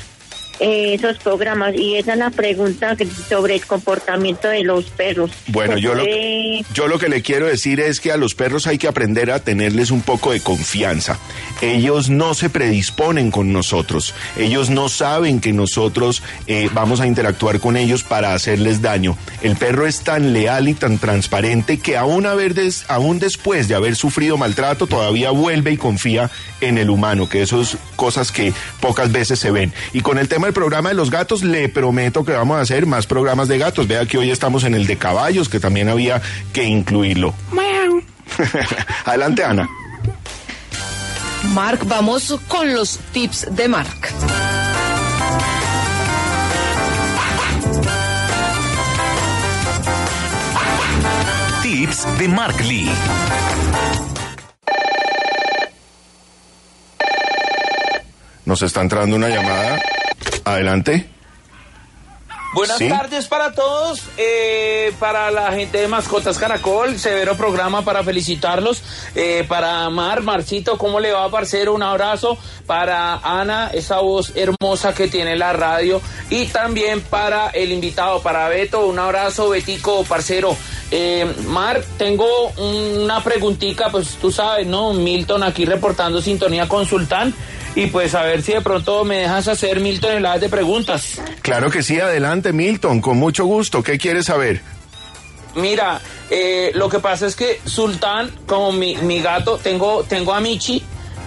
eh, 0.60 0.94
esos 0.94 1.18
programas. 1.18 1.74
Y 1.74 1.96
esa 1.96 2.12
es 2.12 2.18
la 2.18 2.30
pregunta 2.30 2.96
sobre 3.28 3.54
el 3.54 3.64
comportamiento 3.66 4.48
de 4.48 4.62
los 4.64 4.86
perros. 4.86 5.30
Bueno, 5.48 5.78
yo 5.78 5.94
lo, 5.94 6.02
puede- 6.04 6.64
yo 6.74 6.88
lo 6.88 6.98
que 6.98 7.08
le 7.08 7.22
quiero 7.22 7.46
decir 7.46 7.80
es 7.80 8.00
que 8.00 8.12
a 8.12 8.16
los 8.16 8.34
perros 8.34 8.66
hay 8.66 8.78
que 8.78 8.88
aprender 8.88 9.30
a 9.30 9.40
tenerles 9.40 9.90
un 9.90 10.02
poco 10.02 10.32
de 10.32 10.40
confianza. 10.40 11.18
Ellos 11.60 12.08
no 12.10 12.34
se 12.34 12.50
predisponen 12.50 13.30
con 13.30 13.52
nosotros. 13.52 14.14
Ellos 14.36 14.70
no 14.70 14.88
saben 14.88 15.40
que 15.40 15.52
nosotros 15.52 16.22
eh, 16.46 16.68
vamos 16.72 17.00
a 17.00 17.06
interactuar 17.06 17.60
con 17.60 17.76
ellos 17.76 18.02
para 18.04 18.34
hacerles 18.34 18.82
daño. 18.82 19.16
El 19.42 19.56
perro 19.56 19.86
es 19.86 20.00
tan 20.00 20.32
leal 20.32 20.68
y 20.68 20.74
tan 20.74 20.98
transparente 20.98 21.78
que 21.78 21.96
aún, 21.96 22.26
haber 22.26 22.54
des- 22.54 22.84
aún 22.88 23.18
después 23.18 23.68
de 23.68 23.74
haber 23.74 23.96
sufrido 23.96 24.36
maltrato 24.36 24.86
todavía 24.86 25.30
vuelve 25.30 25.72
y 25.72 25.76
confía 25.76 26.30
en 26.60 26.78
el 26.78 26.90
humano, 26.90 27.28
que 27.28 27.42
eso 27.42 27.60
es 27.62 27.76
cosas 27.96 28.32
que 28.32 28.52
pocas 28.80 29.12
veces 29.12 29.38
se 29.38 29.50
ven. 29.50 29.72
Y 29.92 30.00
con 30.00 30.18
el 30.18 30.28
tema 30.28 30.47
del 30.48 30.54
programa 30.54 30.88
de 30.88 30.94
los 30.94 31.10
gatos, 31.10 31.42
le 31.42 31.68
prometo 31.68 32.24
que 32.24 32.32
vamos 32.32 32.56
a 32.56 32.62
hacer 32.62 32.86
más 32.86 33.06
programas 33.06 33.48
de 33.48 33.58
gatos. 33.58 33.86
Vea 33.86 34.06
que 34.06 34.16
hoy 34.16 34.30
estamos 34.30 34.64
en 34.64 34.74
el 34.74 34.86
de 34.86 34.96
caballos, 34.96 35.50
que 35.50 35.60
también 35.60 35.90
había 35.90 36.22
que 36.54 36.64
incluirlo. 36.64 37.34
Adelante, 39.04 39.44
Ana. 39.44 39.68
Mark, 41.52 41.80
vamos 41.84 42.34
con 42.48 42.72
los 42.72 42.98
tips 43.12 43.54
de 43.54 43.68
Mark. 43.68 44.08
Tips 51.62 52.18
de 52.18 52.28
Mark 52.28 52.60
Lee. 52.62 52.90
Nos 58.46 58.62
está 58.62 58.80
entrando 58.80 59.14
una 59.14 59.28
llamada. 59.28 59.78
Adelante. 60.52 61.06
Buenas 62.54 62.78
Sí. 62.78 62.88
tardes 62.88 63.26
para 63.26 63.52
todos, 63.52 64.02
eh, 64.16 64.90
para 64.98 65.30
la 65.30 65.52
gente 65.52 65.82
de 65.82 65.86
Mascotas 65.86 66.38
Caracol, 66.38 66.98
severo 66.98 67.36
programa 67.36 67.82
para 67.84 68.02
felicitarlos, 68.02 68.82
eh, 69.14 69.44
para 69.46 69.90
Mar, 69.90 70.22
Marcito, 70.22 70.78
¿cómo 70.78 70.98
le 70.98 71.12
va, 71.12 71.30
parcero? 71.30 71.74
Un 71.74 71.82
abrazo, 71.82 72.38
para 72.66 73.16
Ana, 73.16 73.70
esa 73.74 73.98
voz 73.98 74.32
hermosa 74.34 74.94
que 74.94 75.08
tiene 75.08 75.36
la 75.36 75.52
radio, 75.52 76.00
y 76.30 76.46
también 76.46 77.02
para 77.02 77.50
el 77.50 77.70
invitado, 77.70 78.22
para 78.22 78.48
Beto, 78.48 78.86
un 78.86 78.98
abrazo, 78.98 79.50
Betico, 79.50 80.02
parcero. 80.04 80.56
Eh, 80.90 81.30
Mar, 81.48 81.82
tengo 81.98 82.48
una 82.56 83.22
preguntita, 83.22 83.90
pues 83.90 84.16
tú 84.18 84.32
sabes, 84.32 84.66
¿no? 84.66 84.94
Milton 84.94 85.42
aquí 85.42 85.66
reportando 85.66 86.22
sintonía 86.22 86.66
con 86.66 86.86
Sultán, 86.86 87.34
y 87.78 87.86
pues 87.86 88.12
a 88.16 88.24
ver 88.24 88.42
si 88.42 88.52
de 88.54 88.60
pronto 88.60 89.04
me 89.04 89.18
dejas 89.18 89.46
hacer 89.46 89.78
mil 89.78 90.00
toneladas 90.00 90.40
de 90.40 90.48
preguntas. 90.48 91.20
Claro 91.42 91.70
que 91.70 91.84
sí, 91.84 92.00
adelante, 92.00 92.52
Milton, 92.52 93.00
con 93.00 93.18
mucho 93.18 93.44
gusto. 93.44 93.84
¿Qué 93.84 93.98
quieres 93.98 94.26
saber? 94.26 94.60
Mira, 95.54 96.00
eh, 96.28 96.72
lo 96.74 96.88
que 96.88 96.98
pasa 96.98 97.28
es 97.28 97.36
que 97.36 97.60
Sultán, 97.64 98.32
como 98.46 98.72
mi, 98.72 98.96
mi 98.96 99.20
gato, 99.20 99.58
tengo, 99.58 100.02
tengo 100.02 100.34
a 100.34 100.40
Michi 100.40 100.82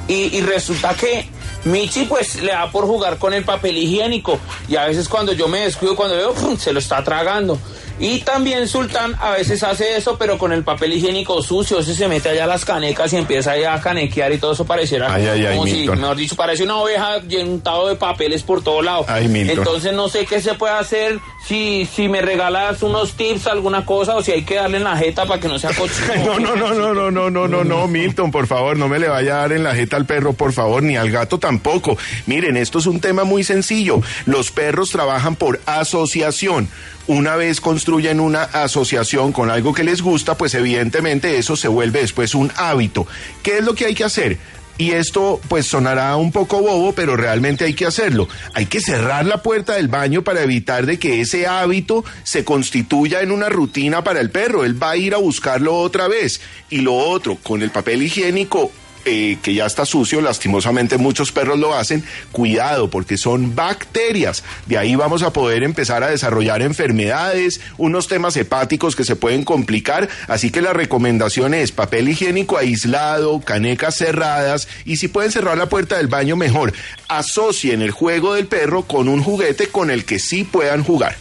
y, 0.09 0.13
y 0.13 0.41
resulta 0.41 0.93
que 0.93 1.29
Michi 1.63 2.03
pues 2.03 2.41
le 2.41 2.51
da 2.51 2.69
por 2.69 2.85
jugar 2.85 3.17
con 3.17 3.33
el 3.33 3.45
papel 3.45 3.77
higiénico 3.77 4.37
y 4.67 4.75
a 4.75 4.87
veces 4.87 5.07
cuando 5.07 5.31
yo 5.31 5.47
me 5.47 5.59
descuido, 5.61 5.95
cuando 5.95 6.17
veo, 6.17 6.33
¡pum! 6.33 6.57
se 6.57 6.73
lo 6.73 6.79
está 6.79 7.01
tragando. 7.01 7.57
Y 8.01 8.19
también 8.21 8.67
Sultán 8.67 9.15
a 9.19 9.31
veces 9.31 9.61
hace 9.61 9.95
eso, 9.95 10.17
pero 10.17 10.37
con 10.39 10.51
el 10.51 10.63
papel 10.63 10.91
higiénico 10.93 11.41
sucio, 11.43 11.79
ese 11.79 11.93
se 11.93 12.07
mete 12.07 12.29
allá 12.29 12.45
a 12.45 12.47
las 12.47 12.65
canecas 12.65 13.13
y 13.13 13.17
empieza 13.17 13.51
allá 13.51 13.75
a 13.75 13.81
canequear 13.81 14.33
y 14.33 14.39
todo 14.39 14.53
eso 14.53 14.65
pareciera 14.65 15.13
Ay, 15.13 15.27
ay, 15.27 15.45
ay, 15.45 15.55
como 15.55 15.67
si, 15.67 15.73
Milton. 15.73 16.01
mejor 16.01 16.17
dicho, 16.17 16.35
parece 16.35 16.63
una 16.63 16.77
oveja 16.77 17.19
llentado 17.19 17.87
de 17.87 17.95
papeles 17.95 18.41
por 18.41 18.63
todo 18.63 18.81
lado. 18.81 19.05
Entonces 19.07 19.93
no 19.93 20.09
sé 20.09 20.25
qué 20.25 20.41
se 20.41 20.55
puede 20.55 20.73
hacer, 20.73 21.19
si, 21.47 21.87
si 21.95 22.09
me 22.09 22.21
regalas 22.21 22.81
unos 22.81 23.13
tips, 23.13 23.45
alguna 23.45 23.85
cosa, 23.85 24.15
o 24.15 24.23
si 24.23 24.31
hay 24.31 24.43
que 24.43 24.55
darle 24.55 24.77
en 24.77 24.83
la 24.83 24.97
jeta 24.97 25.25
para 25.25 25.39
que 25.39 25.47
no 25.47 25.59
sea 25.59 25.69
cochino. 25.75 26.39
No, 26.39 26.39
no, 26.39 26.55
no, 26.55 26.73
no, 26.73 26.93
no, 26.93 27.11
no, 27.11 27.29
no, 27.29 27.47
no, 27.47 27.63
no, 27.63 27.87
Milton, 27.87 28.31
por 28.31 28.47
favor, 28.47 28.77
no 28.77 28.87
me 28.87 28.97
le 28.97 29.09
vaya 29.09 29.35
a 29.35 29.41
dar 29.41 29.51
en 29.51 29.63
la 29.63 29.75
jeta 29.75 29.95
al 29.97 30.07
perro, 30.07 30.33
por 30.33 30.53
favor, 30.53 30.81
ni 30.81 30.97
al 30.97 31.11
gato 31.11 31.37
tampoco. 31.37 31.97
Miren, 32.25 32.57
esto 32.57 32.79
es 32.79 32.87
un 32.87 32.99
tema 32.99 33.25
muy 33.25 33.43
sencillo. 33.43 34.01
Los 34.25 34.51
perros 34.51 34.89
trabajan 34.89 35.35
por 35.35 35.61
asociación. 35.67 36.67
Una 37.07 37.35
vez 37.35 37.61
construyen 37.61 38.19
una 38.19 38.43
asociación 38.43 39.31
con 39.31 39.49
algo 39.49 39.73
que 39.73 39.83
les 39.83 40.01
gusta, 40.01 40.37
pues 40.37 40.53
evidentemente 40.53 41.37
eso 41.37 41.55
se 41.55 41.67
vuelve 41.67 42.01
después 42.01 42.35
un 42.35 42.51
hábito. 42.55 43.07
¿Qué 43.43 43.57
es 43.57 43.63
lo 43.63 43.75
que 43.75 43.85
hay 43.85 43.95
que 43.95 44.03
hacer? 44.03 44.37
Y 44.77 44.91
esto 44.91 45.39
pues 45.47 45.67
sonará 45.67 46.15
un 46.15 46.31
poco 46.31 46.59
bobo, 46.59 46.93
pero 46.93 47.15
realmente 47.15 47.65
hay 47.65 47.73
que 47.73 47.85
hacerlo. 47.85 48.27
Hay 48.53 48.65
que 48.65 48.81
cerrar 48.81 49.25
la 49.25 49.43
puerta 49.43 49.73
del 49.73 49.89
baño 49.89 50.23
para 50.23 50.41
evitar 50.41 50.85
de 50.85 50.97
que 50.97 51.21
ese 51.21 51.45
hábito 51.45 52.03
se 52.23 52.43
constituya 52.43 53.21
en 53.21 53.31
una 53.31 53.49
rutina 53.49 54.03
para 54.03 54.21
el 54.21 54.31
perro. 54.31 54.63
Él 54.63 54.81
va 54.81 54.91
a 54.91 54.97
ir 54.97 55.13
a 55.13 55.17
buscarlo 55.17 55.77
otra 55.77 56.07
vez. 56.07 56.41
Y 56.69 56.77
lo 56.77 56.95
otro, 56.95 57.35
con 57.35 57.61
el 57.61 57.69
papel 57.69 58.01
higiénico 58.01 58.71
eh, 59.05 59.37
que 59.41 59.53
ya 59.53 59.65
está 59.65 59.85
sucio, 59.85 60.21
lastimosamente 60.21 60.97
muchos 60.97 61.31
perros 61.31 61.59
lo 61.59 61.75
hacen, 61.75 62.03
cuidado 62.31 62.89
porque 62.89 63.17
son 63.17 63.55
bacterias. 63.55 64.43
De 64.65 64.77
ahí 64.77 64.95
vamos 64.95 65.23
a 65.23 65.33
poder 65.33 65.63
empezar 65.63 66.03
a 66.03 66.09
desarrollar 66.09 66.61
enfermedades, 66.61 67.61
unos 67.77 68.07
temas 68.07 68.35
hepáticos 68.37 68.95
que 68.95 69.03
se 69.03 69.15
pueden 69.15 69.43
complicar, 69.43 70.09
así 70.27 70.51
que 70.51 70.61
la 70.61 70.73
recomendación 70.73 71.53
es 71.53 71.71
papel 71.71 72.09
higiénico 72.09 72.57
aislado, 72.57 73.41
canecas 73.41 73.95
cerradas 73.95 74.67
y 74.85 74.97
si 74.97 75.07
pueden 75.07 75.31
cerrar 75.31 75.57
la 75.57 75.69
puerta 75.69 75.97
del 75.97 76.07
baño 76.07 76.35
mejor. 76.35 76.73
Asocien 77.07 77.81
el 77.81 77.91
juego 77.91 78.33
del 78.33 78.47
perro 78.47 78.83
con 78.83 79.07
un 79.07 79.23
juguete 79.23 79.67
con 79.67 79.91
el 79.91 80.05
que 80.05 80.19
sí 80.19 80.43
puedan 80.43 80.83
jugar. 80.83 81.15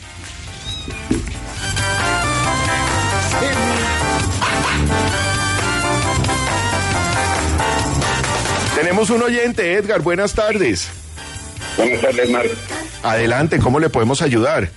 Tenemos 9.00 9.22
un 9.24 9.34
oyente, 9.34 9.72
Edgar, 9.72 10.02
buenas 10.02 10.34
tardes. 10.34 10.86
Buenas 11.78 12.02
tardes, 12.02 12.28
Marco. 12.28 12.52
Adelante, 13.02 13.58
¿cómo 13.58 13.80
le 13.80 13.88
podemos 13.88 14.20
ayudar? 14.20 14.68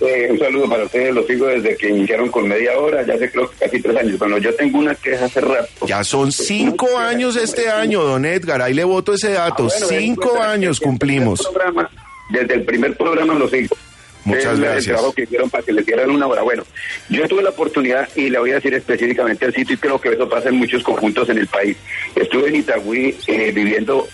Eh, 0.00 0.26
un 0.28 0.40
saludo 0.40 0.68
para 0.68 0.82
ustedes, 0.86 1.14
los 1.14 1.24
sigo 1.28 1.46
desde 1.46 1.76
que 1.76 1.88
iniciaron 1.90 2.30
con 2.32 2.48
media 2.48 2.76
hora, 2.76 3.06
ya 3.06 3.14
hace 3.14 3.30
creo 3.30 3.48
que 3.48 3.58
casi 3.64 3.80
tres 3.80 3.96
años. 3.96 4.18
Bueno, 4.18 4.38
yo 4.38 4.52
tengo 4.56 4.80
una 4.80 4.96
queja 4.96 5.26
hace 5.26 5.40
rato. 5.40 5.86
Ya 5.86 6.02
son 6.02 6.32
cinco 6.32 6.98
años 6.98 7.36
este 7.36 7.68
año, 7.70 8.02
don 8.02 8.24
Edgar, 8.24 8.60
ahí 8.60 8.74
le 8.74 8.82
voto 8.82 9.14
ese 9.14 9.30
dato, 9.34 9.68
Ah, 9.70 9.76
bueno, 9.78 9.86
cinco 9.86 10.42
años 10.42 10.78
desde 10.80 10.84
el 10.84 10.90
cumplimos. 10.90 11.38
primer 11.46 11.54
programa- 11.62 11.90
desde 12.30 12.54
el 12.54 12.64
primer 12.64 12.96
programa 12.96 13.34
lo 13.34 13.48
sigo. 13.48 13.76
Muchas 14.24 14.44
Es 14.44 14.50
el 14.52 14.60
gracias. 14.60 14.84
trabajo 14.86 15.12
que 15.12 15.22
hicieron 15.22 15.50
para 15.50 15.64
que 15.64 15.72
les 15.72 15.86
dieran 15.86 16.10
una 16.10 16.26
hora. 16.26 16.42
Bueno, 16.42 16.62
yo 17.08 17.26
tuve 17.28 17.42
la 17.42 17.50
oportunidad 17.50 18.08
y 18.16 18.28
le 18.28 18.38
voy 18.38 18.50
a 18.50 18.54
decir 18.56 18.74
específicamente 18.74 19.46
el 19.46 19.54
sitio 19.54 19.74
y 19.74 19.78
creo 19.78 20.00
que 20.00 20.10
eso 20.10 20.28
pasa 20.28 20.48
en 20.50 20.56
muchos 20.56 20.82
conjuntos 20.82 21.28
en 21.30 21.38
el 21.38 21.46
país. 21.46 21.76
Estuve 22.14 22.48
en 22.48 22.56
Itagüí 22.56 23.16
eh, 23.26 23.52
viviendo 23.52 24.06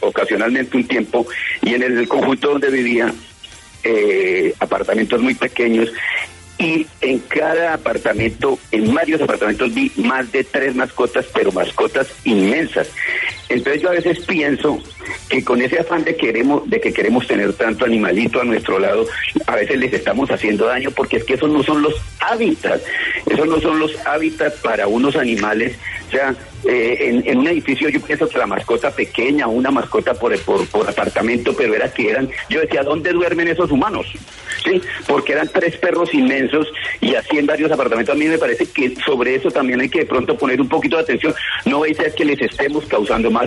ocasionalmente 0.00 0.76
un 0.76 0.86
tiempo 0.88 1.26
y 1.62 1.74
en 1.74 1.82
el 1.82 2.08
conjunto 2.08 2.50
donde 2.50 2.70
vivía 2.70 3.12
eh, 3.84 4.52
apartamentos 4.58 5.20
muy 5.20 5.34
pequeños 5.34 5.92
y 6.58 6.84
en 7.00 7.20
cada 7.20 7.74
apartamento, 7.74 8.58
en 8.72 8.92
varios 8.92 9.20
apartamentos 9.22 9.72
vi 9.72 9.92
más 9.96 10.30
de 10.32 10.42
tres 10.42 10.74
mascotas, 10.74 11.26
pero 11.32 11.52
mascotas 11.52 12.08
inmensas. 12.24 12.90
Entonces 13.48 13.82
yo 13.82 13.88
a 13.88 13.92
veces 13.92 14.20
pienso 14.26 14.78
que 15.28 15.42
con 15.42 15.60
ese 15.62 15.78
afán 15.78 16.04
de 16.04 16.16
queremos, 16.16 16.68
de 16.68 16.80
que 16.80 16.92
queremos 16.92 17.26
tener 17.26 17.52
tanto 17.54 17.84
animalito 17.84 18.40
a 18.40 18.44
nuestro 18.44 18.78
lado, 18.78 19.06
a 19.46 19.56
veces 19.56 19.78
les 19.78 19.92
estamos 19.92 20.30
haciendo 20.30 20.66
daño 20.66 20.90
porque 20.90 21.18
es 21.18 21.24
que 21.24 21.34
esos 21.34 21.50
no 21.50 21.62
son 21.62 21.82
los 21.82 21.94
hábitats. 22.20 22.82
Eso 23.26 23.34
Esos 23.34 23.46
no 23.46 23.60
son 23.60 23.78
los 23.78 23.94
hábitats 24.06 24.56
para 24.60 24.86
unos 24.86 25.16
animales. 25.16 25.76
O 26.08 26.10
sea, 26.10 26.34
eh, 26.64 27.22
en, 27.24 27.38
un 27.38 27.46
edificio 27.46 27.88
yo 27.88 28.00
pienso 28.00 28.28
que 28.28 28.38
la 28.38 28.46
mascota 28.46 28.90
pequeña, 28.90 29.46
una 29.46 29.70
mascota 29.70 30.14
por, 30.14 30.36
por, 30.40 30.66
por 30.68 30.88
apartamento, 30.88 31.54
pero 31.56 31.74
era 31.74 31.92
que 31.92 32.10
eran, 32.10 32.28
yo 32.48 32.60
decía, 32.60 32.82
¿dónde 32.82 33.12
duermen 33.12 33.48
esos 33.48 33.70
humanos? 33.70 34.06
Sí, 34.64 34.80
porque 35.06 35.32
eran 35.32 35.48
tres 35.48 35.76
perros 35.76 36.12
inmensos 36.12 36.66
y 37.00 37.14
así 37.14 37.38
en 37.38 37.46
varios 37.46 37.70
apartamentos. 37.70 38.14
A 38.14 38.18
mí 38.18 38.26
me 38.26 38.38
parece 38.38 38.66
que 38.66 38.94
sobre 38.96 39.36
eso 39.36 39.50
también 39.50 39.80
hay 39.80 39.88
que 39.88 40.00
de 40.00 40.06
pronto 40.06 40.36
poner 40.36 40.60
un 40.60 40.68
poquito 40.68 40.96
de 40.96 41.02
atención. 41.02 41.34
No 41.64 41.80
veis 41.80 41.98
que 42.16 42.24
les 42.24 42.40
estemos 42.40 42.84
causando 42.86 43.30
más, 43.30 43.37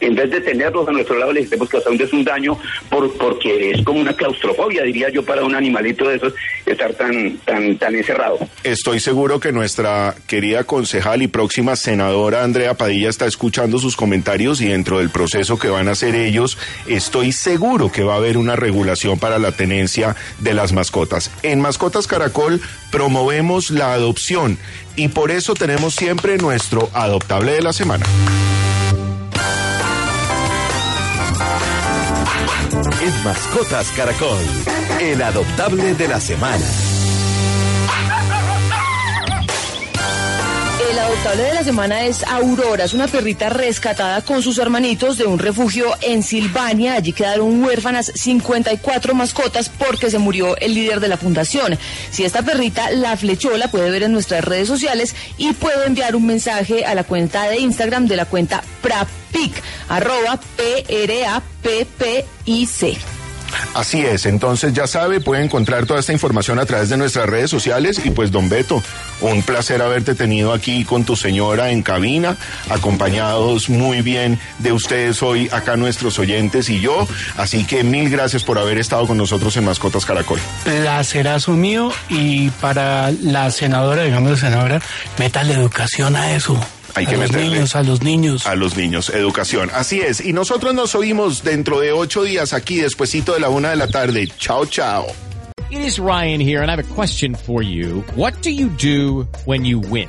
en 0.00 0.14
vez 0.14 0.30
de 0.30 0.40
tenerlos 0.40 0.88
a 0.88 0.92
nuestro 0.92 1.18
lado, 1.18 1.32
les 1.32 1.44
estemos 1.44 1.68
causando 1.68 2.04
un 2.12 2.24
daño 2.24 2.58
por, 2.88 3.12
porque 3.18 3.72
es 3.72 3.82
como 3.82 4.00
una 4.00 4.14
claustrofobia, 4.14 4.82
diría 4.82 5.08
yo, 5.10 5.24
para 5.24 5.44
un 5.44 5.54
animalito 5.54 6.08
de 6.08 6.16
esos 6.16 6.34
estar 6.66 6.94
tan, 6.94 7.36
tan, 7.38 7.76
tan 7.78 7.94
encerrado. 7.94 8.38
Estoy 8.62 9.00
seguro 9.00 9.40
que 9.40 9.52
nuestra 9.52 10.14
querida 10.26 10.64
concejal 10.64 11.22
y 11.22 11.28
próxima 11.28 11.76
senadora 11.76 12.44
Andrea 12.44 12.74
Padilla 12.74 13.08
está 13.08 13.26
escuchando 13.26 13.78
sus 13.78 13.96
comentarios 13.96 14.60
y 14.60 14.68
dentro 14.68 14.98
del 14.98 15.10
proceso 15.10 15.58
que 15.58 15.68
van 15.68 15.88
a 15.88 15.92
hacer 15.92 16.14
ellos, 16.14 16.58
estoy 16.86 17.32
seguro 17.32 17.90
que 17.90 18.04
va 18.04 18.14
a 18.14 18.18
haber 18.18 18.36
una 18.36 18.56
regulación 18.56 19.18
para 19.18 19.38
la 19.38 19.52
tenencia 19.52 20.16
de 20.38 20.54
las 20.54 20.72
mascotas. 20.72 21.30
En 21.42 21.60
Mascotas 21.60 22.06
Caracol 22.06 22.60
promovemos 22.90 23.70
la 23.70 23.92
adopción 23.92 24.58
y 24.96 25.08
por 25.08 25.30
eso 25.30 25.54
tenemos 25.54 25.94
siempre 25.94 26.38
nuestro 26.38 26.88
adoptable 26.92 27.52
de 27.52 27.62
la 27.62 27.72
semana. 27.72 28.06
En 33.00 33.24
Mascotas 33.24 33.92
Caracol, 33.92 34.44
el 35.00 35.22
adoptable 35.22 35.94
de 35.94 36.08
la 36.08 36.20
semana. 36.20 36.87
Adoptable 41.08 41.42
de 41.42 41.54
la 41.54 41.64
semana 41.64 42.04
es 42.04 42.22
Aurora, 42.24 42.84
es 42.84 42.92
una 42.92 43.08
perrita 43.08 43.48
rescatada 43.48 44.20
con 44.20 44.42
sus 44.42 44.58
hermanitos 44.58 45.16
de 45.16 45.24
un 45.24 45.38
refugio 45.38 45.86
en 46.02 46.22
Silvania. 46.22 46.92
Allí 46.96 47.14
quedaron 47.14 47.64
huérfanas 47.64 48.12
54 48.14 49.14
mascotas 49.14 49.70
porque 49.70 50.10
se 50.10 50.18
murió 50.18 50.54
el 50.58 50.74
líder 50.74 51.00
de 51.00 51.08
la 51.08 51.16
fundación. 51.16 51.78
Si 52.10 52.24
esta 52.24 52.42
perrita 52.42 52.90
la 52.90 53.16
flechó, 53.16 53.56
la 53.56 53.70
puede 53.70 53.90
ver 53.90 54.02
en 54.02 54.12
nuestras 54.12 54.44
redes 54.44 54.68
sociales 54.68 55.16
y 55.38 55.54
puede 55.54 55.86
enviar 55.86 56.14
un 56.14 56.26
mensaje 56.26 56.84
a 56.84 56.94
la 56.94 57.04
cuenta 57.04 57.48
de 57.48 57.58
Instagram 57.58 58.06
de 58.06 58.16
la 58.16 58.26
cuenta 58.26 58.62
PRAPIC, 58.82 59.62
arroba 59.88 60.38
P-R-A-P-P-I-C. 60.56 61.38
Así 63.74 64.00
es, 64.00 64.26
entonces 64.26 64.72
ya 64.72 64.86
sabe, 64.86 65.20
puede 65.20 65.44
encontrar 65.44 65.86
toda 65.86 66.00
esta 66.00 66.12
información 66.12 66.58
a 66.58 66.66
través 66.66 66.88
de 66.88 66.96
nuestras 66.96 67.26
redes 67.26 67.50
sociales 67.50 68.00
y 68.04 68.10
pues 68.10 68.30
don 68.30 68.48
Beto, 68.48 68.82
un 69.20 69.42
placer 69.42 69.82
haberte 69.82 70.14
tenido 70.14 70.52
aquí 70.52 70.84
con 70.84 71.04
tu 71.04 71.16
señora 71.16 71.70
en 71.70 71.82
cabina, 71.82 72.36
acompañados 72.70 73.68
muy 73.68 74.02
bien 74.02 74.38
de 74.58 74.72
ustedes 74.72 75.22
hoy 75.22 75.48
acá 75.52 75.76
nuestros 75.76 76.18
oyentes 76.18 76.68
y 76.68 76.80
yo, 76.80 77.06
así 77.36 77.64
que 77.64 77.84
mil 77.84 78.10
gracias 78.10 78.42
por 78.44 78.58
haber 78.58 78.78
estado 78.78 79.06
con 79.06 79.16
nosotros 79.16 79.56
en 79.56 79.64
Mascotas 79.64 80.04
Caracol. 80.04 80.40
Placerazo 80.64 81.52
mío 81.52 81.92
y 82.08 82.50
para 82.50 83.10
la 83.10 83.50
senadora, 83.50 84.04
digamos 84.04 84.40
senadora, 84.40 84.80
meta 85.18 85.42
la 85.42 85.54
educación 85.54 86.16
a 86.16 86.32
eso. 86.32 86.58
Hay 86.98 87.06
a 87.06 87.08
que 87.10 87.16
los 87.16 87.30
meterle. 87.30 87.50
niños, 87.54 87.76
a 87.76 87.82
los 87.82 88.02
niños. 88.02 88.46
A 88.46 88.54
los 88.56 88.76
niños, 88.76 89.10
educación. 89.10 89.70
Así 89.72 90.00
es. 90.00 90.20
Y 90.20 90.32
nosotros 90.32 90.74
nos 90.74 90.94
oímos 90.94 91.42
dentro 91.44 91.78
de 91.80 91.92
ocho 91.92 92.24
días 92.24 92.52
aquí, 92.52 92.76
despuesito 92.80 93.34
de 93.34 93.40
la 93.40 93.48
una 93.48 93.70
de 93.70 93.76
la 93.76 93.86
tarde. 93.88 94.28
Chao, 94.38 94.66
chao. 94.66 95.06
It 95.70 95.80
is 95.80 95.98
Ryan 95.98 96.40
here, 96.40 96.62
and 96.62 96.70
I 96.70 96.76
have 96.76 96.80
a 96.84 96.94
question 96.94 97.34
for 97.34 97.62
you. 97.62 98.02
What 98.16 98.32
do 98.42 98.50
you 98.50 98.68
do 98.68 99.28
when 99.44 99.64
you 99.64 99.78
win? 99.80 100.08